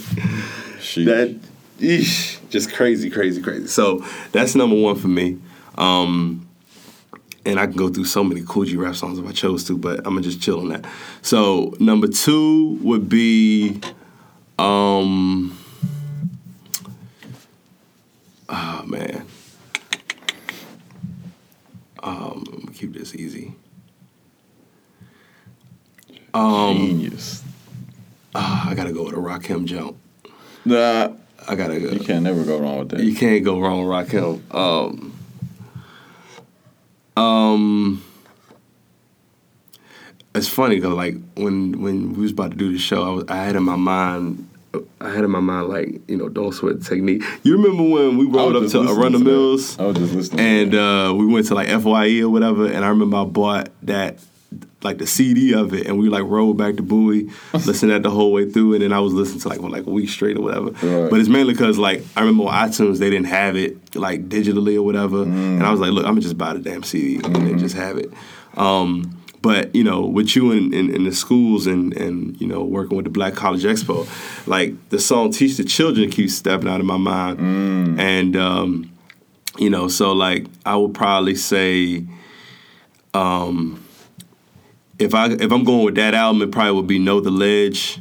Sheesh. 0.80 1.06
that, 1.06 1.40
eesh, 1.80 2.38
just 2.50 2.74
crazy, 2.74 3.10
crazy, 3.10 3.42
crazy. 3.42 3.68
So 3.68 4.06
that's 4.32 4.56
number 4.56 4.76
one 4.76 4.96
for 4.96 5.08
me. 5.08 5.40
Um, 5.78 6.48
and 7.46 7.60
I 7.60 7.66
can 7.66 7.76
go 7.76 7.90
through 7.90 8.06
so 8.06 8.24
many 8.24 8.44
Kool 8.48 8.66
G 8.66 8.78
Rap 8.78 8.96
songs 8.96 9.18
if 9.18 9.26
I 9.28 9.32
chose 9.32 9.64
to, 9.66 9.78
but 9.78 10.00
I'm 10.00 10.14
gonna 10.14 10.22
just 10.22 10.42
chill 10.42 10.60
on 10.60 10.70
that. 10.70 10.86
So 11.22 11.74
number 11.80 12.08
two 12.08 12.78
would 12.82 13.10
be, 13.10 13.82
um, 14.60 15.58
oh 18.50 18.84
man, 18.86 19.26
um, 22.04 22.44
I'm 22.48 22.60
gonna 22.60 22.72
keep 22.74 22.94
this 22.94 23.16
easy. 23.16 23.56
Um, 26.34 26.78
genius. 26.78 27.44
Ah, 28.36 28.70
I 28.70 28.76
gotta 28.76 28.94
go 28.94 29.04
with 29.04 29.14
a 29.14 29.18
Rakim 29.18 29.66
jump. 29.66 29.98
Nah, 30.66 31.14
I 31.48 31.56
gotta 31.56 31.80
go. 31.80 31.90
you 31.90 32.00
can't 32.00 32.24
never 32.24 32.44
go 32.44 32.60
wrong 32.60 32.80
with 32.80 32.90
that. 32.90 33.02
You 33.02 33.16
can't 33.16 33.44
go 33.44 33.60
wrong 33.60 33.86
with 33.86 34.10
Rakim. 34.10 34.42
Um, 34.54 35.14
um, 37.22 38.04
it's 40.34 40.48
funny 40.48 40.76
because 40.76 40.94
like 40.94 41.16
when 41.36 41.82
when 41.82 42.14
we 42.14 42.22
was 42.22 42.32
about 42.32 42.52
to 42.52 42.58
do 42.58 42.72
the 42.72 42.80
show, 42.80 43.04
I 43.04 43.10
was 43.10 43.26
I 43.28 43.38
had 43.38 43.56
in 43.56 43.64
my 43.64 43.76
mind. 43.76 44.48
I 45.02 45.10
had 45.10 45.26
in 45.26 45.32
my 45.32 45.42
mind 45.42 45.68
like 45.68 46.10
you 46.10 46.16
know 46.16 46.30
don't 46.30 46.54
sweat 46.54 46.82
technique. 46.82 47.24
You 47.44 47.58
remember 47.58 47.84
when 47.84 48.18
we 48.18 48.26
rolled 48.26 48.56
up 48.56 48.70
to 48.72 48.80
listening. 48.80 49.24
Mills 49.26 49.78
I 49.78 49.84
was 49.88 49.98
just 49.98 50.14
listening. 50.14 50.40
and 50.40 50.76
uh, 50.76 51.14
we 51.14 51.26
went 51.26 51.48
to 51.48 51.56
like 51.56 51.68
Fye 51.68 52.22
or 52.22 52.30
whatever, 52.30 52.68
and 52.68 52.86
I 52.86 52.88
remember 52.88 53.18
I 53.18 53.26
bought 53.26 53.70
that 53.84 54.20
like 54.84 54.98
the 54.98 55.08
CD 55.08 55.54
of 55.54 55.74
it, 55.74 55.88
and 55.88 55.98
we 55.98 56.10
like 56.10 56.24
rolled 56.24 56.58
back 56.58 56.76
to 56.78 56.84
Bowie, 56.84 57.30
listened 57.54 57.92
that 57.92 58.04
the 58.04 58.10
whole 58.10 58.32
way 58.32 58.50
through, 58.50 58.74
and 58.74 58.84
then 58.84 58.94
I 58.94 59.00
was 59.00 59.14
listening 59.14 59.40
to 59.42 59.50
like 59.50 59.60
for 59.60 59.70
like 59.70 59.86
a 59.86 59.90
week 59.90 60.10
straight 60.10 60.38
or 60.38 60.42
whatever. 60.42 60.72
Right. 60.72 61.10
But 61.10 61.20
it's 61.20 61.30
mainly 61.30 61.54
because 61.54 61.78
like 61.78 62.04
I 62.16 62.22
remember 62.22 62.46
on 62.46 62.70
iTunes 62.70 63.00
they 63.00 63.10
didn't 63.10 63.28
have 63.28 63.56
it 63.56 63.96
like 63.96 64.28
digitally 64.28 64.76
or 64.76 64.84
whatever, 64.84 65.24
and 65.24 65.64
I 65.64 65.72
was 65.72 65.80
like, 65.80 65.92
look, 65.92 66.06
I'm 66.06 66.12
gonna 66.12 66.22
just 66.22 66.38
buy 66.38 66.54
the 66.54 66.60
damn 66.60 66.84
CD 66.84 67.24
and 67.24 67.36
then 67.36 67.60
just 67.60 67.76
have 67.76 67.98
it. 67.98 68.12
Um, 68.56 69.18
but 69.42 69.76
you 69.76 69.84
know, 69.84 70.02
with 70.02 70.36
you 70.36 70.52
in, 70.52 70.74
in, 70.74 70.94
in 70.94 71.04
the 71.04 71.14
schools 71.14 71.68
and 71.68 71.94
and 71.94 72.40
you 72.40 72.48
know 72.48 72.64
working 72.64 72.98
with 72.98 73.06
the 73.06 73.12
Black 73.12 73.34
College 73.34 73.64
Expo, 73.64 74.08
like 74.48 74.90
the 74.90 75.00
song 75.00 75.32
"Teach 75.32 75.58
the 75.58 75.64
Children" 75.64 76.10
keeps 76.10 76.36
stepping 76.36 76.68
out 76.68 76.80
of 76.80 76.86
my 76.86 76.98
mind, 76.98 78.00
and 78.00 78.36
um, 78.36 78.92
you 79.58 79.70
know, 79.70 79.88
so 79.88 80.12
like 80.12 80.46
I 80.66 80.76
would 80.76 80.94
probably 80.94 81.36
say, 81.36 82.06
um, 83.14 83.84
if 85.02 85.14
I 85.16 85.32
if 85.32 85.52
I'm 85.52 85.64
going 85.64 85.84
with 85.84 85.96
that 85.96 86.14
album, 86.14 86.42
it 86.42 86.52
probably 86.52 86.74
would 86.74 86.88
be 86.88 87.00
"Know 87.00 87.20
the 87.20 87.32
Ledge." 87.32 88.00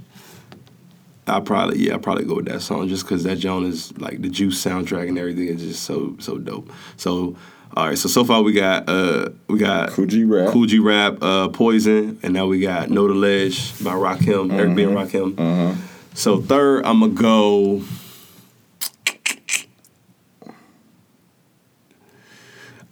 I 1.27 1.41
probably 1.41 1.87
yeah, 1.87 1.95
I 1.95 1.99
probably 1.99 2.24
go 2.24 2.37
with 2.37 2.47
that 2.47 2.61
song 2.61 2.89
just 2.89 3.05
because 3.05 3.22
that 3.24 3.37
Joan 3.37 3.64
is 3.64 3.97
like 3.99 4.20
the 4.20 4.29
Juice 4.29 4.62
soundtrack 4.62 5.09
and 5.09 5.18
everything 5.18 5.47
is 5.47 5.62
just 5.62 5.85
so 5.85 6.16
so 6.18 6.39
dope. 6.39 6.70
So 6.97 7.37
all 7.77 7.87
right, 7.87 7.97
so 7.97 8.09
so 8.09 8.24
far 8.24 8.43
we 8.43 8.53
got 8.53 8.89
uh 8.89 9.31
we 9.49 9.59
got 9.59 9.91
Kool 9.91 10.07
G 10.07 10.24
Rap. 10.24 10.53
Kool 10.53 10.66
G 10.66 10.79
Rap, 10.79 11.22
uh, 11.22 11.49
Poison, 11.49 12.18
and 12.22 12.35
now 12.35 12.47
we 12.47 12.61
got 12.61 12.91
Know 12.91 13.07
the 13.07 13.14
Ledge 13.14 13.83
by 13.83 13.93
Rakim, 13.93 14.53
Eric 14.53 14.74
B 14.74 14.83
and 14.83 14.97
Rakim. 14.97 15.39
Uh-huh. 15.39 15.81
So 16.14 16.41
third, 16.41 16.85
I'm 16.85 17.01
gonna 17.01 17.12
go. 17.12 17.83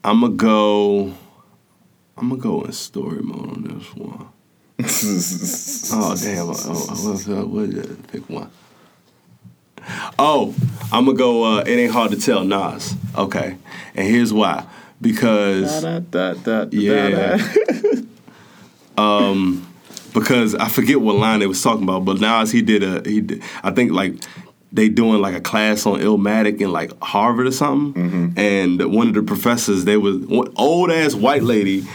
I'm 0.05 0.21
gonna 0.21 0.35
go. 0.35 1.15
I'm 2.21 2.29
gonna 2.31 2.41
go 2.41 2.63
in 2.63 2.73
story 2.73 3.23
mode 3.23 3.49
on 3.51 3.63
this 3.63 3.95
one. 3.95 4.29
Oh 6.01 6.15
damn! 6.17 6.51
I, 6.51 6.53
I, 6.53 6.55
I, 6.55 7.37
I, 7.37 7.81
I, 7.81 7.97
pick 8.13 8.29
one. 8.31 8.51
Oh, 10.19 10.55
I'm 10.93 11.05
gonna 11.07 11.17
go. 11.17 11.45
Uh, 11.45 11.61
it 11.61 11.69
ain't 11.71 11.93
hard 11.93 12.11
to 12.13 12.21
tell, 12.21 12.45
Nas. 12.45 12.95
Okay, 13.17 13.57
and 13.95 14.07
here's 14.07 14.33
why. 14.33 14.65
Because 15.01 15.83
Da, 15.83 16.01
da, 16.01 16.35
da, 16.35 16.67
Yeah. 16.73 17.37
da. 17.39 18.03
because 20.15 20.55
I 20.55 20.69
forget 20.69 21.01
what 21.01 21.17
line 21.17 21.41
they 21.41 21.47
was 21.47 21.63
talking 21.63 21.85
about, 21.85 22.05
but 22.05 22.21
Nas 22.21 22.51
he 22.53 22.63
did 22.63 22.83
a 22.83 23.09
he 23.09 23.21
did, 23.21 23.43
I 23.63 23.71
think 23.71 23.93
like 23.93 24.15
they 24.73 24.89
doing 24.89 25.21
like 25.21 25.35
a 25.35 25.41
class 25.41 25.87
on 25.87 26.01
Illmatic 26.01 26.61
in 26.61 26.71
like 26.73 26.93
Harvard 27.03 27.47
or 27.47 27.53
something, 27.53 28.03
Mm-hmm. 28.11 28.39
and 28.39 28.93
one 28.95 29.09
of 29.09 29.15
the 29.15 29.23
professors 29.23 29.85
they 29.85 29.97
was 29.97 30.17
old 30.57 30.91
ass 30.91 31.15
white 31.15 31.43
lady 31.43 31.87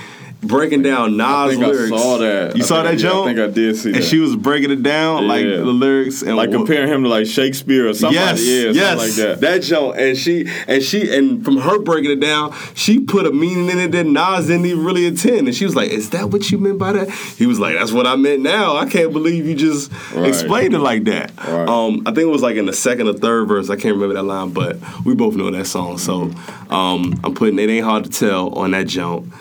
breaking 0.43 0.81
down 0.81 1.17
Nas 1.17 1.25
I 1.27 1.47
think 1.49 1.61
lyrics. 1.61 1.91
I 1.91 1.97
saw 1.97 2.17
that. 2.17 2.55
You 2.55 2.63
I 2.63 2.65
saw 2.65 2.83
think- 2.83 2.99
that, 2.99 3.03
yeah, 3.03 3.09
Joe? 3.11 3.23
I 3.23 3.25
think 3.27 3.39
I 3.39 3.47
did 3.47 3.75
see 3.77 3.89
and 3.89 3.97
that. 3.97 4.03
she 4.03 4.19
was 4.19 4.35
breaking 4.35 4.71
it 4.71 4.83
down 4.83 5.27
like 5.27 5.45
the 5.45 5.63
lyrics 5.65 6.21
and 6.21 6.35
like 6.35 6.49
what- 6.49 6.57
comparing 6.57 6.89
him 6.89 7.03
to 7.03 7.09
like 7.09 7.25
Shakespeare 7.25 7.87
or 7.87 7.93
something. 7.93 8.19
Yes, 8.19 8.43
yeah, 8.45 8.69
yes, 8.69 8.75
something 8.75 8.97
like 9.07 9.39
that. 9.39 9.41
That 9.41 9.61
joke, 9.63 9.95
and 9.97 10.17
she, 10.17 10.47
and 10.67 10.83
she, 10.83 11.15
and 11.15 11.43
from 11.43 11.57
her 11.57 11.79
breaking 11.79 12.11
it 12.11 12.19
down, 12.19 12.53
she 12.75 12.99
put 12.99 13.25
a 13.25 13.31
meaning 13.31 13.69
in 13.69 13.79
it 13.79 13.91
that 13.91 14.05
Nas 14.05 14.47
didn't 14.47 14.65
even 14.65 14.83
really 14.83 15.05
intend, 15.05 15.47
and 15.47 15.55
she 15.55 15.65
was 15.65 15.75
like, 15.75 15.89
"Is 15.91 16.09
that 16.11 16.29
what 16.29 16.51
you 16.51 16.57
meant 16.57 16.77
by 16.77 16.93
that?" 16.93 17.09
He 17.37 17.45
was 17.45 17.59
like, 17.59 17.75
"That's 17.77 17.91
what 17.91 18.05
I 18.07 18.15
meant." 18.15 18.41
Now 18.41 18.75
I 18.77 18.85
can't 18.85 19.11
believe 19.13 19.45
you 19.47 19.55
just 19.55 19.91
Right. 20.13 20.27
explained 20.27 20.73
it 20.73 20.79
like 20.79 21.05
that. 21.05 21.31
Right. 21.47 21.67
Um, 21.67 22.01
I 22.05 22.11
think 22.11 22.19
it 22.27 22.31
was 22.31 22.41
like 22.41 22.55
in 22.57 22.65
the 22.65 22.73
second 22.73 23.07
or 23.07 23.13
third 23.13 23.47
verse. 23.47 23.69
I 23.69 23.75
can't 23.75 23.95
remember 23.95 24.15
that 24.15 24.23
line, 24.23 24.49
but 24.49 24.77
we 25.05 25.15
both 25.15 25.35
know 25.35 25.49
that 25.51 25.65
song. 25.65 25.97
So 25.97 26.31
um, 26.69 27.19
I'm 27.23 27.33
putting 27.33 27.57
it 27.59 27.69
ain't 27.69 27.85
hard 27.85 28.03
to 28.05 28.09
tell 28.09 28.49
on 28.55 28.71
that 28.71 28.87
jump. 28.87 29.33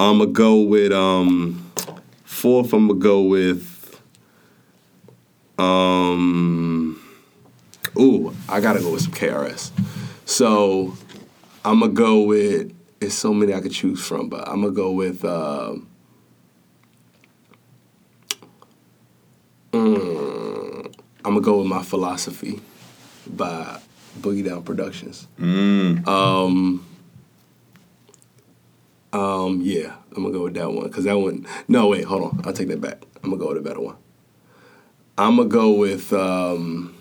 I'm 0.00 0.18
gonna 0.18 0.30
go 0.30 0.62
with 0.62 0.92
um, 0.92 1.72
fourth. 2.24 2.72
I'm 2.72 2.88
gonna 2.88 2.98
go 2.98 3.20
with. 3.20 4.00
Um, 5.58 6.98
ooh, 7.98 8.34
I 8.48 8.60
gotta 8.60 8.80
go 8.80 8.92
with 8.92 9.02
some 9.02 9.12
KRS. 9.12 9.70
So 10.24 10.96
I'm 11.66 11.80
gonna 11.80 11.92
go 11.92 12.22
with. 12.22 12.74
It's 12.98 13.14
so 13.14 13.34
many 13.34 13.52
I 13.52 13.60
could 13.60 13.72
choose 13.72 14.02
from, 14.02 14.30
but 14.30 14.48
I'm 14.48 14.62
gonna 14.62 14.72
go 14.72 14.90
with. 14.90 15.22
Um, 15.22 15.86
mm, 19.72 20.94
I'm 21.26 21.34
gonna 21.34 21.40
go 21.42 21.58
with 21.58 21.66
my 21.66 21.82
philosophy 21.82 22.58
by 23.26 23.78
Boogie 24.18 24.46
Down 24.46 24.62
Productions. 24.62 25.28
Mm. 25.38 26.08
Um, 26.08 26.86
um, 29.12 29.60
yeah, 29.62 29.96
I'm 30.16 30.22
gonna 30.22 30.32
go 30.32 30.44
with 30.44 30.54
that 30.54 30.72
one 30.72 30.86
because 30.86 31.04
that 31.04 31.18
one. 31.18 31.46
No, 31.68 31.88
wait, 31.88 32.04
hold 32.04 32.22
on. 32.22 32.40
I'll 32.44 32.52
take 32.52 32.68
that 32.68 32.80
back. 32.80 33.02
I'm 33.22 33.30
gonna 33.30 33.42
go 33.42 33.48
with 33.48 33.58
a 33.58 33.60
better 33.60 33.80
one. 33.80 33.96
I'm 35.18 35.36
gonna 35.36 35.48
go 35.48 35.72
with. 35.72 36.12
Um, 36.12 36.96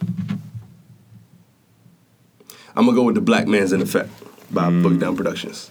I'm 2.76 2.86
gonna 2.86 2.96
go 2.96 3.04
with 3.04 3.16
the 3.16 3.22
Black 3.22 3.48
Man's 3.48 3.74
in 3.74 3.82
Effect 3.82 4.10
by 4.52 4.70
Boogie 4.70 5.00
Down 5.00 5.16
Productions. 5.16 5.70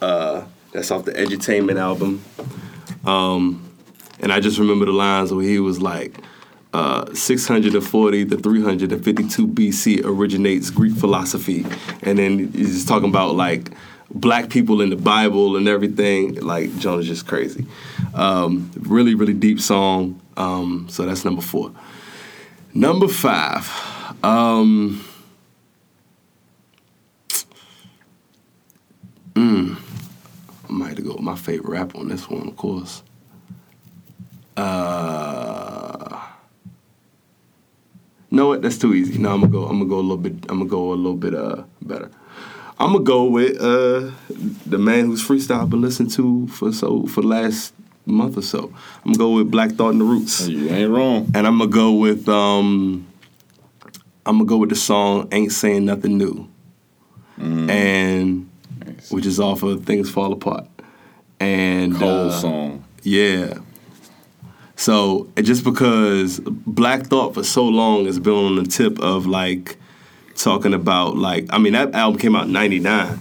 Uh, 0.00 0.44
that's 0.72 0.90
off 0.90 1.04
the 1.04 1.12
Edutainment 1.12 1.78
album. 1.78 2.22
Um, 3.04 3.66
and 4.20 4.32
I 4.32 4.40
just 4.40 4.58
remember 4.58 4.84
the 4.84 4.92
lines 4.92 5.32
where 5.32 5.44
he 5.44 5.58
was 5.58 5.80
like, 5.80 6.18
uh, 6.72 7.12
640 7.12 8.26
to 8.26 8.36
352 8.36 9.46
BC 9.48 10.04
originates 10.04 10.70
Greek 10.70 10.94
philosophy. 10.94 11.66
And 12.02 12.18
then 12.18 12.52
he's 12.52 12.84
talking 12.84 13.08
about 13.08 13.34
like 13.34 13.70
black 14.12 14.50
people 14.50 14.80
in 14.80 14.90
the 14.90 14.96
Bible 14.96 15.56
and 15.56 15.68
everything. 15.68 16.34
Like, 16.34 16.76
John 16.78 17.00
is 17.00 17.06
just 17.06 17.26
crazy. 17.26 17.66
Um, 18.14 18.70
really, 18.76 19.14
really 19.14 19.34
deep 19.34 19.60
song. 19.60 20.20
Um, 20.36 20.86
so 20.88 21.04
that's 21.06 21.24
number 21.24 21.42
four. 21.42 21.72
Number 22.74 23.08
five. 23.08 23.68
Um, 24.22 25.04
mm, 29.34 29.76
I 30.68 30.72
might 30.72 30.88
have 30.88 30.96
to 30.96 31.02
go 31.02 31.12
with 31.12 31.20
my 31.20 31.36
favorite 31.36 31.70
rap 31.70 31.94
on 31.96 32.08
this 32.08 32.28
one, 32.28 32.48
of 32.48 32.56
course. 32.56 33.02
Uh, 34.56 36.20
know 38.30 38.48
what? 38.48 38.62
That's 38.62 38.78
too 38.78 38.94
easy. 38.94 39.18
No, 39.18 39.34
I'm 39.34 39.40
gonna 39.40 39.52
go. 39.52 39.64
I'm 39.66 39.78
gonna 39.78 39.88
go 39.88 39.98
a 39.98 40.00
little 40.00 40.16
bit. 40.16 40.34
I'm 40.48 40.58
gonna 40.58 40.70
go 40.70 40.92
a 40.92 40.94
little 40.94 41.16
bit 41.16 41.34
uh 41.34 41.64
better. 41.82 42.10
I'm 42.80 42.92
gonna 42.92 43.04
go 43.04 43.24
with 43.24 43.60
uh 43.60 44.10
the 44.66 44.78
man 44.78 45.06
whose 45.06 45.22
freestyle 45.26 45.60
I've 45.62 45.70
been 45.70 45.82
listening 45.82 46.10
to 46.12 46.48
for 46.48 46.72
so 46.72 47.04
for 47.06 47.20
the 47.20 47.28
last 47.28 47.74
month 48.06 48.36
or 48.38 48.42
so. 48.42 48.72
I'm 49.04 49.12
gonna 49.12 49.18
go 49.18 49.30
with 49.32 49.50
Black 49.50 49.72
Thought 49.72 49.90
and 49.90 50.00
the 50.00 50.04
Roots, 50.04 50.48
You 50.48 50.68
ain't 50.70 50.90
wrong. 50.90 51.30
and 51.34 51.46
I'm 51.46 51.58
gonna 51.58 51.70
go 51.70 51.92
with 51.92 52.28
um 52.28 53.06
I'm 54.26 54.38
gonna 54.38 54.46
go 54.48 54.56
with 54.56 54.70
the 54.70 54.76
song 54.76 55.28
"Ain't 55.32 55.52
Saying 55.52 55.84
Nothing 55.84 56.16
New," 56.18 56.48
and 57.38 58.48
Nice. 58.84 59.10
which 59.10 59.26
is 59.26 59.38
off 59.40 59.62
of 59.62 59.84
Things 59.84 60.10
Fall 60.10 60.32
Apart. 60.32 60.66
And 61.38 61.94
Cold 61.96 62.30
uh, 62.30 62.40
song. 62.40 62.84
yeah. 63.02 63.58
So 64.76 65.28
just 65.42 65.64
because 65.64 66.40
Black 66.40 67.06
Thought 67.06 67.34
for 67.34 67.44
so 67.44 67.64
long 67.66 68.06
has 68.06 68.18
been 68.18 68.32
on 68.32 68.56
the 68.56 68.64
tip 68.64 68.98
of 69.00 69.26
like 69.26 69.76
talking 70.42 70.74
about 70.74 71.16
like 71.16 71.46
I 71.50 71.58
mean 71.58 71.72
that 71.74 71.94
album 71.94 72.18
came 72.20 72.34
out 72.36 72.46
in 72.46 72.52
'99, 72.52 73.18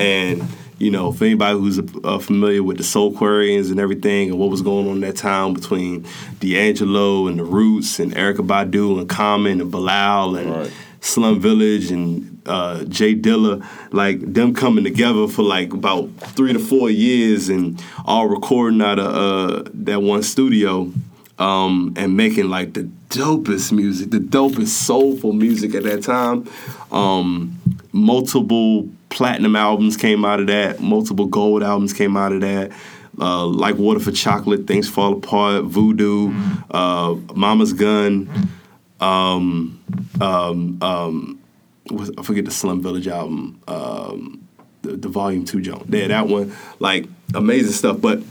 and 0.00 0.42
you 0.78 0.90
know 0.90 1.12
for 1.12 1.24
anybody 1.24 1.58
who's 1.58 1.78
uh, 1.78 2.18
familiar 2.18 2.62
with 2.62 2.78
the 2.78 2.82
Soulquarians 2.82 3.70
and 3.70 3.78
everything 3.78 4.30
and 4.30 4.38
what 4.38 4.50
was 4.50 4.62
going 4.62 4.88
on 4.88 4.94
in 4.96 5.00
that 5.02 5.16
time 5.16 5.54
between 5.54 6.06
D'Angelo 6.40 7.26
and 7.28 7.38
the 7.38 7.44
Roots 7.44 7.98
and 7.98 8.12
Erykah 8.14 8.46
Badu 8.46 8.98
and 8.98 9.08
Common 9.08 9.60
and 9.60 9.70
Bilal 9.70 10.36
and 10.36 10.50
Right. 10.50 10.72
Slum 11.04 11.40
Village 11.40 11.90
and 11.90 12.40
uh, 12.46 12.84
J 12.84 13.16
Dilla, 13.16 13.66
like 13.92 14.20
them 14.20 14.54
coming 14.54 14.84
together 14.84 15.26
for 15.26 15.42
like 15.42 15.72
about 15.72 16.08
three 16.36 16.52
to 16.52 16.60
four 16.60 16.90
years 16.90 17.48
and 17.48 17.82
all 18.04 18.28
recording 18.28 18.80
out 18.80 19.00
of 19.00 19.06
uh, 19.66 19.68
that 19.74 20.00
one 20.00 20.22
studio 20.22 20.92
um, 21.40 21.92
and 21.96 22.16
making 22.16 22.48
like 22.50 22.74
the 22.74 22.88
dopest 23.12 23.72
music, 23.72 24.10
the 24.10 24.18
dopest 24.18 24.68
soulful 24.68 25.32
music 25.32 25.74
at 25.74 25.84
that 25.84 26.02
time. 26.02 26.48
Um, 26.90 27.58
multiple 27.92 28.88
platinum 29.10 29.56
albums 29.56 29.96
came 29.96 30.24
out 30.24 30.40
of 30.40 30.46
that, 30.48 30.80
multiple 30.80 31.26
gold 31.26 31.62
albums 31.62 31.92
came 31.92 32.16
out 32.16 32.32
of 32.32 32.40
that. 32.40 32.72
Uh, 33.18 33.44
like 33.44 33.76
Water 33.76 34.00
for 34.00 34.10
Chocolate, 34.10 34.66
Things 34.66 34.88
Fall 34.88 35.12
Apart, 35.12 35.64
Voodoo, 35.64 36.32
uh, 36.70 37.14
Mama's 37.34 37.74
Gun 37.74 38.50
um, 39.02 39.82
um, 40.20 40.78
um, 40.80 41.40
I 42.16 42.22
forget 42.22 42.44
the 42.44 42.50
Slum 42.52 42.80
Village 42.82 43.08
album, 43.08 43.60
um, 43.66 44.48
the, 44.82 44.96
the 44.96 45.08
Volume 45.08 45.44
Two 45.44 45.60
joint. 45.60 45.86
Yeah, 45.88 46.06
that 46.06 46.28
one, 46.28 46.54
like 46.78 47.06
amazing 47.34 47.72
stuff. 47.72 48.00
But 48.00 48.22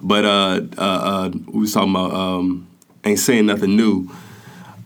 but 0.00 0.24
uh, 0.24 0.62
uh, 0.76 0.80
uh, 0.80 1.30
we 1.46 1.60
was 1.60 1.72
talking 1.72 1.90
about 1.90 2.12
um, 2.12 2.66
ain't 3.08 3.18
saying 3.18 3.46
nothing 3.46 3.76
new. 3.76 4.10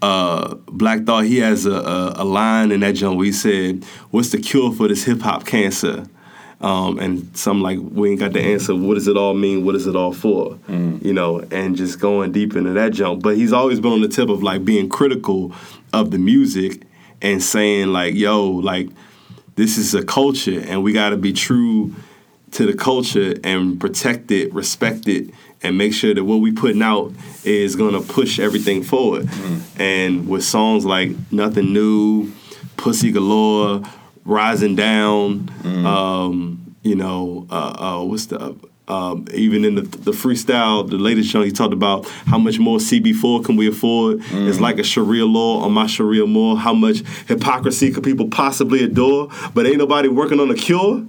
Uh, 0.02 0.54
Black 0.66 1.04
Thought 1.04 1.24
he 1.24 1.38
has 1.38 1.66
a, 1.66 1.72
a, 1.72 2.14
a 2.22 2.24
line 2.24 2.72
in 2.72 2.80
that 2.80 2.92
joint 2.92 3.16
where 3.16 3.26
he 3.26 3.32
said, 3.32 3.84
"What's 4.10 4.30
the 4.30 4.38
cure 4.38 4.72
for 4.72 4.88
this 4.88 5.04
hip 5.04 5.20
hop 5.20 5.46
cancer?" 5.46 6.06
Um, 6.60 6.98
and 6.98 7.34
some 7.36 7.62
like 7.62 7.78
we 7.80 8.10
ain't 8.10 8.20
got 8.20 8.32
the 8.32 8.40
answer. 8.40 8.74
What 8.74 8.94
does 8.94 9.08
it 9.08 9.16
all 9.16 9.34
mean? 9.34 9.64
What 9.64 9.74
is 9.74 9.86
it 9.86 9.96
all 9.96 10.12
for? 10.12 10.58
You 11.02 11.12
know, 11.12 11.40
and 11.50 11.76
just 11.76 12.00
going 12.00 12.32
deep 12.32 12.54
into 12.54 12.72
that 12.72 12.92
jump. 12.92 13.22
But 13.22 13.36
he's 13.36 13.52
always 13.52 13.80
been 13.80 13.92
on 13.92 14.00
the 14.00 14.08
tip 14.08 14.28
of 14.28 14.42
like 14.42 14.64
being 14.64 14.88
critical 14.88 15.54
of 15.92 16.10
the 16.10 16.18
music 16.18 16.82
and 17.22 17.42
saying 17.42 17.88
like, 17.88 18.14
"Yo, 18.14 18.46
like 18.46 18.88
this 19.56 19.76
is 19.76 19.94
a 19.94 20.04
culture, 20.04 20.60
and 20.66 20.82
we 20.82 20.92
got 20.92 21.10
to 21.10 21.16
be 21.16 21.32
true 21.32 21.94
to 22.52 22.66
the 22.66 22.74
culture 22.74 23.34
and 23.44 23.80
protect 23.80 24.30
it, 24.30 24.52
respect 24.52 25.06
it, 25.06 25.30
and 25.62 25.76
make 25.76 25.92
sure 25.92 26.14
that 26.14 26.24
what 26.24 26.36
we 26.36 26.52
putting 26.52 26.82
out 26.82 27.12
is 27.44 27.76
gonna 27.76 28.00
push 28.00 28.38
everything 28.38 28.82
forward." 28.82 29.28
And 29.78 30.28
with 30.28 30.44
songs 30.44 30.84
like 30.84 31.11
"Nothing 31.30 31.72
New," 31.72 32.32
"Pussy 32.76 33.11
Galore," 33.12 33.82
"Rising 34.24 34.74
Down," 34.76 35.50
um, 35.86 36.76
you 36.82 36.94
know, 36.94 37.46
uh, 37.50 38.00
uh, 38.00 38.04
what's 38.04 38.26
the 38.26 38.54
um, 38.88 39.26
even 39.32 39.64
in 39.64 39.76
the, 39.76 39.82
the 39.82 40.11
freestyle, 40.11 40.88
the 40.88 40.96
latest 40.96 41.30
song, 41.30 41.44
he 41.44 41.52
talked 41.52 41.72
about 41.72 42.08
how 42.26 42.38
much 42.38 42.58
more 42.58 42.78
CB4 42.78 43.44
can 43.44 43.54
we 43.54 43.68
afford? 43.68 44.20
It's 44.48 44.58
like 44.58 44.80
a 44.80 44.82
Sharia 44.82 45.26
law 45.26 45.61
on 45.62 45.70
my 45.72 45.86
Sharia 45.86 46.24
law. 46.24 46.56
How 46.56 46.74
much 46.74 47.04
hypocrisy 47.28 47.92
could 47.92 48.02
people 48.02 48.28
possibly 48.30 48.82
adore? 48.82 49.28
But 49.54 49.66
ain't 49.66 49.78
nobody 49.78 50.08
working 50.08 50.40
on 50.40 50.50
a 50.50 50.56
cure. 50.56 51.04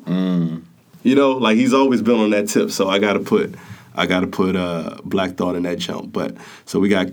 You 1.03 1.15
know, 1.15 1.31
like 1.31 1.57
he's 1.57 1.73
always 1.73 2.03
been 2.03 2.19
on 2.19 2.29
that 2.29 2.49
tip. 2.49 2.69
So 2.69 2.87
I 2.87 2.99
got 2.99 3.13
to 3.13 3.19
put, 3.19 3.55
I 3.95 4.05
got 4.05 4.21
to 4.21 4.27
put 4.27 4.55
uh, 4.55 4.97
Black 5.03 5.35
Thought 5.35 5.55
in 5.55 5.63
that 5.63 5.79
jump. 5.79 6.13
But 6.13 6.35
so 6.65 6.79
we 6.79 6.89
got 6.89 7.07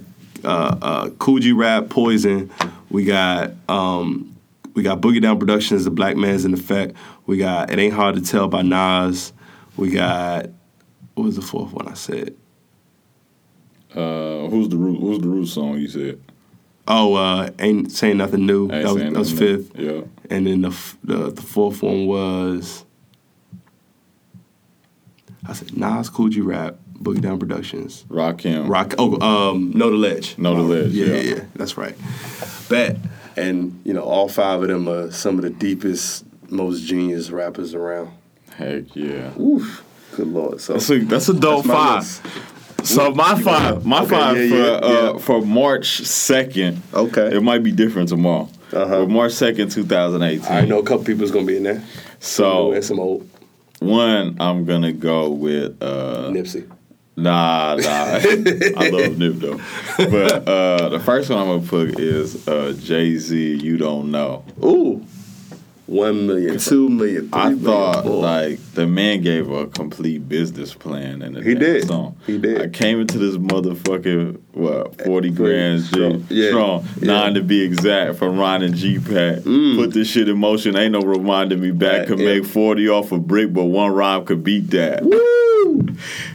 uh, 0.45 0.77
uh, 0.81 1.11
Kool 1.19 1.39
G 1.39 1.53
Rap, 1.53 1.89
Poison. 1.89 2.51
We 2.91 3.05
got 3.05 3.53
um, 3.69 4.37
we 4.75 4.83
got 4.83 5.01
Boogie 5.01 5.21
Down 5.21 5.39
Productions, 5.39 5.85
The 5.85 5.91
Black 5.91 6.17
Man's 6.17 6.45
in 6.45 6.55
Effect. 6.55 6.95
We 7.27 7.37
got 7.39 7.71
It 7.73 7.79
Ain't 7.79 7.95
Hard 7.95 8.15
to 8.15 8.21
Tell 8.23 8.49
by 8.49 8.63
Nas. 8.63 9.33
We 9.77 9.91
got 9.91 10.47
what 11.15 11.25
was 11.25 11.37
the 11.37 11.43
fourth 11.43 11.73
one 11.73 11.89
I 11.89 11.95
said? 11.95 12.37
Uh, 13.95 14.47
who's 14.49 14.69
the 14.69 14.77
root? 14.77 15.01
Who's 15.01 15.19
the 15.21 15.29
root 15.29 15.47
song 15.47 15.79
you 15.79 15.89
said? 15.89 16.21
Oh, 16.87 17.15
uh, 17.15 17.51
ain't 17.59 17.91
saying 17.93 18.17
nothing 18.19 18.47
new. 18.47 18.63
Ain't 18.71 18.85
that 18.85 18.95
was, 18.95 19.03
that 19.03 19.13
was 19.13 19.33
Nothing 19.33 19.47
New. 19.47 19.63
fifth. 19.63 19.79
Yeah. 19.79 20.01
And 20.31 20.47
then 20.47 20.63
the, 20.63 20.69
f- 20.69 20.97
the 21.05 21.31
the 21.33 21.43
fourth 21.43 21.83
one 21.83 22.07
was 22.07 22.85
I 25.47 25.53
said 25.53 25.77
Nas, 25.77 26.09
Kool 26.11 26.29
G 26.29 26.41
Rap, 26.41 26.77
Boogie 27.01 27.21
Down 27.21 27.39
Productions, 27.39 28.05
Rakim. 28.09 28.69
Rock. 28.69 28.95
Oh, 28.99 29.19
um, 29.21 29.73
Know 29.75 29.91
the 29.91 29.97
Ledge. 29.97 30.37
Know 30.39 30.55
the 30.55 30.63
Ledge, 30.63 30.93
Yeah, 30.93 31.07
yeah. 31.07 31.15
yeah, 31.15 31.35
yeah. 31.37 31.45
That's 31.55 31.77
right. 31.77 31.95
Bet. 32.69 32.97
And 33.37 33.81
you 33.85 33.93
know, 33.93 34.03
all 34.03 34.29
five 34.29 34.63
of 34.63 34.69
them 34.69 34.89
are 34.89 35.11
some 35.13 35.37
of 35.37 35.43
the 35.43 35.51
deepest, 35.51 36.25
most 36.51 36.83
genius 36.85 37.31
rappers 37.31 37.73
around. 37.75 38.11
Heck 38.57 38.97
yeah. 38.97 39.39
Oof. 39.39 39.85
Good 40.17 40.27
lord. 40.29 40.61
So 40.61 40.73
That's 40.73 40.91
a, 40.91 40.99
that's 41.05 41.29
a 41.29 41.35
dope 41.35 41.65
That's 41.65 42.19
five. 42.19 42.45
So 42.85 43.11
my 43.13 43.41
five, 43.41 43.85
my 43.87 44.03
Okay, 44.03 44.11
five 44.11 44.37
yeah, 44.37 44.49
for 44.49 44.57
yeah, 44.57 44.63
uh, 44.65 45.13
yeah. 45.13 45.19
for 45.19 45.43
March 45.43 46.01
second. 46.01 46.83
Okay. 46.93 47.37
It 47.37 47.43
might 47.43 47.63
be 47.63 47.71
different 47.71 48.09
tomorrow. 48.09 48.49
Uh-huh. 48.73 49.01
But 49.01 49.09
March 49.11 49.33
second, 49.33 49.71
two 49.71 49.85
thousand 49.85 50.23
eighteen. 50.23 50.51
I 50.51 50.63
know 50.63 50.79
a 50.81 50.83
couple 50.83 51.05
people's 51.05 51.31
gonna 51.31 51.47
be 51.47 51.57
in 51.59 51.63
there. 51.63 51.85
So 52.19 52.73
and 52.73 52.85
some 52.85 52.99
old 52.99 53.29
one, 53.81 54.37
I'm 54.41 54.65
gonna 54.65 54.93
go 54.93 55.31
with 55.31 55.83
uh, 55.83 56.31
Nipsey. 56.31 56.69
Nah, 57.17 57.75
nah. 57.75 58.21
I 58.81 58.91
love 58.91 59.19
Nip 59.19 59.35
though. 59.35 59.61
But 59.97 60.47
uh, 60.49 60.89
the 60.91 61.01
first 61.01 61.31
one 61.31 61.41
I'm 61.41 61.47
gonna 61.47 61.67
put 61.67 61.99
is 61.99 62.47
uh, 62.47 62.77
Jay 62.79 63.17
Z. 63.17 63.57
You 63.57 63.77
don't 63.77 64.11
know. 64.13 64.45
Ooh. 64.65 65.05
One 65.89 66.27
million, 66.27 66.59
two 66.59 66.91
million, 66.91 67.31
three 67.31 67.41
I 67.41 67.49
million, 67.49 67.65
thought 67.65 68.05
four. 68.05 68.17
like 68.23 68.59
the 68.75 68.87
man 68.87 69.23
gave 69.23 69.51
a 69.51 69.67
complete 69.69 70.29
business 70.29 70.75
plan 70.75 71.23
and 71.23 71.43
He 71.43 71.55
did. 71.55 71.87
song. 71.89 72.15
He 72.27 72.37
did. 72.37 72.61
I 72.61 72.69
came 72.69 73.01
into 73.01 73.19
this 73.19 73.37
motherfucking 73.39 74.39
what 74.53 75.01
forty 75.03 75.31
grand 75.31 75.81
strong. 75.83 76.27
G 76.29 76.43
Yeah. 76.43 76.49
strong 76.51 76.85
Yeah. 77.01 77.07
nine 77.07 77.35
to 77.35 77.43
be 77.43 77.63
exact 77.63 78.17
from 78.17 78.37
Ron 78.39 78.61
and 78.63 78.75
G 78.75 78.99
Pack. 78.99 79.39
Mm. 79.45 79.77
Put 79.77 79.95
this 79.95 80.09
shit 80.09 80.29
in 80.29 80.37
motion. 80.37 80.77
Ain't 80.77 80.93
no 80.93 81.01
reminding 81.01 81.59
me 81.61 81.71
back. 81.71 82.01
Right, 82.01 82.09
Could 82.09 82.19
yeah. 82.19 82.35
make 82.35 82.45
forty 82.45 82.87
off 82.91 83.11
a 83.11 83.19
brick, 83.19 83.55
but 83.55 83.65
one 83.65 83.91
rhyme 83.93 84.27
could 84.27 84.45
beat 84.45 84.71
that. 84.73 85.03
Woo! 85.05 85.87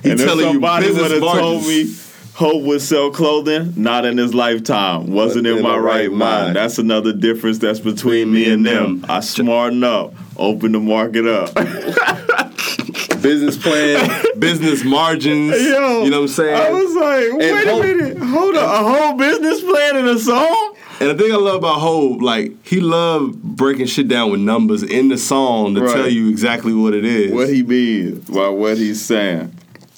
He 0.02 0.10
and 0.10 0.20
if 0.20 0.26
telling 0.26 0.48
you 0.48 0.54
somebody 0.54 0.88
business 0.88 1.12
would 1.12 1.22
have 1.24 1.40
told 1.40 1.62
me 1.68 1.94
Hov 2.36 2.64
would 2.64 2.82
sell 2.82 3.12
clothing, 3.12 3.74
not 3.78 4.06
in 4.06 4.18
his 4.18 4.34
lifetime. 4.34 5.12
Wasn't 5.12 5.46
in, 5.46 5.62
my, 5.62 5.78
right 5.78 6.12
mind. 6.12 6.56
That's 6.56 6.80
another 6.80 7.14
difference 7.14 7.60
that's 7.60 7.80
between 7.80 8.32
me 8.32 8.52
and 8.52 8.66
them. 8.66 9.06
I 9.08 9.20
smarten 9.20 9.84
up, 9.84 10.14
open 10.36 10.72
the 10.72 10.80
market 10.80 11.28
up. 11.28 11.54
business 13.22 13.56
plan, 13.58 14.24
business 14.40 14.84
margins. 14.84 15.52
Yo, 15.62 16.04
you 16.04 16.10
know 16.10 16.22
what 16.22 16.24
I'm 16.24 16.28
saying? 16.28 16.56
I 16.56 16.72
was 16.72 16.96
like, 16.96 17.40
wait 17.40 17.68
Hope- 17.68 17.84
a 17.84 17.88
minute, 17.88 18.18
hold 18.18 18.56
up, 18.56 18.82
a 18.82 18.84
whole 18.84 19.14
business 19.18 19.62
plan 19.62 19.98
in 19.98 20.08
a 20.08 20.18
song? 20.20 20.76
and 21.00 21.10
the 21.12 21.16
thing 21.24 21.32
I 21.32 21.36
love 21.38 21.56
about 21.58 21.80
Hov, 21.82 22.22
like 22.22 22.66
he 22.66 22.80
loved 22.80 23.42
breaking 23.44 23.86
shit 23.88 24.08
down 24.08 24.32
with 24.32 24.40
numbers 24.40 24.82
in 24.84 25.10
the 25.10 25.18
song 25.18 25.76
to 25.76 25.82
Right. 25.82 25.94
tell 25.96 26.10
you 26.10 26.30
exactly 26.30 26.74
what 26.74 26.94
it 26.94 27.06
is. 27.06 27.32
What 27.32 27.50
he 27.50 27.62
means 27.64 28.28
by 28.30 28.50
what 28.50 28.78
he's 28.78 29.02
saying. 29.04 29.54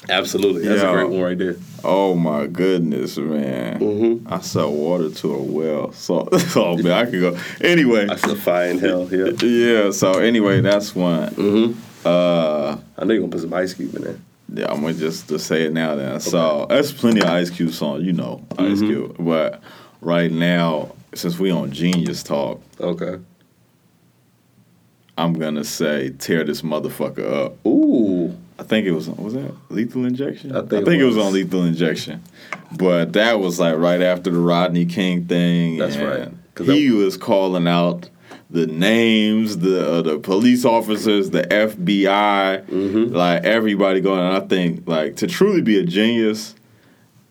Absolutely, 0.09 0.63
that's 0.67 0.81
Yo. 0.81 0.89
a 0.89 0.93
great 0.93 1.09
one 1.09 1.21
right 1.21 1.37
there. 1.37 1.55
Oh 1.85 2.15
my 2.15 2.47
goodness, 2.47 3.17
man! 3.17 3.79
Mm-hmm. 3.79 4.33
I 4.33 4.39
sell 4.41 4.71
water 4.71 5.09
to 5.09 5.33
a 5.33 5.41
well, 5.41 5.91
so 5.93 6.27
oh 6.55 6.77
man, 6.77 6.91
I 6.91 7.05
could 7.05 7.21
go. 7.21 7.37
Anyway, 7.61 8.07
I 8.09 8.15
feel 8.15 8.35
fire 8.35 8.69
in 8.69 8.79
hell. 8.79 9.07
Yeah. 9.13 9.31
yeah. 9.45 9.91
So 9.91 10.13
anyway, 10.13 10.61
that's 10.61 10.95
one. 10.95 11.29
Mm-hmm. 11.35 11.79
Uh, 12.07 12.77
I 12.97 13.05
know 13.05 13.13
you're 13.13 13.21
gonna 13.21 13.31
put 13.31 13.41
some 13.41 13.53
ice 13.53 13.73
cube 13.73 13.95
in 13.95 14.01
there. 14.03 14.17
yeah, 14.53 14.71
I'm 14.71 14.81
gonna 14.81 14.93
just 14.93 15.27
to 15.29 15.39
say 15.39 15.63
it 15.63 15.73
now. 15.73 15.95
Then, 15.95 16.19
so 16.19 16.65
that's 16.69 16.91
plenty 16.91 17.21
of 17.21 17.27
Ice 17.29 17.49
Cube 17.49 17.71
songs, 17.71 18.03
you 18.03 18.13
know, 18.13 18.43
Ice 18.59 18.79
Mhm. 18.79 18.87
Cube. 18.87 19.15
But 19.19 19.61
right 20.01 20.31
now, 20.31 20.93
since 21.13 21.39
we 21.39 21.49
on 21.51 21.71
Genius 21.71 22.21
Talk, 22.23 22.61
Okay. 22.79 23.15
I'm 25.17 25.33
gonna 25.33 25.63
say 25.63 26.09
tear 26.19 26.43
this 26.43 26.61
motherfucker 26.61 27.45
up. 27.45 27.65
Ooh. 27.65 28.35
I 28.57 28.63
think 28.63 28.87
it 28.87 28.91
was 28.91 29.09
was 29.09 29.33
that 29.33 29.51
Lethal 29.69 30.05
Injection. 30.05 30.55
I 30.55 30.61
think 30.61 30.87
it 30.87 31.01
it 31.01 31.03
was 31.05 31.15
was. 31.17 31.25
on 31.25 31.33
Lethal 31.33 31.63
Injection, 31.65 32.21
but 32.77 33.13
that 33.13 33.39
was 33.39 33.59
like 33.59 33.77
right 33.77 34.01
after 34.01 34.29
the 34.31 34.39
Rodney 34.39 34.85
King 34.85 35.25
thing. 35.25 35.77
That's 35.77 35.97
right. 35.97 36.29
He 36.63 36.89
was 36.91 37.17
calling 37.17 37.67
out 37.67 38.09
the 38.49 38.65
names, 38.67 39.57
the 39.57 39.85
uh, 39.95 40.01
the 40.01 40.19
police 40.19 40.63
officers, 40.63 41.31
the 41.31 41.43
FBI, 41.43 42.63
Mhm. 42.65 43.11
like 43.11 43.43
everybody 43.43 43.99
going. 43.99 44.19
And 44.21 44.35
I 44.35 44.39
think 44.47 44.87
like 44.87 45.17
to 45.17 45.27
truly 45.27 45.61
be 45.61 45.77
a 45.79 45.83
genius, 45.83 46.55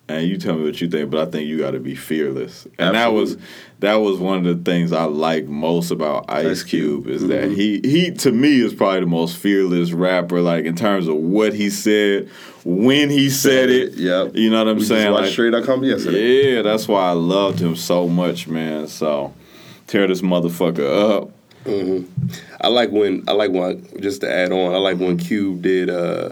and 0.09 0.29
you 0.29 0.37
tell 0.37 0.55
me 0.57 0.65
what 0.65 0.81
you 0.81 0.89
think, 0.89 1.11
but 1.11 1.27
I 1.27 1.31
think 1.31 1.49
you 1.49 1.59
got 1.59 1.71
to 1.73 1.81
be 1.81 1.95
fearless. 1.95 2.67
And 2.79 2.95
that 2.95 3.13
was 3.13 3.37
that 3.81 3.95
was 3.97 4.19
one 4.19 4.47
of 4.47 4.65
the 4.65 4.71
things 4.71 4.93
I 4.93 5.05
like 5.05 5.47
most 5.47 5.91
about 5.91 6.27
Ice, 6.31 6.63
Cube, 6.63 7.07
is 7.07 7.27
that 7.29 7.51
Mhm. 7.51 7.55
he 7.57 7.81
he 7.85 8.11
to 8.13 8.31
me 8.33 8.61
is 8.61 8.75
probably 8.75 9.01
the 9.01 9.07
most 9.07 9.37
fearless 9.37 9.93
rapper. 9.93 10.41
Like 10.41 10.65
in 10.67 10.75
terms 10.77 11.09
of 11.09 11.17
what 11.17 11.55
he 11.55 11.71
said, 11.71 12.29
when 12.65 13.09
he 13.11 13.31
said 13.31 13.71
it. 13.71 13.95
Yep. 13.95 14.33
You 14.37 14.51
know 14.51 14.59
what 14.65 14.69
I'm 14.71 14.79
We 14.79 14.85
saying? 14.85 15.13
just 15.13 15.21
Like, 15.23 15.31
Straight.com 15.33 15.85
yesterday. 15.85 16.55
yeah, 16.57 16.63
that's 16.63 16.87
why 16.89 17.09
I 17.09 17.13
loved 17.13 17.59
him 17.61 17.75
so 17.77 18.09
much, 18.09 18.47
man. 18.49 18.87
So 18.89 19.33
tear 19.87 20.07
this 20.07 20.21
motherfucker 20.23 21.19
up. 21.19 21.31
hmm 21.67 22.03
I 22.61 22.69
like 22.69 22.91
when 22.91 23.23
I 23.29 23.33
like 23.33 23.51
when 23.53 23.87
just 24.01 24.21
to 24.23 24.31
add 24.31 24.53
on. 24.53 24.75
I 24.75 24.79
like 24.79 24.99
when 24.99 25.17
Cube 25.19 25.63
did 25.63 25.89
uh, 25.91 26.31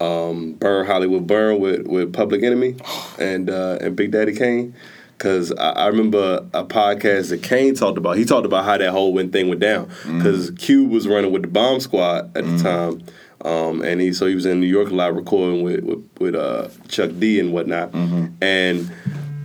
um, 0.00 0.54
Burn 0.54 0.86
Hollywood 0.86 1.26
Burn 1.26 1.60
with, 1.60 1.86
with 1.86 2.12
Public 2.12 2.42
Enemy 2.42 2.76
and 3.18 3.50
uh, 3.50 3.78
and 3.80 3.94
Big 3.96 4.10
Daddy 4.12 4.34
Kane. 4.34 4.74
Cause 5.18 5.52
I, 5.52 5.70
I 5.72 5.86
remember 5.88 6.46
a 6.54 6.64
podcast 6.64 7.28
that 7.28 7.42
Kane 7.42 7.74
talked 7.74 7.98
about. 7.98 8.16
He 8.16 8.24
talked 8.24 8.46
about 8.46 8.64
how 8.64 8.78
that 8.78 8.90
whole 8.90 9.14
thing 9.28 9.48
went 9.48 9.60
down. 9.60 9.90
Cause 10.22 10.50
Cube 10.56 10.90
was 10.90 11.06
running 11.06 11.30
with 11.30 11.42
the 11.42 11.48
Bomb 11.48 11.78
Squad 11.80 12.34
at 12.34 12.42
the 12.44 12.56
time, 12.62 13.02
um, 13.44 13.82
and 13.82 14.00
he 14.00 14.14
so 14.14 14.24
he 14.26 14.34
was 14.34 14.46
in 14.46 14.60
New 14.60 14.66
York 14.66 14.90
a 14.90 14.94
lot 14.94 15.14
recording 15.14 15.62
with 15.62 15.84
with, 15.84 16.08
with 16.18 16.34
uh, 16.34 16.68
Chuck 16.88 17.10
D 17.18 17.38
and 17.38 17.52
whatnot. 17.52 17.92
And 18.40 18.90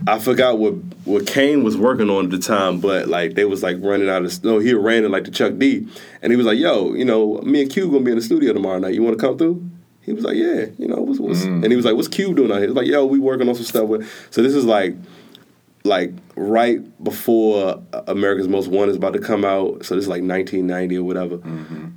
I 0.06 0.18
forgot 0.18 0.58
what 0.58 0.72
what 1.04 1.26
Kane 1.26 1.62
was 1.62 1.76
working 1.76 2.08
on 2.08 2.24
at 2.24 2.30
the 2.30 2.38
time, 2.38 2.80
but 2.80 3.08
like 3.08 3.34
they 3.34 3.44
was 3.44 3.62
like 3.62 3.76
running 3.80 4.08
out 4.08 4.24
of 4.24 4.44
no, 4.44 4.58
he 4.58 4.72
ran 4.72 5.04
it 5.04 5.10
like 5.10 5.24
to 5.24 5.30
Chuck 5.30 5.58
D, 5.58 5.86
and 6.22 6.32
he 6.32 6.36
was 6.38 6.46
like, 6.46 6.58
"Yo, 6.58 6.94
you 6.94 7.04
know, 7.04 7.38
me 7.42 7.60
and 7.62 7.70
Q 7.70 7.90
gonna 7.90 8.00
be 8.00 8.12
in 8.12 8.16
the 8.16 8.24
studio 8.24 8.54
tomorrow 8.54 8.78
night. 8.78 8.94
You 8.94 9.02
want 9.02 9.18
to 9.18 9.20
come 9.20 9.36
through?" 9.36 9.68
He 10.06 10.12
was 10.12 10.24
like, 10.24 10.36
"Yeah, 10.36 10.66
you 10.78 10.86
know, 10.86 10.96
what's, 10.96 11.18
what's 11.18 11.42
and 11.42 11.66
he 11.66 11.76
was 11.76 11.84
like, 11.84 11.96
"What's 11.96 12.08
Q 12.08 12.32
doing 12.32 12.50
out 12.50 12.58
here?" 12.58 12.62
He 12.62 12.68
was 12.68 12.76
like, 12.76 12.86
"Yo, 12.86 13.04
we 13.04 13.18
working 13.18 13.48
on 13.48 13.54
some 13.56 13.64
stuff 13.64 13.88
with." 13.88 14.08
So 14.30 14.40
this 14.42 14.54
is 14.54 14.64
like, 14.64 14.94
like 15.82 16.12
right 16.36 16.80
before 17.02 17.82
America's 18.06 18.48
Most 18.48 18.68
Wanted 18.68 18.92
is 18.92 18.96
about 18.96 19.14
to 19.14 19.18
come 19.18 19.44
out. 19.44 19.84
So 19.84 19.96
this 19.96 20.04
is 20.04 20.08
like 20.08 20.22
1990 20.22 20.96
or 20.98 21.02
whatever, 21.02 21.40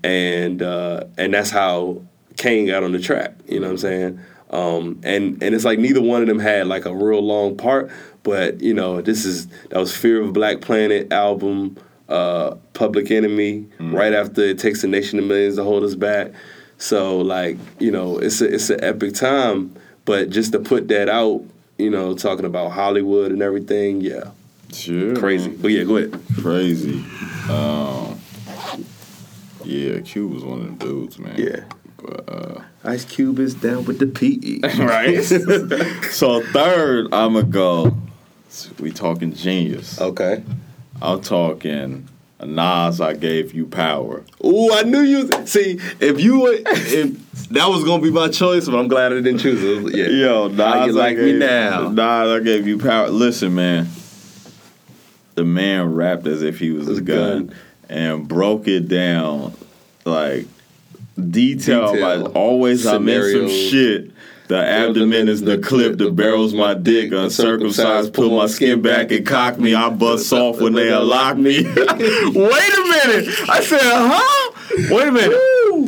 and 0.04 0.62
uh, 0.62 1.04
and 1.18 1.34
that's 1.34 1.52
how 1.52 2.02
Kane 2.38 2.66
got 2.68 2.84
on 2.84 2.92
the 2.94 3.00
track. 3.00 3.36
You 3.48 3.60
know 3.60 3.68
what 3.68 3.74
I'm 3.74 3.78
saying? 3.78 4.20
Um, 4.50 5.00
and 5.04 5.42
and 5.44 5.54
it's 5.54 5.64
like 5.66 5.78
neither 5.78 6.02
one 6.02 6.24
of 6.24 6.28
them 6.28 6.40
had 6.40 6.66
like 6.66 6.86
a 6.86 6.96
real 6.96 7.22
long 7.22 7.56
part, 7.58 7.92
but 8.24 8.60
you 8.62 8.74
know 8.74 9.02
this 9.02 9.24
is 9.24 9.46
that 9.70 9.78
was 9.78 9.96
Fear 9.96 10.24
of 10.24 10.34
Black 10.34 10.62
Planet 10.62 11.14
album, 11.14 11.78
uh, 12.08 12.56
Public 12.74 13.12
Enemy, 13.12 13.68
right 13.80 14.14
after 14.14 14.42
it 14.42 14.58
takes 14.58 14.84
a 14.84 14.88
nation 14.88 15.20
of 15.20 15.26
millions 15.26 15.58
to 15.58 15.64
hold 15.64 15.84
us 15.84 15.94
back. 15.94 16.32
So 16.80 17.20
like 17.20 17.58
you 17.80 17.92
know 17.92 18.18
it's 18.18 18.42
a, 18.42 18.54
it's 18.54 18.70
an 18.70 18.84
epic 18.84 19.14
time, 19.14 19.76
but 20.06 20.30
just 20.30 20.52
to 20.54 20.60
put 20.60 20.88
that 20.88 21.10
out, 21.10 21.44
you 21.78 21.90
know, 21.90 22.16
talking 22.16 22.46
about 22.46 22.72
Hollywood 22.72 23.32
and 23.32 23.42
everything, 23.42 24.02
yeah, 24.02 24.32
Sure. 24.74 25.16
crazy. 25.16 25.50
But 25.50 25.72
yeah, 25.72 25.84
go 25.84 25.98
ahead. 25.98 26.20
Crazy. 26.42 27.04
Um, 27.50 28.20
yeah, 29.66 30.00
Cube 30.00 30.32
was 30.34 30.44
one 30.44 30.62
of 30.62 30.80
the 30.80 30.86
dudes, 30.86 31.20
man. 31.20 31.36
Yeah. 31.38 31.64
But, 32.02 32.30
uh, 32.34 32.62
Ice 32.86 33.04
Cube 33.04 33.40
is 33.40 33.54
down 33.56 33.84
with 33.86 34.00
the 34.00 34.08
PE. 34.08 34.62
right. 34.86 35.22
so 36.12 36.42
third, 36.54 37.14
I'ma 37.14 37.42
go. 37.42 37.98
We 38.80 38.92
talking 38.92 39.34
genius. 39.34 40.00
okay. 40.00 40.44
I'm 41.02 41.22
talking 41.22 42.08
Nas. 42.46 43.02
I 43.02 43.14
gave 43.14 43.54
you 43.54 43.66
power. 43.66 44.24
Ooh, 44.46 44.72
I 44.74 44.84
knew 44.84 45.02
you. 45.02 45.30
See, 45.46 45.80
if 46.00 46.20
you 46.20 46.42
were, 46.42 46.56
if 46.56 47.50
that 47.50 47.68
was 47.68 47.84
gonna 47.84 48.02
be 48.02 48.12
my 48.12 48.30
choice, 48.30 48.68
but 48.68 48.78
I'm 48.78 48.88
glad 48.88 49.12
I 49.12 49.16
didn't 49.16 49.40
choose 49.40 49.64
it. 49.64 49.96
Yeah. 49.96 50.08
Yo, 50.08 50.48
Nas, 50.48 50.58
How 50.60 50.86
you 50.86 50.92
I 50.92 51.04
like 51.04 51.18
me 51.18 51.34
now? 51.34 51.90
Nas, 51.90 52.00
I 52.30 52.40
gave 52.44 52.68
you 52.68 52.78
power. 52.78 53.10
Listen, 53.10 53.56
man. 53.56 53.88
The 55.36 55.46
man 55.46 55.94
rapped 55.94 56.28
as 56.28 56.42
if 56.42 56.60
he 56.60 56.72
was 56.72 56.90
a 56.90 57.02
gun, 57.02 57.48
gun. 57.48 57.56
and 57.90 58.28
broke 58.28 58.68
it 58.68 58.88
down 58.90 59.54
like 60.06 60.48
detail. 61.16 61.94
Detail. 61.94 62.24
Like 62.24 62.36
always, 62.36 62.86
I'm 62.86 63.08
in 63.08 63.32
some 63.32 63.50
shit. 63.50 64.12
The 64.50 64.58
abdomen 64.58 65.30
is 65.30 65.42
the 65.42 65.60
clip, 65.60 66.00
the 66.00 66.10
barrel's 66.10 66.56
my 66.56 66.74
dick. 66.74 67.12
Uncircumcised, 67.12 68.16
pull 68.16 68.36
my 68.36 68.48
skin 68.48 68.82
back 68.82 69.12
and 69.12 69.24
cock 69.24 69.60
me. 69.60 69.76
I 69.76 69.92
bust 69.92 70.34
off 70.34 70.60
when 70.60 70.74
they 70.74 70.92
unlock 70.92 71.38
me. 71.38 71.62
Wait 71.66 71.78
a 71.78 72.34
minute. 72.34 73.28
I 73.48 73.62
said, 73.62 73.80
huh? 73.80 74.52
Wait 74.90 75.08
a 75.08 75.12
minute. 75.12 75.38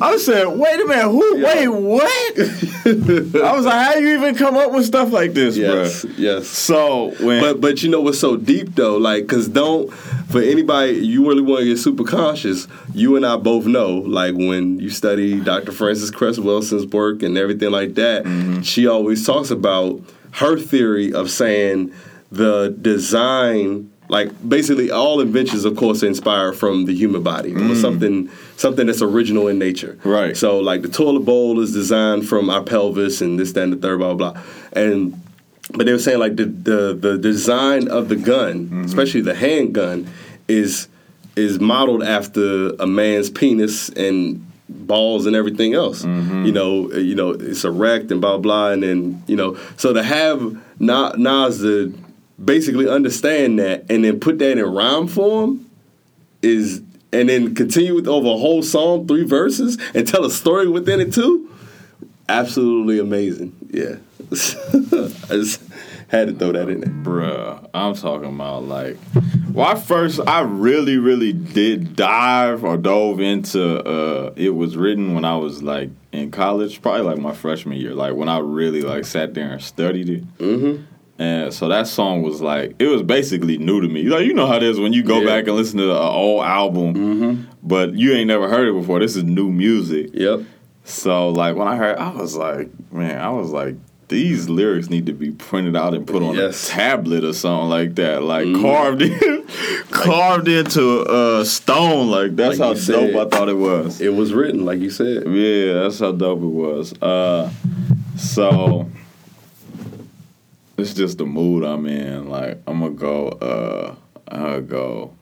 I 0.03 0.17
said, 0.17 0.45
wait 0.47 0.79
a 0.81 0.85
minute, 0.85 1.09
who? 1.11 1.43
Wait, 1.43 1.67
what? 1.67 2.39
I 3.45 3.55
was 3.55 3.65
like, 3.65 3.85
how 3.85 3.95
you 3.95 4.17
even 4.17 4.35
come 4.35 4.55
up 4.57 4.71
with 4.71 4.85
stuff 4.85 5.11
like 5.11 5.33
this, 5.33 5.55
Yes, 5.55 5.71
bro? 6.03 6.11
yes. 6.11 6.19
Yes. 6.19 6.47
So 6.47 7.11
when 7.23 7.41
But 7.41 7.61
but 7.61 7.83
you 7.83 7.89
know 7.89 8.01
what's 8.01 8.19
so 8.19 8.35
deep 8.35 8.75
though, 8.75 8.97
like, 8.97 9.27
cause 9.27 9.47
don't 9.47 9.93
for 10.29 10.41
anybody 10.41 10.93
you 10.93 11.27
really 11.27 11.41
want 11.43 11.59
to 11.61 11.65
get 11.65 11.77
super 11.77 12.03
conscious. 12.03 12.67
You 12.93 13.15
and 13.15 13.25
I 13.25 13.37
both 13.37 13.65
know, 13.65 13.89
like, 13.99 14.33
when 14.35 14.79
you 14.79 14.89
study 14.89 15.39
Dr. 15.39 15.71
Frances 15.71 16.09
Cress 16.09 16.37
Welsing's 16.39 16.85
work 16.87 17.21
and 17.21 17.37
everything 17.37 17.69
like 17.71 17.93
that, 17.95 18.23
Mm-hmm. 18.23 18.61
she 18.61 18.87
always 18.87 19.25
talks 19.25 19.51
about 19.51 20.01
her 20.31 20.57
theory 20.57 21.13
of 21.13 21.29
saying 21.29 21.93
the 22.31 22.75
design. 22.81 23.90
Like 24.11 24.29
basically, 24.47 24.91
all 24.91 25.21
inventions, 25.21 25.63
of 25.63 25.77
course, 25.77 26.03
are 26.03 26.07
inspired 26.07 26.57
from 26.57 26.83
the 26.83 26.93
human 26.93 27.23
body 27.23 27.55
or 27.55 27.75
something, 27.75 28.29
something 28.57 28.85
that's 28.87 29.01
original 29.01 29.47
in 29.47 29.57
nature. 29.57 29.97
Mm. 30.03 30.11
Right. 30.11 30.35
So, 30.35 30.59
like 30.59 30.81
the 30.81 30.89
toilet 30.89 31.21
bowl 31.21 31.61
is 31.61 31.71
designed 31.71 32.27
from 32.27 32.49
our 32.49 32.61
pelvis, 32.61 33.21
and 33.21 33.39
this, 33.39 33.53
that, 33.53 33.63
and 33.63 33.71
the 33.71 33.77
third, 33.77 33.99
blah, 33.99 34.13
blah, 34.13 34.33
blah. 34.33 34.41
And 34.73 35.13
but 35.73 35.85
they 35.85 35.93
were 35.93 35.99
saying 35.99 36.19
like 36.19 36.35
the 36.35 36.43
the, 36.43 36.93
the 36.93 37.17
design 37.17 37.87
of 37.87 38.09
the 38.09 38.17
gun, 38.17 38.83
especially 38.85 39.21
the 39.21 39.33
handgun, 39.33 40.11
is 40.49 40.89
is 41.37 41.61
modeled 41.61 42.03
after 42.03 42.71
a 42.79 42.85
man's 42.85 43.29
penis 43.29 43.87
and 43.87 44.45
balls 44.67 45.25
and 45.25 45.37
everything 45.37 45.73
else. 45.73 46.03
You 46.03 46.51
know, 46.51 46.91
you 46.91 47.15
know, 47.15 47.29
it's 47.29 47.63
erect 47.63 48.11
and 48.11 48.19
blah 48.19 48.39
blah, 48.39 48.71
and 48.71 48.83
then 48.83 49.23
you 49.27 49.37
know, 49.37 49.57
so 49.77 49.93
to 49.93 50.03
have 50.03 50.61
Na- 50.79 51.13
Nas 51.15 51.59
to 51.59 51.97
basically 52.43 52.87
understand 52.87 53.59
that 53.59 53.85
and 53.89 54.03
then 54.03 54.19
put 54.19 54.39
that 54.39 54.57
in 54.57 54.65
rhyme 54.65 55.07
form 55.07 55.69
is. 56.41 56.81
And 57.13 57.27
then 57.27 57.53
continue 57.55 57.93
with 57.93 58.07
over 58.07 58.29
a 58.29 58.37
whole 58.37 58.63
song, 58.63 59.05
three 59.05 59.25
verses, 59.25 59.77
and 59.93 60.07
tell 60.07 60.23
a 60.23 60.31
story 60.31 60.69
within 60.69 61.01
it 61.01 61.13
too 61.13 61.51
absolutely 62.31 62.99
amazing. 62.99 63.55
Yeah, 63.69 63.95
I 64.31 65.35
just 65.35 65.61
had 66.07 66.27
to 66.27 66.33
throw 66.33 66.51
that 66.53 66.69
in 66.69 66.81
there. 66.81 66.89
Bruh, 66.89 67.69
I'm 67.73 67.95
talking 67.95 68.33
about 68.33 68.63
like, 68.63 68.97
well, 69.51 69.67
I 69.67 69.75
first, 69.75 70.19
I 70.25 70.41
really, 70.41 70.97
really 70.97 71.33
did 71.33 71.95
dive 71.95 72.63
or 72.63 72.77
dove 72.77 73.19
into. 73.19 73.83
uh 73.83 74.33
It 74.35 74.51
was 74.51 74.77
written 74.77 75.13
when 75.13 75.25
I 75.25 75.35
was 75.35 75.61
like 75.61 75.89
in 76.11 76.31
college, 76.31 76.81
probably 76.81 77.01
like 77.01 77.19
my 77.19 77.33
freshman 77.33 77.77
year, 77.77 77.93
like 77.93 78.15
when 78.15 78.29
I 78.29 78.39
really 78.39 78.81
like 78.81 79.05
sat 79.05 79.33
there 79.33 79.51
and 79.51 79.61
studied 79.61 80.09
it. 80.09 80.37
Mm-hmm. 80.37 80.83
And 81.21 81.53
so 81.53 81.67
that 81.67 81.85
song 81.87 82.23
was 82.23 82.41
like, 82.41 82.73
it 82.79 82.87
was 82.87 83.03
basically 83.03 83.59
new 83.59 83.79
to 83.79 83.87
me. 83.87 84.03
Like 84.05 84.25
you 84.25 84.33
know 84.33 84.47
how 84.47 84.55
it 84.55 84.63
is 84.63 84.79
when 84.79 84.91
you 84.91 85.03
go 85.03 85.19
Yeah. 85.19 85.27
back 85.27 85.47
and 85.47 85.55
listen 85.55 85.77
to 85.77 85.91
an 85.91 85.97
old 85.97 86.43
album, 86.43 86.93
mm-hmm. 86.95 87.43
but 87.61 87.93
you 87.93 88.13
ain't 88.13 88.27
never 88.27 88.49
heard 88.49 88.67
it 88.67 88.73
before. 88.73 88.99
This 88.99 89.15
is 89.15 89.23
new 89.23 89.51
music. 89.51 90.09
Yep. 90.13 90.41
So 90.83 91.29
like 91.29 91.55
when 91.55 91.67
I 91.67 91.75
heard, 91.75 91.97
I 91.99 92.09
was 92.09 92.35
like, 92.35 92.69
man, 92.91 93.21
I 93.21 93.29
was 93.29 93.51
like, 93.51 93.75
these 94.07 94.49
lyrics 94.49 94.89
need 94.89 95.05
to 95.05 95.13
be 95.13 95.29
printed 95.29 95.75
out 95.75 95.93
and 95.93 96.07
put 96.07 96.23
on 96.23 96.35
Yes. 96.35 96.67
a 96.67 96.71
tablet 96.71 97.23
or 97.23 97.33
something 97.33 97.69
like 97.69 97.93
that, 97.95 98.23
like 98.23 98.47
mm-hmm. 98.47 98.61
carved 98.63 99.01
in, 99.03 99.45
carved 99.91 100.47
into 100.47 101.05
a 101.39 101.45
stone. 101.45 102.09
Like 102.09 102.35
that's 102.35 102.57
Like 102.57 102.65
how 102.67 102.73
you 102.73 102.79
said. 102.79 103.13
dope 103.13 103.27
I 103.27 103.29
thought 103.37 103.47
it 103.47 103.57
was. 103.57 104.01
It 104.01 104.15
was 104.15 104.33
written 104.33 104.65
like 104.65 104.79
you 104.79 104.89
said. 104.89 105.27
Yeah, 105.27 105.83
that's 105.83 105.99
how 105.99 106.13
dope 106.13 106.41
it 106.41 106.45
was. 106.45 106.93
Uh, 106.99 107.51
so 108.17 108.89
it's 110.81 110.93
just 110.93 111.17
the 111.17 111.25
mood 111.25 111.63
I'm 111.63 111.85
in. 111.85 112.29
Like 112.29 112.61
I'm 112.67 112.79
gonna 112.79 112.91
go. 112.91 113.27
Uh, 113.29 113.95
gonna 114.27 114.61
go. 114.61 115.13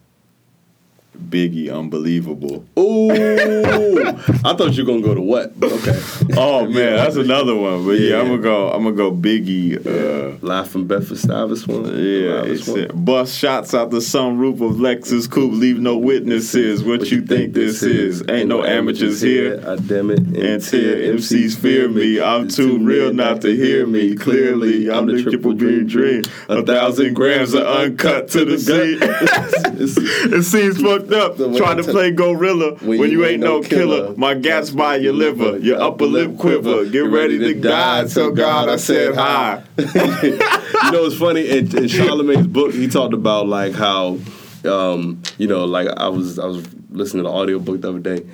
Biggie, 1.20 1.72
unbelievable. 1.72 2.65
Ooh, 2.78 3.11
I 3.11 4.55
thought 4.55 4.74
you 4.74 4.84
were 4.86 4.91
gonna 4.93 5.01
go 5.05 5.13
to 5.13 5.22
what? 5.22 5.59
But 5.59 5.72
okay. 5.74 5.99
Oh 6.38 6.65
man, 6.65 6.95
that's 6.95 7.15
another 7.15 7.55
one. 7.55 7.86
But 7.86 7.93
yeah, 7.99 8.11
Yeah. 8.11 8.22
I'm 8.22 8.28
gonna 8.28 8.41
go. 8.41 8.72
I'm 8.72 8.84
gonna 8.84 8.95
go 8.95 9.11
Biggie. 9.11 9.78
Uh, 9.86 10.38
Live 10.41 10.70
from 10.70 10.88
Bedford 10.88 11.17
Stuyvesant 11.17 11.67
one. 11.67 11.97
yeah, 11.97 12.55
said, 12.55 13.03
bust 13.05 13.38
shots 13.38 13.74
out 13.74 13.89
the 13.91 13.97
sunroof 13.97 14.55
of 14.61 14.78
Lexus 14.78 15.30
coupe. 15.30 15.53
Leave 15.53 15.80
no 15.80 15.97
witnesses. 15.97 16.84
What, 16.84 17.09
you 17.11 17.22
think 17.22 17.53
this 17.53 17.84
is? 17.84 18.24
Ain't 18.30 18.47
no 18.47 18.63
amateurs 18.63 19.22
here. 19.22 19.61
I 19.67 19.76
damn 19.78 20.11
it. 20.11 20.20
Until 20.20 21.15
MCs 21.17 21.57
fear 21.57 21.89
me, 21.89 22.22
I'm 22.22 22.47
too 22.47 22.78
real 22.80 23.11
not 23.13 23.41
to 23.41 23.55
hear 23.55 23.86
me. 23.86 24.15
Clearly, 24.15 24.89
I'm 24.89 25.07
the 25.07 25.22
triple 25.24 25.53
B 25.53 25.84
dream. 25.84 26.22
A 26.47 26.63
thousand 26.63 27.15
grams 27.15 27.53
of 27.53 27.63
uncut 27.65 28.30
to 28.30 28.45
the 28.45 28.57
seat. 28.59 28.99
it 30.34 30.43
seems 30.43 30.82
fucked 30.82 31.09
up 31.14 31.38
trying 31.38 31.78
to 31.78 31.84
play 31.84 32.12
gorilla 32.12 32.76
when, 32.76 33.12
you 33.12 33.26
ain't 33.26 33.41
no 33.41 33.62
killer. 33.62 34.14
My 34.16 34.34
gat's 34.34 34.70
by 34.70 34.97
your 34.97 35.14
liver, 35.14 35.57
your 35.60 35.82
upper 35.82 36.05
lip 36.05 36.38
quiver. 36.38 36.86
Get 36.86 37.05
ready 37.05 37.39
to 37.39 37.53
die. 37.53 38.07
Tell 38.07 38.32
God 38.32 38.70
I 38.70 38.78
said 38.78 39.16
hi. 39.16 39.64
you 39.78 40.91
know, 40.91 41.05
it's 41.05 41.18
funny. 41.18 41.49
In, 41.49 41.76
in 41.78 41.88
Charlemagne's 41.88 42.47
book, 42.47 42.74
he 42.74 42.88
talked 42.88 43.14
about 43.14 43.47
like 43.47 43.74
how, 43.74 44.20
um, 44.66 45.22
you 45.38 45.47
know, 45.47 45.66
like 45.66 45.88
I 45.88 46.10
was 46.10 46.39
I 46.39 46.45
was 46.45 46.68
listening 46.89 47.24
to 47.24 47.30
the 47.30 47.36
audiobook 47.36 47.82
the 47.82 47.89
other 47.89 47.99
day. 47.99 48.26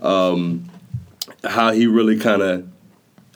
Um, 0.00 0.68
how 1.44 1.72
he 1.72 1.86
really 1.86 2.18
kind 2.18 2.42
of 2.42 2.68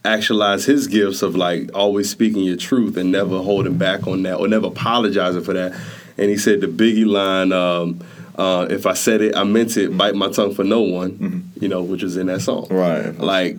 actualized 0.06 0.66
his 0.66 0.86
gifts 0.86 1.22
of 1.22 1.36
like 1.36 1.70
always 1.74 2.08
speaking 2.08 2.44
your 2.44 2.56
truth 2.56 2.96
and 2.96 3.10
never 3.10 3.42
holding 3.42 3.76
back 3.76 4.06
on 4.06 4.22
that 4.22 4.36
or 4.36 4.48
never 4.48 4.68
apologizing 4.68 5.42
for 5.42 5.52
that. 5.52 5.72
And 6.16 6.30
he 6.30 6.38
said 6.38 6.60
the 6.60 6.68
Biggie 6.68 7.06
line, 7.06 7.52
um, 7.52 8.00
uh, 8.38 8.66
"If 8.70 8.86
I 8.86 8.94
said 8.94 9.20
it, 9.22 9.36
I 9.36 9.44
meant 9.44 9.76
it. 9.76 9.96
Bite 9.96 10.14
my 10.14 10.28
tongue 10.30 10.54
for 10.54 10.64
no 10.64 10.80
one." 10.80 11.50
You 11.60 11.68
know, 11.68 11.82
which 11.82 12.02
was 12.02 12.16
in 12.16 12.26
that 12.26 12.40
song. 12.42 12.66
Right. 12.70 13.16
Like, 13.18 13.56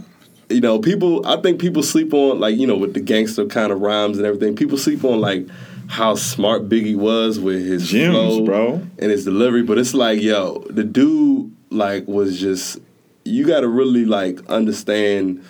you 0.49 0.61
know, 0.61 0.79
people. 0.79 1.25
I 1.25 1.41
think 1.41 1.59
people 1.59 1.83
sleep 1.83 2.13
on 2.13 2.39
like 2.39 2.55
you 2.57 2.67
know 2.67 2.77
with 2.77 2.93
the 2.93 2.99
gangster 3.01 3.45
kind 3.45 3.71
of 3.71 3.81
rhymes 3.81 4.17
and 4.17 4.25
everything. 4.27 4.55
People 4.55 4.77
sleep 4.77 5.03
on 5.03 5.19
like 5.21 5.47
how 5.89 6.15
smart 6.15 6.67
Biggie 6.67 6.95
was 6.97 7.39
with 7.39 7.65
his 7.65 7.89
Gems, 7.89 8.13
flow 8.13 8.45
bro. 8.45 8.73
and 8.99 9.11
his 9.11 9.23
delivery. 9.25 9.63
But 9.63 9.77
it's 9.77 9.93
like, 9.93 10.21
yo, 10.21 10.59
the 10.69 10.83
dude 10.83 11.55
like 11.69 12.07
was 12.07 12.39
just. 12.39 12.79
You 13.23 13.45
got 13.45 13.59
to 13.61 13.67
really 13.67 14.05
like 14.05 14.39
understand 14.49 15.43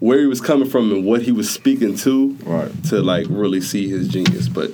where 0.00 0.18
he 0.18 0.26
was 0.26 0.40
coming 0.40 0.68
from 0.68 0.90
and 0.90 1.04
what 1.04 1.22
he 1.22 1.30
was 1.30 1.48
speaking 1.48 1.96
to, 1.98 2.30
Right. 2.42 2.84
To 2.86 3.00
like 3.00 3.26
really 3.30 3.60
see 3.60 3.88
his 3.88 4.08
genius. 4.08 4.48
But 4.48 4.72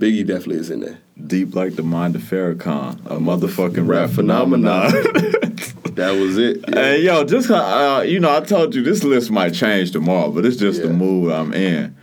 Biggie 0.00 0.26
definitely 0.26 0.56
is 0.56 0.70
in 0.70 0.80
there. 0.80 0.98
Deep 1.26 1.54
like 1.54 1.76
the 1.76 1.82
mind 1.82 2.16
of 2.16 2.22
Farrakhan, 2.22 3.04
a 3.04 3.18
motherfucking 3.18 3.86
rap 3.86 4.08
rap 4.08 4.10
phenomenon. 4.10 4.92
That 5.96 6.12
was 6.12 6.38
it. 6.38 6.64
Yeah. 6.68 6.74
Hey, 6.74 7.02
yo, 7.02 7.24
just 7.24 7.50
uh, 7.50 8.02
you 8.06 8.20
know, 8.20 8.34
I 8.34 8.40
told 8.40 8.74
you 8.74 8.82
this 8.82 9.04
list 9.04 9.30
might 9.30 9.52
change 9.52 9.90
tomorrow, 9.90 10.30
but 10.30 10.46
it's 10.46 10.56
just 10.56 10.80
the 10.80 10.88
mood 10.88 11.30
I'm 11.30 11.52
in. 11.52 11.94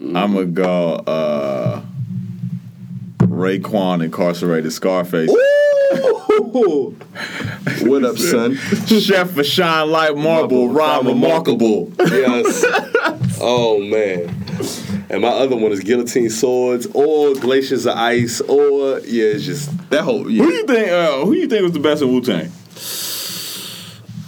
I'm 0.00 0.34
gonna 0.34 0.46
go 0.46 0.94
uh, 0.94 1.82
Raekwon 3.18 4.02
incarcerated 4.02 4.72
Scarface. 4.72 5.30
Ooh. 5.30 6.96
what 7.82 8.04
up, 8.04 8.18
son? 8.18 8.56
Chef 8.86 9.30
for 9.30 9.44
shine 9.44 9.90
like 9.90 10.16
marble, 10.16 10.70
rhyme 10.70 11.06
remarkable. 11.06 11.92
Yes. 12.00 12.64
oh 13.40 13.78
man. 13.78 14.41
And 15.10 15.22
my 15.22 15.28
other 15.28 15.56
one 15.56 15.72
is 15.72 15.80
guillotine 15.80 16.30
swords 16.30 16.86
or 16.94 17.34
glaciers 17.34 17.86
of 17.86 17.96
ice 17.96 18.40
or 18.42 19.00
yeah, 19.00 19.24
it's 19.24 19.44
just 19.44 19.90
that 19.90 20.02
whole 20.02 20.30
yeah. 20.30 20.44
Who 20.44 20.52
you 20.52 20.66
think? 20.66 20.88
Uh, 20.90 21.24
who 21.24 21.34
do 21.34 21.40
you 21.40 21.46
think 21.46 21.62
was 21.62 21.72
the 21.72 21.80
best 21.80 22.02
in 22.02 22.08
Wu 22.12 22.20
Tang? 22.20 22.50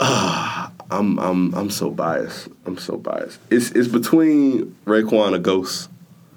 I'm 0.90 1.18
I'm 1.18 1.54
I'm 1.54 1.70
so 1.70 1.90
biased. 1.90 2.48
I'm 2.66 2.78
so 2.78 2.96
biased. 2.96 3.38
It's 3.50 3.70
it's 3.72 3.88
between 3.88 4.76
Raekwon 4.84 5.34
and 5.34 5.44
Ghost. 5.44 5.88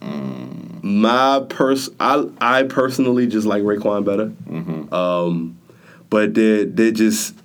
My 0.02 1.46
pers 1.50 1.90
I 2.00 2.28
I 2.40 2.64
personally 2.64 3.28
just 3.28 3.46
like 3.46 3.64
Raekwon 3.64 4.06
better. 4.06 4.32
Um, 4.96 5.58
but 6.10 6.34
they're 6.34 6.66
they're 6.66 6.92
just 6.92 7.36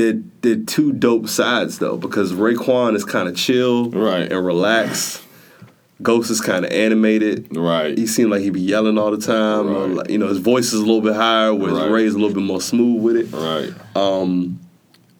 they're 0.00 0.22
they're 0.42 0.64
two 0.64 0.92
dope 0.92 1.28
sides 1.28 1.78
though 1.78 1.96
because 1.96 2.32
Raekwon 2.32 2.96
is 2.96 3.04
kind 3.04 3.28
of 3.28 3.36
chill 3.36 3.90
Right. 3.90 4.30
and 4.32 4.44
relaxed. 4.46 5.22
Ghost 6.02 6.30
is 6.30 6.40
kind 6.40 6.64
of 6.64 6.72
animated. 6.72 7.54
Right. 7.54 7.96
He 7.98 8.06
seemed 8.06 8.30
like 8.30 8.40
he'd 8.40 8.54
be 8.54 8.60
yelling 8.60 8.96
all 8.96 9.10
the 9.10 9.18
time. 9.18 9.68
Right. 9.68 9.90
like, 9.90 10.10
you 10.10 10.16
know, 10.16 10.28
his 10.28 10.38
voice 10.38 10.68
is 10.72 10.80
a 10.80 10.84
little 10.86 11.02
bit 11.02 11.14
higher, 11.14 11.52
whereas 11.54 11.76
Right. 11.76 11.90
Ray's 11.90 12.14
a 12.14 12.18
little 12.18 12.34
bit 12.34 12.42
more 12.42 12.60
smooth 12.62 13.02
with 13.02 13.16
it 13.16 13.26
Right. 13.36 13.74
Um, 13.94 14.58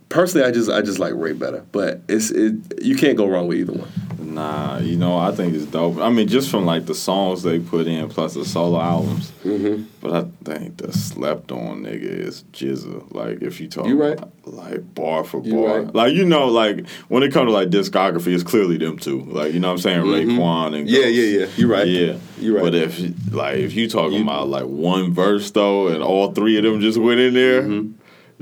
personally, 0.08 0.46
I 0.46 0.50
just 0.50 0.70
I 0.70 0.80
just 0.80 0.98
like 0.98 1.12
Ray 1.14 1.34
better, 1.34 1.64
but 1.72 2.00
it's 2.08 2.30
it 2.30 2.54
you 2.82 2.96
can't 2.96 3.16
go 3.18 3.26
wrong 3.28 3.46
with 3.46 3.58
either 3.58 3.72
one. 3.74 3.88
Nah, 4.30 4.78
you 4.78 4.96
know, 4.96 5.18
I 5.18 5.32
think 5.32 5.54
it's 5.54 5.64
dope. 5.66 5.98
I 5.98 6.08
mean, 6.08 6.28
just 6.28 6.50
from 6.50 6.64
like 6.64 6.86
the 6.86 6.94
songs 6.94 7.42
they 7.42 7.58
put 7.58 7.86
in, 7.88 8.08
plus 8.08 8.34
the 8.34 8.44
solo 8.44 8.80
albums. 8.80 9.32
Mm-hmm. 9.44 9.82
But 10.00 10.12
I 10.12 10.28
think 10.44 10.76
the 10.76 10.92
slept 10.92 11.50
on 11.50 11.82
nigga 11.82 12.02
is 12.02 12.44
GZA. 12.52 13.12
Like, 13.12 13.42
if 13.42 13.60
you 13.60 13.66
talk, 13.68 13.86
You 13.86 14.00
right. 14.00 14.12
about, 14.16 14.30
like 14.44 14.94
bar 14.94 15.24
for 15.24 15.42
You 15.42 15.54
bar, 15.54 15.82
right. 15.82 15.94
like 15.94 16.14
you 16.14 16.24
know, 16.24 16.46
like 16.46 16.86
when 17.08 17.22
it 17.24 17.32
comes 17.32 17.48
to 17.48 17.52
like 17.52 17.70
discography, 17.70 18.28
it's 18.34 18.44
clearly 18.44 18.78
them 18.78 18.98
two. 18.98 19.22
Like, 19.24 19.52
you 19.52 19.58
know 19.60 19.68
what 19.68 19.72
I'm 19.74 19.78
saying, 19.78 20.02
Raekwon 20.04 20.76
and 20.76 20.86
Mm-hmm. 20.86 20.86
Yeah, 20.86 21.02
Ghost. 21.02 21.14
yeah, 21.14 21.38
yeah. 21.40 21.46
You 21.56 21.72
right. 21.72 21.86
Yeah, 21.88 22.16
You 22.38 22.54
right. 22.54 22.62
But 22.62 22.74
if 22.76 23.32
like 23.32 23.56
if 23.58 23.74
you 23.74 23.88
talking 23.88 24.18
You- 24.18 24.22
about 24.24 24.48
like 24.48 24.66
one 24.66 25.12
verse 25.12 25.50
though, 25.50 25.88
and 25.88 26.02
all 26.02 26.32
three 26.32 26.56
of 26.56 26.62
them 26.64 26.80
just 26.80 26.98
went 26.98 27.18
in 27.20 27.34
there, 27.34 27.62
Mm-hmm. 27.62 27.92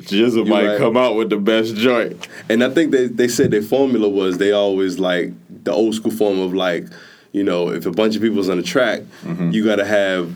Jizzle 0.01 0.47
might 0.47 0.65
right. 0.65 0.79
come 0.79 0.97
out 0.97 1.17
with 1.17 1.29
the 1.29 1.37
best 1.39 1.75
joint. 1.75 2.29
And 2.49 2.63
I 2.63 2.71
think 2.71 2.93
they, 2.93 3.09
they 3.09 3.27
said 3.27 3.51
their 3.51 3.63
formula 3.63 4.09
was 4.09 4.39
they 4.39 4.53
always 4.53 5.01
like 5.01 5.33
the 5.69 5.75
old 5.75 5.95
school 5.95 6.11
form 6.13 6.39
of 6.41 6.53
like, 6.55 6.87
you 7.33 7.45
know, 7.45 7.69
if 7.71 7.87
a 7.87 7.91
bunch 7.91 8.17
of 8.17 8.23
people's 8.23 8.49
on 8.49 8.57
the 8.57 8.63
track, 8.63 9.03
Mm-hmm. 9.25 9.51
you 9.51 9.65
got 9.65 9.77
to 9.77 9.85
have 9.85 10.35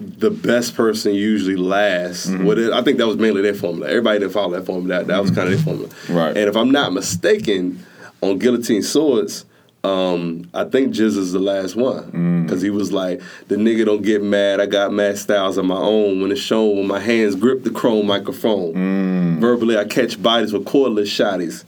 the 0.00 0.30
best 0.30 0.74
person 0.74 1.14
usually 1.14 1.56
last. 1.56 2.28
Mm-hmm. 2.28 2.44
What 2.44 2.58
it, 2.58 2.72
I 2.72 2.82
think 2.82 2.98
that 2.98 3.06
was 3.06 3.16
mainly 3.16 3.42
their 3.42 3.54
formula. 3.54 3.88
Everybody 3.88 4.20
didn't 4.20 4.32
follow 4.32 4.52
that 4.58 4.66
formula. 4.66 4.98
That, 4.98 5.06
that 5.08 5.20
was 5.22 5.30
kind 5.30 5.48
of 5.52 5.54
their 5.54 5.64
formula. 5.64 5.90
Right. 6.10 6.36
And 6.36 6.48
if 6.48 6.56
I'm 6.56 6.70
not 6.70 6.92
mistaken, 6.92 7.84
on 8.20 8.38
Guillotine 8.38 8.82
Swords, 8.82 9.44
um, 9.84 10.50
I 10.52 10.64
think 10.64 10.92
Jizz 10.92 11.16
is 11.16 11.32
the 11.32 11.38
last 11.38 11.76
one 11.76 12.10
Mm. 12.10 12.42
because 12.44 12.60
he 12.62 12.68
was 12.70 12.92
like, 12.92 13.20
"The 13.46 13.54
nigga 13.56 13.84
don't 13.84 14.02
get 14.02 14.22
mad. 14.22 14.60
I 14.60 14.66
got 14.66 14.92
mad 14.92 15.16
styles 15.18 15.56
of 15.56 15.64
my 15.66 15.76
own. 15.76 16.20
When 16.20 16.32
it's 16.32 16.40
shown, 16.40 16.76
when 16.78 16.86
my 16.88 16.98
hands 16.98 17.36
grip 17.36 17.62
the 17.62 17.70
chrome 17.70 18.06
microphone, 18.06 18.74
Mm. 18.74 19.40
verbally 19.40 19.76
I 19.78 19.84
catch 19.84 20.20
bodies 20.20 20.52
with 20.52 20.64
cordless 20.64 21.06
shotties. 21.06 21.64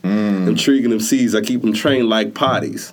Intriguing 0.47 0.89
them 0.89 0.99
seeds, 0.99 1.33
I 1.35 1.41
keep 1.41 1.61
them 1.61 1.71
trained 1.73 2.09
like 2.09 2.33
potties. 2.33 2.91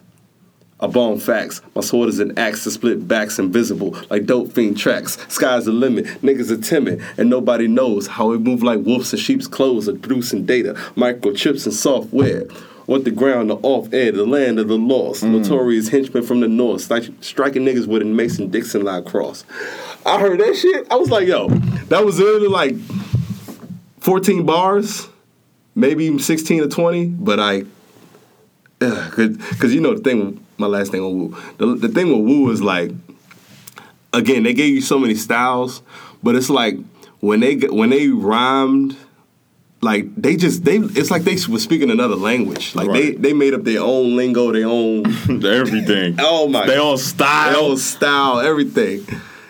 I 0.81 0.87
bomb 0.87 1.19
facts. 1.19 1.61
My 1.75 1.81
sword 1.81 2.09
is 2.09 2.21
an 2.21 2.39
axe 2.39 2.63
to 2.65 2.71
split 2.71 3.09
backs 3.09 3.39
invisible 3.39 3.97
like 4.11 4.27
dope 4.27 4.53
fiend 4.53 4.79
tracks. 4.79 5.19
Sky's 5.29 5.65
the 5.65 5.73
limit. 5.73 6.07
Niggas 6.23 6.51
are 6.51 6.61
timid 6.61 7.03
and 7.17 7.29
nobody 7.29 7.67
knows 7.67 8.07
how 8.07 8.29
we 8.29 8.39
move 8.39 8.63
like 8.63 8.81
wolves 8.81 9.13
in 9.13 9.19
sheep's 9.19 9.49
clothes 9.49 9.89
are 9.89 9.97
producing 9.97 10.47
data, 10.47 10.75
microchips 10.95 11.65
and 11.67 11.75
software. 11.75 12.45
What 12.87 13.05
the 13.05 13.11
ground, 13.11 13.51
the 13.51 13.57
off 13.57 13.93
air, 13.93 14.13
the 14.13 14.25
land 14.25 14.59
of 14.59 14.69
the 14.69 14.79
lost. 14.79 15.23
Mm. 15.23 15.43
Notorious 15.43 15.89
henchmen 15.89 16.23
from 16.23 16.41
the 16.41 16.49
north, 16.49 16.89
stri- 16.89 17.13
striking 17.23 17.65
niggas 17.65 17.87
with 17.87 18.01
a 18.01 18.07
Mason 18.07 18.49
Dixon 18.49 18.83
line 18.83 19.05
cross. 19.05 19.45
I 20.07 20.19
heard 20.19 20.41
that 20.41 20.57
shit. 20.57 20.91
I 20.91 20.97
was 20.97 21.11
like, 21.11 21.27
yo, 21.27 21.49
that 21.49 22.05
was 22.05 22.19
literally 22.19 22.49
like 22.49 22.77
14 24.01 24.47
bars, 24.47 25.07
maybe 25.75 26.19
16 26.19 26.63
or 26.63 26.69
20, 26.69 27.07
but 27.09 27.39
I 27.39 27.65
because 28.79 29.75
you 29.75 29.81
know 29.81 29.95
the 29.95 30.01
thing, 30.01 30.45
my 30.59 30.67
last 30.67 30.91
thing 30.91 31.01
on 31.03 31.13
Wu. 31.19 31.37
The, 31.59 31.67
the 31.75 31.89
thing 31.89 32.09
with 32.09 32.27
Wu 32.27 32.51
is 32.51 32.61
like, 32.63 32.91
again, 34.13 34.43
they 34.43 34.55
gave 34.55 34.75
you 34.75 34.81
so 34.81 34.99
many 34.99 35.15
styles, 35.15 35.83
but 36.23 36.35
it's 36.35 36.51
like 36.51 36.77
when 37.21 37.41
they 37.41 37.57
when 37.57 37.91
they 37.91 38.09
rhymed, 38.09 38.97
like 39.81 40.15
they 40.17 40.37
just 40.37 40.65
they 40.65 40.77
it's 40.79 41.11
like 41.11 41.23
they 41.23 41.35
was 41.49 41.63
speaking 41.63 41.91
another 41.91 42.17
language. 42.17 42.75
Like 42.75 42.89
Right. 42.89 43.15
they 43.17 43.29
they 43.29 43.33
made 43.33 43.55
up 43.55 43.65
their 43.65 43.81
own 43.81 44.17
lingo, 44.17 44.53
their 44.53 44.67
own 44.67 45.07
Everything. 45.45 46.17
Oh 46.21 46.49
my- 46.49 46.67
their 46.67 46.97
style. 46.99 47.57
own 47.71 47.77
style, 47.77 48.41
everything. 48.41 49.07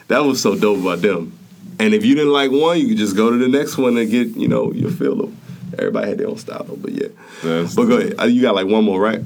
That 0.09 0.21
was 0.25 0.41
so 0.41 0.57
dope 0.57 0.81
about 0.81 1.03
them. 1.03 1.33
And 1.81 1.95
if 1.95 2.05
you 2.05 2.15
didn't 2.15 2.33
like 2.33 2.51
one, 2.51 2.79
you 2.81 2.89
could 2.89 2.97
just 2.97 3.15
go 3.15 3.31
to 3.31 3.37
the 3.39 3.47
next 3.49 3.79
one 3.79 3.97
and 3.97 4.11
get 4.11 4.29
you 4.37 4.49
know 4.49 4.73
your 4.73 4.91
feel 4.91 5.21
of. 5.21 5.35
Everybody 5.79 6.09
had 6.09 6.19
their 6.19 6.29
own 6.29 6.39
style, 6.39 6.65
though, 6.65 6.77
but 6.77 6.91
yeah. 6.93 7.09
That's- 7.43 7.75
but 7.75 7.85
go 7.85 7.99
ahead. 7.99 8.15
Uh, 8.19 8.25
You 8.25 8.43
got 8.43 8.55
like 8.55 8.67
one 8.67 8.85
more, 8.85 9.01
right? 9.01 9.21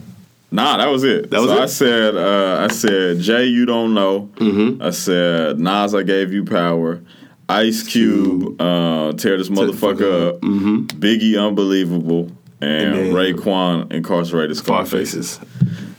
Nah, 0.53 0.77
that 0.77 0.89
was 0.89 1.03
it. 1.05 1.31
That 1.31 1.41
was 1.41 1.51
so 1.51 1.57
it? 1.57 1.63
I 1.63 1.67
said, 1.67 2.17
uh, 2.17 2.65
I 2.65 2.69
said, 2.73 3.19
Jay, 3.21 3.47
you 3.47 3.65
don't 3.67 3.95
know. 3.95 4.29
Mm-hmm. 4.37 4.83
I 4.83 4.91
said, 4.91 5.59
Nas, 5.59 5.95
I 5.95 6.03
gave 6.03 6.33
you 6.33 6.45
power. 6.45 7.01
Ice 7.49 7.83
Cube, 7.83 8.61
uh, 8.61 9.13
tear 9.13 9.37
this 9.37 9.49
motherfucker 9.49 10.29
up. 10.29 10.41
Biggie, 10.41 11.39
unbelievable, 11.45 12.31
and, 12.61 12.95
Mm-hmm. 12.95 13.17
And 13.17 13.39
Raekwon, 13.39 13.93
incarcerated 13.93 14.57
Scarfaces. 14.57 15.39
faces. 15.39 15.49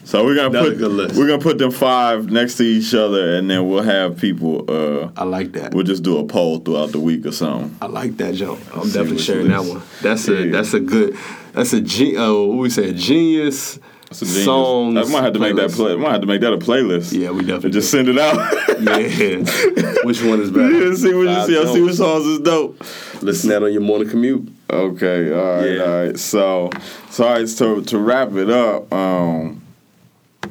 So 0.06 0.24
we're 0.26 0.36
gonna 0.36 0.50
That's 0.50 0.80
put 0.80 1.16
we're 1.18 1.28
gonna 1.28 1.40
put 1.42 1.58
them 1.58 1.72
five 1.72 2.30
next 2.30 2.56
to 2.58 2.64
each 2.64 2.94
other, 2.94 3.36
and 3.36 3.50
then 3.50 3.68
we'll 3.70 3.84
have 3.84 4.18
people. 4.18 4.66
Uh, 4.70 5.10
I 5.16 5.24
like 5.24 5.54
that. 5.54 5.74
we'll 5.74 5.86
just 5.86 6.04
do 6.04 6.18
a 6.20 6.26
poll 6.26 6.60
throughout 6.60 6.92
the 6.92 7.00
week 7.00 7.26
or 7.26 7.32
something. 7.32 7.76
I 7.82 7.86
like 7.88 8.18
that 8.18 8.36
joke. 8.36 8.60
I'm 8.76 8.84
See 8.86 8.94
definitely 8.94 9.20
sharing 9.24 9.48
that 9.50 9.64
one. 9.64 9.82
That's 10.02 10.28
a 10.28 10.46
Yeah. 10.46 10.52
that's 10.52 10.74
a 10.74 10.80
good. 10.82 11.18
That's 11.54 11.72
a 11.74 11.82
ge- 11.82 12.16
uh, 12.16 12.34
what 12.34 12.58
we 12.58 12.70
say 12.70 12.88
a 12.88 12.90
a 12.90 12.94
genius. 12.94 13.80
Songs. 14.16 14.98
I 14.98 15.12
might 15.12 15.24
have 15.24 15.34
to 15.34 15.40
make 15.40 15.56
that 15.56 15.70
playlist. 15.72 15.76
play. 15.76 15.96
Might 15.98 16.12
have 16.12 16.22
to 16.22 16.28
make 16.28 16.42
that 16.42 16.54
a 16.54 16.58
playlist. 16.58 17.12
Yeah, 17.18 17.32
we 17.32 17.42
definitely 17.42 17.66
And 17.68 17.74
just 17.74 17.92
send 17.92 18.08
it 18.10 18.18
out. 18.18 18.36
Yeah. 18.82 19.94
Which 20.04 20.22
one 20.24 20.42
is 20.42 20.52
better? 20.52 20.72
yeah, 20.72 20.96
see 20.96 21.14
what 21.14 21.28
you 21.28 21.46
see. 21.46 21.58
I 21.58 21.74
see 21.74 21.82
what 21.82 21.94
songs 21.96 22.26
is 22.26 22.40
dope. 22.40 22.82
Listen 23.22 23.50
that 23.50 23.64
on 23.64 23.72
your 23.72 23.82
morning 23.82 24.10
commute. 24.10 24.50
Okay, 24.70 25.32
all 25.32 25.56
right, 25.58 25.66
Yeah. 25.66 25.84
all 25.84 26.06
right. 26.06 26.20
So, 26.20 26.70
so 27.10 27.26
all 27.26 27.34
right, 27.36 27.48
so 27.48 27.82
to 27.82 27.98
wrap 28.00 28.34
it 28.34 28.50
up, 28.50 28.92
um, 28.92 29.62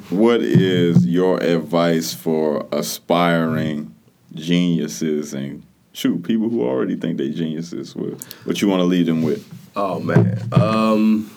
what 0.09 0.41
is 0.41 1.05
your 1.05 1.37
advice 1.43 2.13
for 2.13 2.65
aspiring 2.71 3.93
geniuses 4.33 5.33
and 5.33 5.63
shoot 5.93 6.23
people 6.23 6.49
who 6.49 6.63
already 6.63 6.95
think 6.95 7.17
they 7.17 7.29
geniuses? 7.29 7.95
What, 7.95 8.23
what 8.45 8.61
you 8.61 8.67
want 8.67 8.79
to 8.79 8.85
leave 8.85 9.05
them 9.05 9.21
with? 9.21 9.47
Oh 9.75 9.99
man. 9.99 10.41
Um 10.53 11.29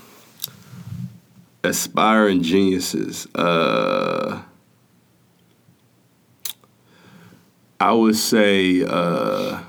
aspiring 1.66 2.42
geniuses. 2.42 3.26
Uh 3.34 4.42
I 7.78 7.92
would 7.92 8.16
say 8.16 8.84
uh 8.86 9.62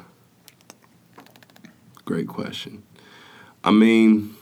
great 2.05 2.27
question. 2.27 2.83
I 3.63 3.71
mean 3.71 4.35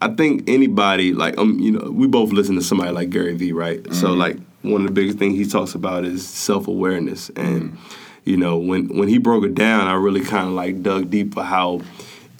I 0.00 0.08
think 0.08 0.48
anybody 0.48 1.12
like 1.12 1.38
um 1.38 1.58
you 1.58 1.72
know 1.72 1.90
we 1.90 2.06
both 2.06 2.32
listen 2.32 2.54
to 2.56 2.62
somebody 2.62 2.90
like 2.92 3.10
Gary 3.10 3.34
Vee, 3.34 3.52
right? 3.52 3.80
So 3.92 4.12
like 4.12 4.36
one 4.62 4.82
of 4.82 4.86
the 4.86 4.92
biggest 4.92 5.18
things 5.18 5.36
he 5.36 5.44
talks 5.44 5.74
about 5.74 6.04
is 6.04 6.26
self-awareness 6.26 7.30
and 7.30 7.76
you 8.24 8.36
know 8.36 8.56
when 8.56 8.96
when 8.96 9.08
he 9.08 9.18
broke 9.18 9.44
it 9.44 9.54
down 9.54 9.88
I 9.88 9.94
really 9.94 10.20
kind 10.20 10.46
of 10.48 10.54
like 10.54 10.82
dug 10.82 11.10
deep 11.10 11.34
for 11.34 11.42
how 11.42 11.80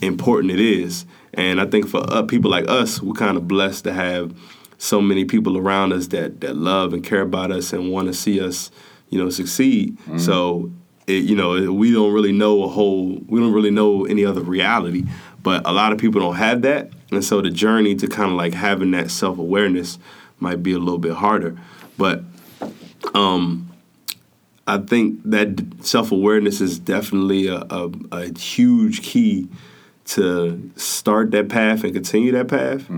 important 0.01 0.53
it 0.53 0.61
is. 0.61 1.07
And 1.35 1.61
I 1.61 1.67
think 1.67 1.89
for 1.89 2.03
uh, 2.13 2.23
people 2.23 2.51
like 2.51 2.69
us, 2.69 3.01
we're 3.01 3.15
kind 3.15 3.37
of 3.37 3.49
blessed 3.49 3.85
to 3.85 3.93
have 3.93 4.35
so 4.79 5.01
many 5.01 5.25
people 5.25 5.57
around 5.57 5.93
us 5.93 6.09
that 6.09 6.41
that 6.41 6.57
love 6.57 6.93
and 6.93 7.05
care 7.05 7.23
about 7.23 7.53
us 7.53 7.73
and 7.73 7.91
want 7.91 8.09
to 8.09 8.15
see 8.15 8.41
us, 8.41 8.71
you 9.11 9.19
know, 9.23 9.31
succeed. 9.31 9.97
So, 10.19 10.71
it, 11.07 11.25
you 11.25 11.37
know, 11.37 11.73
we 11.73 11.93
don't 11.93 12.13
really 12.13 12.33
know 12.33 12.65
a 12.65 12.69
whole, 12.69 13.19
we 13.27 13.41
don't 13.41 13.53
really 13.53 13.71
know 13.71 14.05
any 14.05 14.25
other 14.25 14.43
reality. 14.43 15.05
But 15.43 15.67
a 15.67 15.73
lot 15.73 15.93
of 15.93 15.99
people 15.99 16.21
don't 16.21 16.37
have 16.37 16.63
that, 16.63 16.91
and 17.11 17.25
so 17.25 17.41
the 17.41 17.51
journey 17.51 17.95
to 17.97 18.07
kind 18.07 18.31
of 18.31 18.37
like 18.37 18.55
having 18.55 18.93
that 18.93 19.11
self 19.11 19.39
awareness 19.39 19.99
might 20.39 20.63
be 20.63 20.73
a 20.73 20.79
little 20.79 20.99
bit 20.99 21.15
harder. 21.15 21.57
But 21.97 22.23
um, 23.15 23.71
I 24.67 24.79
think 24.79 25.21
that 25.25 25.65
self 25.81 26.13
awareness 26.13 26.61
is 26.61 26.79
definitely 26.79 27.49
a, 27.49 27.59
a, 27.71 27.91
a 28.13 28.39
huge 28.39 29.03
key 29.03 29.49
to 30.05 30.71
start 30.77 31.31
that 31.33 31.49
path 31.49 31.85
and 31.85 31.93
continue 31.93 32.33
that 32.33 32.49
path. 32.49 32.89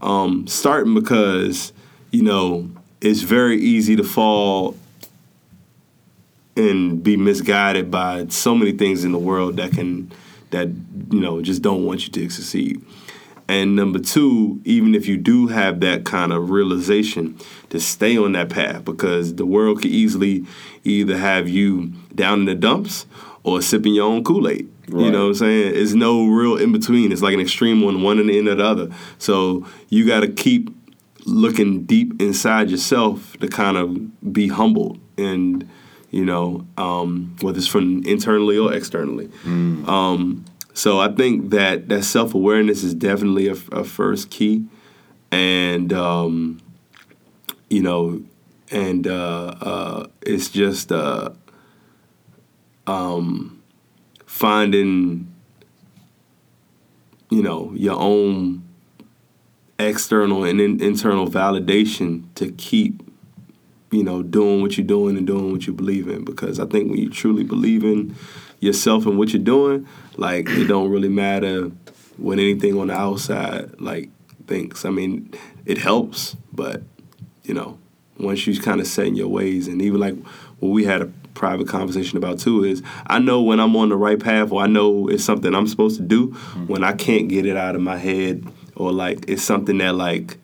Um, 0.00 0.46
starting 0.46 0.94
because 0.94 1.72
you 2.10 2.22
know 2.22 2.70
it's 3.00 3.22
very 3.22 3.60
easy 3.60 3.96
to 3.96 4.04
fall 4.04 4.76
and 6.56 7.02
be 7.02 7.16
misguided 7.16 7.90
by 7.90 8.26
so 8.28 8.54
many 8.54 8.72
things 8.72 9.04
in 9.04 9.12
the 9.12 9.18
world 9.18 9.56
that 9.56 9.72
can 9.72 10.10
that 10.50 10.68
you 11.10 11.20
know 11.20 11.40
just 11.42 11.62
don't 11.62 11.84
want 11.84 12.06
you 12.06 12.12
to 12.12 12.30
succeed. 12.30 12.84
And 13.48 13.76
number 13.76 13.98
two, 13.98 14.60
even 14.64 14.94
if 14.94 15.06
you 15.06 15.16
do 15.16 15.48
have 15.48 15.80
that 15.80 16.04
kind 16.04 16.32
of 16.32 16.50
realization, 16.50 17.38
to 17.70 17.80
stay 17.80 18.16
on 18.16 18.32
that 18.32 18.50
path 18.50 18.84
because 18.84 19.34
the 19.34 19.46
world 19.46 19.82
could 19.82 19.90
easily 19.90 20.46
either 20.84 21.16
have 21.16 21.48
you 21.48 21.92
down 22.14 22.40
in 22.40 22.44
the 22.46 22.54
dumps 22.54 23.06
or 23.44 23.60
sipping 23.62 23.94
your 23.94 24.06
own 24.06 24.22
Kool 24.24 24.48
Aid. 24.48 24.68
You 24.88 25.10
know 25.10 25.22
what 25.22 25.28
I'm 25.28 25.34
saying? 25.34 25.72
It's 25.74 25.94
no 25.94 26.26
real 26.26 26.56
in 26.56 26.70
between. 26.72 27.12
It's 27.12 27.22
like 27.22 27.34
an 27.34 27.40
extreme 27.40 27.82
on 27.84 28.02
one 28.02 28.18
and 28.18 28.28
the 28.28 28.38
end 28.38 28.48
of 28.48 28.58
the 28.58 28.64
other. 28.64 28.88
So 29.18 29.66
you 29.88 30.06
got 30.06 30.20
to 30.20 30.28
keep 30.28 30.70
looking 31.24 31.84
deep 31.84 32.20
inside 32.20 32.70
yourself 32.70 33.36
to 33.38 33.48
kind 33.48 33.76
of 33.76 34.32
be 34.32 34.48
humbled 34.48 34.98
and 35.16 35.68
you 36.10 36.24
know 36.24 36.66
um, 36.76 37.34
whether 37.40 37.58
it's 37.58 37.68
from 37.68 38.02
internally 38.04 38.58
or 38.58 38.72
externally 38.74 39.30
um, 39.86 40.44
so 40.74 40.98
i 40.98 41.08
think 41.12 41.50
that 41.50 41.88
that 41.88 42.02
self-awareness 42.02 42.82
is 42.82 42.92
definitely 42.92 43.46
a, 43.46 43.52
a 43.70 43.84
first 43.84 44.30
key 44.30 44.64
and 45.30 45.92
um, 45.92 46.60
you 47.70 47.82
know 47.82 48.20
and 48.72 49.06
uh, 49.06 49.54
uh, 49.60 50.06
it's 50.22 50.48
just 50.48 50.90
uh, 50.90 51.30
um, 52.86 53.62
finding 54.26 55.32
you 57.30 57.42
know 57.42 57.72
your 57.74 57.98
own 57.98 58.62
external 59.78 60.44
and 60.44 60.60
in, 60.60 60.82
internal 60.82 61.26
validation 61.26 62.24
to 62.34 62.52
keep 62.52 63.02
you 63.90 64.02
know 64.02 64.22
doing 64.22 64.60
what 64.60 64.76
you're 64.76 64.86
doing 64.86 65.16
and 65.16 65.26
doing 65.26 65.52
what 65.52 65.66
you 65.66 65.72
believe 65.72 66.08
in. 66.08 66.24
Because 66.24 66.60
i 66.60 66.66
think 66.66 66.90
when 66.90 66.98
you 66.98 67.10
truly 67.10 67.44
believe 67.44 67.84
in 67.84 68.14
yourself 68.60 69.06
and 69.06 69.18
what 69.18 69.32
you're 69.32 69.42
doing 69.42 69.86
like 70.16 70.48
it 70.48 70.66
don't 70.66 70.90
really 70.90 71.08
matter 71.08 71.70
what 72.16 72.38
anything 72.38 72.78
on 72.78 72.88
the 72.88 72.94
outside 72.94 73.80
like 73.80 74.10
thinks. 74.46 74.84
I 74.84 74.90
mean 74.90 75.32
it 75.64 75.78
helps 75.78 76.36
but 76.52 76.82
you 77.44 77.54
know 77.54 77.78
once 78.18 78.46
you 78.46 78.60
kind 78.60 78.80
of 78.80 78.86
set 78.86 79.06
in 79.06 79.16
your 79.16 79.28
ways 79.28 79.68
and 79.68 79.80
even 79.80 80.00
like 80.00 80.16
well 80.60 80.70
we 80.70 80.84
had 80.84 81.02
a 81.02 81.12
private 81.34 81.68
conversation 81.68 82.18
about 82.18 82.38
too 82.38 82.64
is 82.64 82.82
I 83.06 83.18
know 83.18 83.42
when 83.42 83.60
I'm 83.60 83.74
on 83.76 83.88
the 83.88 83.96
right 83.96 84.18
path 84.18 84.52
or 84.52 84.62
I 84.62 84.66
know 84.66 85.08
it's 85.08 85.24
something 85.24 85.54
I'm 85.54 85.66
supposed 85.66 85.96
to 85.96 86.02
do 86.02 86.28
mm-hmm. 86.28 86.66
when 86.66 86.84
I 86.84 86.92
can't 86.92 87.28
get 87.28 87.46
it 87.46 87.56
out 87.56 87.74
of 87.74 87.80
my 87.80 87.96
head 87.96 88.46
or 88.76 88.92
like 88.92 89.24
it's 89.28 89.42
something 89.42 89.78
that 89.78 89.94
like 89.94 90.38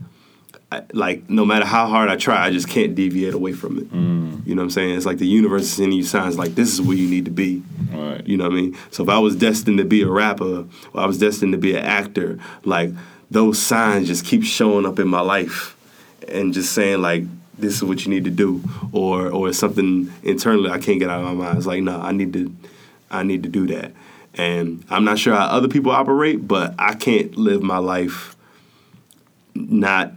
I, 0.71 0.83
like 0.93 1.31
no 1.31 1.47
matter 1.47 1.65
how 1.65 1.87
hard 1.87 2.11
I 2.11 2.17
try, 2.17 2.45
I 2.45 2.51
just 2.51 2.69
can't 2.69 2.95
deviate 2.95 3.33
away 3.33 3.53
from 3.53 3.79
it. 3.79 3.85
Mm-hmm. 3.91 4.49
You 4.49 4.55
know 4.55 4.63
what 4.63 4.65
I'm 4.65 4.71
saying? 4.71 4.97
It's 4.97 5.07
like 5.07 5.19
the 5.19 5.27
universe 5.27 5.63
is 5.63 5.73
sending 5.73 5.97
you 5.97 6.05
signs 6.05 6.37
like 6.37 6.55
this 6.55 6.73
is 6.73 6.83
where 6.83 6.97
you 6.97 7.09
need 7.09 7.25
to 7.25 7.31
be. 7.31 7.63
Right. 7.91 8.27
You 8.27 8.37
know 8.37 8.45
what 8.45 8.53
I 8.53 8.57
mean? 8.57 8.79
So 8.91 9.03
if 9.03 9.09
I 9.09 9.19
was 9.19 9.35
destined 9.35 9.79
to 9.79 9.85
be 9.85 10.03
a 10.03 10.09
rapper 10.09 10.67
or 10.93 11.01
I 11.01 11.07
was 11.07 11.19
destined 11.19 11.53
to 11.53 11.59
be 11.59 11.75
an 11.75 11.85
actor, 11.85 12.39
like 12.65 12.91
those 13.31 13.61
signs 13.61 14.09
just 14.09 14.27
keep 14.27 14.45
showing 14.45 14.85
up 14.85 14.99
in 14.99 15.09
my 15.09 15.21
life 15.21 15.77
and 16.29 16.53
just 16.53 16.73
saying 16.73 17.01
like 17.01 17.25
this 17.59 17.75
is 17.75 17.85
what 17.85 18.05
you 18.05 18.11
need 18.11 18.25
to 18.25 18.31
do 18.31 18.63
or 18.93 19.29
or 19.31 19.53
something 19.53 20.13
internally 20.23 20.71
I 20.71 20.79
can't 20.79 20.99
get 20.99 21.11
out 21.11 21.21
of 21.23 21.37
my 21.37 21.45
mind. 21.45 21.59
It's 21.59 21.67
like 21.67 21.83
no, 21.83 22.01
I 22.01 22.13
need 22.13 22.33
to 22.33 22.55
I 23.11 23.23
need 23.23 23.43
to 23.43 23.49
do 23.49 23.67
that. 23.69 23.93
And 24.35 24.85
I'm 24.91 25.05
not 25.05 25.19
sure 25.19 25.35
how 25.35 25.47
other 25.47 25.69
people 25.69 25.91
operate, 25.91 26.47
but 26.47 26.75
I 26.79 26.95
can't 26.95 27.37
live 27.37 27.63
my 27.63 27.79
life 27.79 28.37
not 29.55 30.13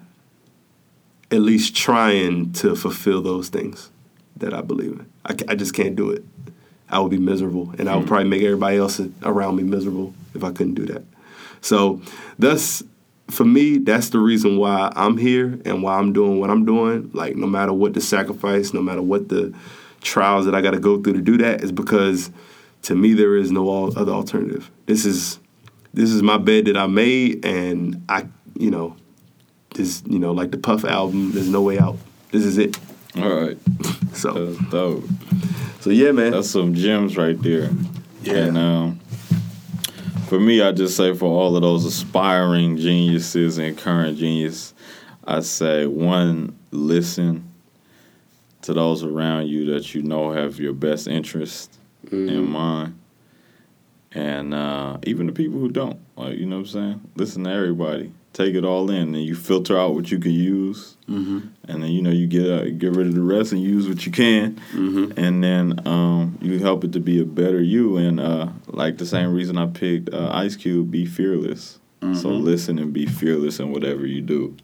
at 1.31 1.39
least 1.39 1.75
trying 1.75 2.51
to 2.53 2.75
fulfill 2.75 3.21
those 3.21 3.49
things 3.49 3.89
that 4.37 4.53
I 4.53 4.61
believe 4.61 4.91
in. 4.91 5.05
I, 5.25 5.35
I 5.51 5.55
just 5.55 5.73
can't 5.73 5.95
do 5.95 6.11
it. 6.11 6.23
I 6.89 6.99
would 6.99 7.09
be 7.09 7.17
miserable, 7.17 7.73
and 7.79 7.89
I 7.89 7.95
would 7.95 8.03
hmm. 8.03 8.07
probably 8.09 8.27
make 8.27 8.43
everybody 8.43 8.77
else 8.77 8.99
around 9.23 9.55
me 9.55 9.63
miserable 9.63 10.13
if 10.35 10.43
I 10.43 10.51
couldn't 10.51 10.73
do 10.73 10.85
that. 10.87 11.03
So, 11.61 12.01
thus, 12.37 12.83
for 13.31 13.45
me, 13.45 13.77
that's 13.77 14.09
the 14.09 14.19
reason 14.19 14.57
why 14.57 14.91
I'm 14.95 15.17
here 15.17 15.59
and 15.65 15.81
why 15.81 15.97
I'm 15.97 16.13
doing 16.13 16.39
what 16.39 16.49
I'm 16.49 16.65
doing. 16.65 17.09
Like, 17.13 17.35
no 17.35 17.47
matter 17.47 17.73
what 17.73 17.93
the 17.93 18.01
sacrifice, 18.01 18.73
no 18.73 18.81
matter 18.81 19.01
what 19.01 19.29
the 19.29 19.53
trials 20.01 20.45
that 20.45 20.55
I 20.55 20.61
got 20.61 20.71
to 20.71 20.79
go 20.79 21.01
through 21.01 21.13
to 21.13 21.21
do 21.21 21.37
that, 21.37 21.61
is 21.61 21.71
because 21.71 22.31
to 22.83 22.95
me 22.95 23.13
there 23.13 23.35
is 23.35 23.51
no 23.51 23.87
other 23.87 24.11
alternative. 24.11 24.69
This 24.85 25.05
is 25.05 25.39
this 25.93 26.09
is 26.09 26.21
my 26.21 26.37
bed 26.37 26.65
that 26.65 26.77
I 26.77 26.87
made, 26.87 27.45
and 27.45 28.03
I, 28.07 28.27
you 28.57 28.71
know, 28.71 28.95
this, 29.75 30.03
you 30.07 30.19
know, 30.19 30.31
like 30.31 30.51
the 30.51 30.57
Puff 30.57 30.85
album. 30.85 31.31
There's 31.31 31.49
no 31.49 31.61
way 31.61 31.79
out. 31.79 31.97
This 32.31 32.45
is 32.45 32.57
it. 32.57 32.77
All 33.17 33.29
right. 33.29 33.57
So, 34.13 34.47
That's 34.47 34.69
dope. 34.69 35.05
so 35.79 35.89
yeah, 35.89 36.11
man. 36.11 36.31
That's 36.33 36.49
some 36.49 36.73
gems 36.73 37.15
right 37.15 37.41
there. 37.41 37.69
Yeah. 38.23 38.33
And 38.35 38.57
um, 38.57 38.99
for 40.31 40.39
me, 40.39 40.61
I 40.61 40.71
just 40.71 40.95
say 40.95 41.13
for 41.13 41.25
all 41.25 41.57
of 41.57 41.61
those 41.61 41.83
aspiring 41.83 42.77
geniuses 42.77 43.57
and 43.57 43.77
current 43.77 44.17
genius, 44.17 44.73
I 45.25 45.41
say 45.41 45.85
one, 45.85 46.57
listen 46.71 47.51
to 48.61 48.73
those 48.73 49.03
around 49.03 49.49
you 49.49 49.73
that 49.73 49.93
you 49.93 50.03
know 50.03 50.31
have 50.31 50.57
your 50.57 50.71
best 50.71 51.09
interest 51.09 51.77
in 52.13 52.49
mind. 52.49 52.97
And 54.13 54.53
uh, 54.53 54.99
even 55.03 55.27
the 55.27 55.33
people 55.33 55.59
who 55.59 55.67
don't, 55.67 55.99
like 56.15 56.37
you 56.37 56.45
know 56.45 56.59
what 56.59 56.67
I'm 56.67 56.71
saying, 56.71 57.11
listen 57.17 57.43
to 57.43 57.49
everybody. 57.49 58.13
Take 58.33 58.55
it 58.55 58.63
all 58.63 58.89
in, 58.89 59.13
and 59.13 59.23
you 59.23 59.35
filter 59.35 59.77
out 59.77 59.93
what 59.93 60.09
you 60.11 60.17
can 60.19 60.31
use, 60.31 60.95
Mm-hmm. 61.09 61.39
and 61.67 61.83
then 61.83 61.91
you 61.91 62.01
know 62.01 62.09
you 62.11 62.25
get 62.27 62.49
uh, 62.49 62.69
get 62.69 62.95
rid 62.95 63.07
of 63.07 63.13
the 63.15 63.21
rest 63.21 63.51
and 63.51 63.61
use 63.61 63.89
what 63.89 64.05
you 64.05 64.11
can 64.13 64.55
Mm-hmm. 64.71 65.19
and 65.19 65.43
then 65.43 65.85
um, 65.85 66.37
you 66.41 66.59
help 66.59 66.85
it 66.85 66.93
to 66.93 67.01
be 67.01 67.19
a 67.19 67.25
better 67.25 67.61
you. 67.61 67.97
And 67.97 68.19
uh, 68.21 68.47
like 68.67 68.97
the 68.97 69.05
same 69.05 69.33
reason 69.33 69.57
I 69.57 69.65
picked 69.67 70.13
uh, 70.13 70.29
Ice 70.33 70.55
Cube, 70.55 70.89
be 70.89 71.05
fearless. 71.05 71.79
So 72.01 72.07
Mm-hmm. 72.07 72.45
listen 72.45 72.79
and 72.79 72.93
be 72.93 73.05
fearless 73.05 73.59
in 73.59 73.71
whatever 73.73 74.05
you 74.07 74.21
do. 74.21 74.55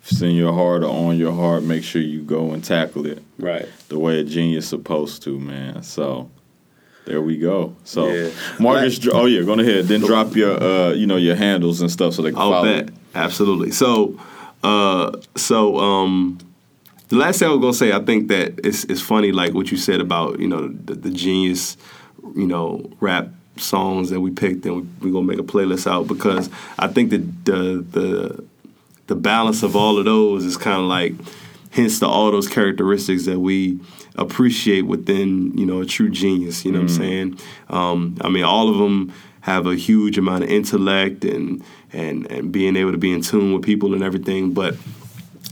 If 0.00 0.12
it's 0.12 0.22
in 0.22 0.36
your 0.36 0.52
heart 0.54 0.84
or 0.84 0.90
on 1.08 1.18
your 1.18 1.32
heart, 1.32 1.64
make 1.64 1.82
sure 1.82 2.00
you 2.00 2.22
go 2.22 2.52
and 2.52 2.62
tackle 2.64 3.04
it 3.06 3.20
Right. 3.38 3.66
the 3.88 3.98
way 3.98 4.20
a 4.20 4.24
genius 4.24 4.68
supposed 4.68 5.22
to, 5.24 5.38
man. 5.40 5.82
So 5.82 6.30
there 7.04 7.20
we 7.20 7.36
go. 7.36 7.74
So 7.84 8.06
Yeah. 8.08 8.30
Marcus, 8.60 9.00
oh 9.12 9.26
yeah, 9.26 9.42
go 9.42 9.54
ahead. 9.58 9.86
Then 9.86 10.00
drop 10.00 10.36
your 10.36 10.62
uh, 10.62 10.92
you 10.92 11.06
know 11.08 11.16
your 11.16 11.34
handles 11.34 11.80
and 11.80 11.90
stuff 11.90 12.14
so 12.14 12.22
they 12.22 12.30
can 12.30 12.38
I'll 12.38 12.50
follow. 12.52 12.82
bet. 12.84 12.90
Absolutely. 13.14 13.70
So, 13.70 14.18
uh, 14.62 15.12
so 15.34 15.78
um, 15.78 16.38
the 17.08 17.16
last 17.16 17.38
thing 17.38 17.48
I 17.48 17.52
was 17.52 17.60
gonna 17.60 17.72
say, 17.72 17.92
I 17.92 18.04
think 18.04 18.28
that 18.28 18.60
it's 18.64 18.84
it's 18.84 19.00
funny, 19.00 19.32
like 19.32 19.54
what 19.54 19.70
you 19.70 19.76
said 19.76 20.00
about 20.00 20.40
you 20.40 20.48
know 20.48 20.68
the, 20.68 20.94
the 20.94 21.10
genius, 21.10 21.76
you 22.34 22.46
know, 22.46 22.90
rap 23.00 23.28
songs 23.56 24.10
that 24.10 24.20
we 24.20 24.30
picked, 24.30 24.64
and 24.66 24.76
we, 24.76 25.10
we're 25.10 25.12
gonna 25.12 25.26
make 25.26 25.38
a 25.38 25.42
playlist 25.42 25.90
out 25.90 26.06
because 26.06 26.50
I 26.78 26.88
think 26.88 27.10
that 27.10 27.44
the 27.44 27.84
the 27.90 28.44
the 29.06 29.16
balance 29.16 29.62
of 29.62 29.74
all 29.74 29.98
of 29.98 30.04
those 30.04 30.44
is 30.44 30.56
kind 30.56 30.76
of 30.80 30.84
like 30.84 31.14
hence 31.70 31.98
to 32.00 32.06
all 32.06 32.30
those 32.30 32.48
characteristics 32.48 33.24
that 33.24 33.40
we 33.40 33.80
appreciate 34.16 34.82
within 34.82 35.56
you 35.56 35.64
know 35.64 35.80
a 35.80 35.86
true 35.86 36.08
genius 36.08 36.64
you 36.64 36.72
know 36.72 36.78
what 36.78 36.90
i'm 36.90 36.96
saying 36.96 37.38
um, 37.68 38.16
i 38.22 38.28
mean 38.28 38.42
all 38.42 38.68
of 38.68 38.78
them 38.78 39.12
have 39.40 39.66
a 39.66 39.74
huge 39.74 40.18
amount 40.18 40.44
of 40.44 40.50
intellect 40.50 41.24
and 41.24 41.62
and 41.92 42.30
and 42.30 42.52
being 42.52 42.76
able 42.76 42.92
to 42.92 42.98
be 42.98 43.12
in 43.12 43.22
tune 43.22 43.52
with 43.52 43.62
people 43.62 43.94
and 43.94 44.02
everything 44.02 44.52
but 44.52 44.74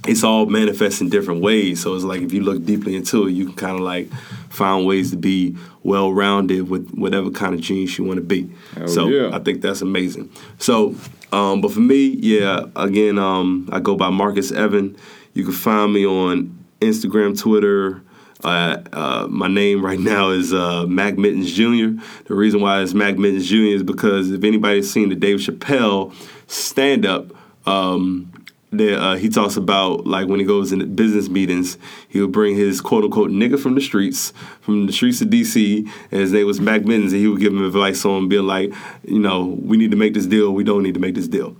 it's 0.07 0.23
all 0.23 0.47
manifests 0.47 1.01
in 1.01 1.09
different 1.09 1.43
ways. 1.43 1.83
So 1.83 1.95
it's 1.95 2.05
like 2.05 2.23
if 2.23 2.33
you 2.33 2.43
look 2.43 2.65
deeply 2.65 2.97
into 2.97 3.27
it, 3.27 3.33
you 3.33 3.47
can 3.47 3.55
kind 3.55 3.75
of 3.77 3.81
like 3.81 4.11
find 4.49 4.87
ways 4.87 5.11
to 5.11 5.17
be 5.17 5.57
well 5.83 6.13
rounded 6.13 6.69
with 6.69 6.91
whatever 6.93 7.31
kind 7.31 7.55
of 7.55 7.61
genius 7.61 7.99
you 7.99 8.05
want 8.05 8.19
to 8.19 8.25
be. 8.25 8.51
Hell 8.75 8.89
so 8.89 9.09
yeah. 9.09 9.35
I 9.35 9.41
think 9.41 9.63
that's 9.63 9.83
amazing. 9.83 10.31
So, 10.59 10.95
um, 11.33 11.61
but 11.61 11.73
for 11.73 11.81
me, 11.81 12.07
yeah, 12.07 12.67
again, 12.77 13.19
um, 13.19 13.69
I 13.73 13.81
go 13.81 13.97
by 13.97 14.11
Marcus 14.11 14.53
Evan. 14.53 14.97
You 15.35 15.45
can 15.45 15.53
find 15.53 15.93
me 15.93 16.07
on 16.07 16.65
Instagram, 16.81 17.39
Twitter. 17.39 18.03
Uh, 18.47 19.27
my 19.29 19.49
name 19.49 19.85
right 19.85 19.99
now 19.99 20.31
is 20.31 20.55
uh, 20.55 20.87
Mac 20.87 21.19
Mittens 21.19 21.53
Jr. 21.53 22.01
The 22.27 22.35
reason 22.35 22.61
why 22.61 22.81
it's 22.81 22.95
Mac 22.95 23.19
Mittens 23.19 23.49
Jr. 23.49 23.57
is 23.57 23.83
because 23.83 24.31
if 24.31 24.45
anybody's 24.45 24.91
seen 24.91 25.09
the 25.09 25.17
Dave 25.17 25.39
Chappelle 25.39 26.15
stand 26.47 27.05
up, 27.05 27.33
um, 27.67 28.33
uh, 28.73 29.17
he 29.17 29.29
talks 29.29 29.57
about 29.57 30.07
like 30.07 30.29
when 30.29 30.39
he 30.39 30.47
goes 30.47 30.71
into 30.71 30.87
business 30.87 31.29
meetings, 31.29 31.77
he 32.09 32.21
would 32.21 32.31
bring 32.31 32.55
his 32.55 32.81
quote 32.81 33.03
unquote 33.03 33.31
nigga 33.31 33.59
from 33.59 33.75
the 33.75 33.81
streets, 33.81 34.33
from 34.61 34.87
the 34.87 34.93
streets 34.93 35.21
of 35.21 35.29
DC, 35.29 35.79
and 36.11 36.21
his 36.21 36.33
name 36.33 36.47
was 36.47 36.61
Mac 36.61 36.85
Mittens, 36.85 37.13
and 37.13 37.21
he 37.21 37.27
would 37.27 37.41
give 37.41 37.53
him 37.53 37.65
advice 37.65 38.05
on 38.05 38.29
being 38.29 38.47
like, 38.47 38.73
you 39.03 39.19
know, 39.19 39.59
we 39.61 39.77
need 39.77 39.91
to 39.91 39.97
make 39.97 40.15
this 40.15 40.27
deal, 40.27 40.53
we 40.53 40.63
don't 40.63 40.85
need 40.85 40.95
to 40.95 41.01
make 41.01 41.17
this 41.17 41.27
deal. 41.27 41.57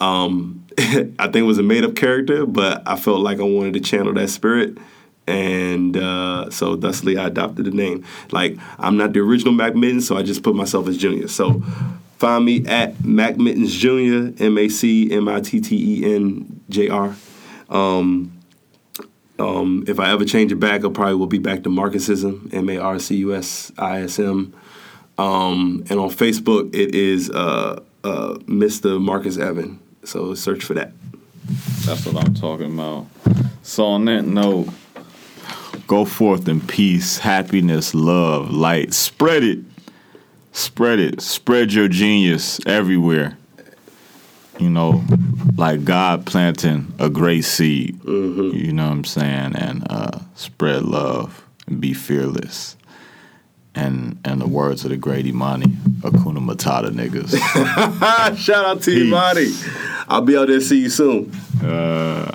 Um, 0.00 0.64
I 0.78 1.24
think 1.24 1.36
it 1.36 1.42
was 1.42 1.58
a 1.58 1.64
made 1.64 1.84
up 1.84 1.96
character, 1.96 2.46
but 2.46 2.86
I 2.86 2.94
felt 2.94 3.20
like 3.20 3.40
I 3.40 3.44
wanted 3.44 3.74
to 3.74 3.80
channel 3.80 4.12
that 4.14 4.30
spirit. 4.30 4.78
And 5.28 5.96
uh, 5.96 6.50
so, 6.50 6.76
thusly, 6.76 7.18
I 7.18 7.26
adopted 7.26 7.66
the 7.66 7.70
name. 7.70 8.04
Like, 8.30 8.56
I'm 8.78 8.96
not 8.96 9.12
the 9.12 9.20
original 9.20 9.52
Mac 9.52 9.74
Mittens, 9.74 10.06
so 10.06 10.16
I 10.16 10.22
just 10.22 10.42
put 10.42 10.54
myself 10.54 10.88
as 10.88 10.96
Junior. 10.96 11.28
So, 11.28 11.62
Find 12.18 12.44
me 12.44 12.66
at 12.66 13.04
Mac 13.04 13.36
Mittens 13.36 13.72
Jr. 13.76 14.42
M 14.42 14.58
A 14.58 14.68
C 14.68 15.08
M 15.12 15.28
I 15.28 15.40
T 15.40 15.60
T 15.60 16.00
E 16.02 16.14
N 16.16 16.60
J 16.68 16.88
R. 16.88 17.14
Um, 17.68 18.36
um, 19.38 19.84
if 19.86 20.00
I 20.00 20.10
ever 20.10 20.24
change 20.24 20.50
it 20.50 20.56
back, 20.56 20.84
I 20.84 20.88
probably 20.88 21.14
will 21.14 21.28
be 21.28 21.38
back 21.38 21.62
to 21.62 21.68
Marcusism 21.68 22.52
M 22.52 22.68
A 22.70 22.78
R 22.78 22.98
C 22.98 23.18
U 23.18 23.36
S 23.36 23.70
I 23.78 24.00
S 24.00 24.18
M. 24.18 24.52
Um, 25.16 25.84
and 25.90 26.00
on 26.00 26.10
Facebook, 26.10 26.74
it 26.74 26.92
is 26.92 27.30
uh, 27.30 27.80
uh, 28.02 28.34
Mr. 28.46 29.00
Marcus 29.00 29.38
Evan. 29.38 29.78
So 30.02 30.34
search 30.34 30.64
for 30.64 30.74
that. 30.74 30.90
That's 31.84 32.04
what 32.04 32.24
I'm 32.24 32.34
talking 32.34 32.74
about. 32.74 33.06
So 33.62 33.84
on 33.86 34.06
that 34.06 34.24
note, 34.24 34.70
go 35.88 36.04
forth 36.04 36.46
in 36.46 36.60
peace, 36.60 37.18
happiness, 37.18 37.94
love, 37.94 38.50
light. 38.52 38.94
Spread 38.94 39.42
it. 39.42 39.58
Spread 40.52 41.00
it. 41.00 41.20
Spread 41.20 41.72
your 41.72 41.88
genius 41.88 42.60
everywhere. 42.66 43.36
You 44.60 44.70
know, 44.70 45.04
like 45.56 45.84
God 45.84 46.26
planting 46.26 46.92
a 46.98 47.08
great 47.08 47.42
seed. 47.44 47.98
You 48.04 48.72
know 48.72 48.86
what 48.86 48.92
I'm 48.92 49.04
saying? 49.04 49.54
And 49.56 49.86
uh, 49.90 50.18
spread 50.34 50.82
love 50.82 51.44
and 51.68 51.80
be 51.80 51.94
fearless. 51.94 52.76
And 53.76 54.18
and 54.24 54.40
the 54.40 54.48
words 54.48 54.84
of 54.84 54.90
the 54.90 54.96
great 54.96 55.26
Imani, 55.26 55.66
Akuna 56.00 56.38
Matata 56.44 56.90
niggas. 56.90 57.36
Shout 58.36 58.64
out 58.64 58.82
to 58.82 58.90
Peace. 58.90 59.04
you, 59.04 59.10
Marty. 59.10 59.52
I'll 60.08 60.22
be 60.22 60.36
out 60.36 60.48
there. 60.48 60.60
See 60.60 60.80
you 60.80 60.90
soon. 60.90 61.30
uh, 61.62 62.32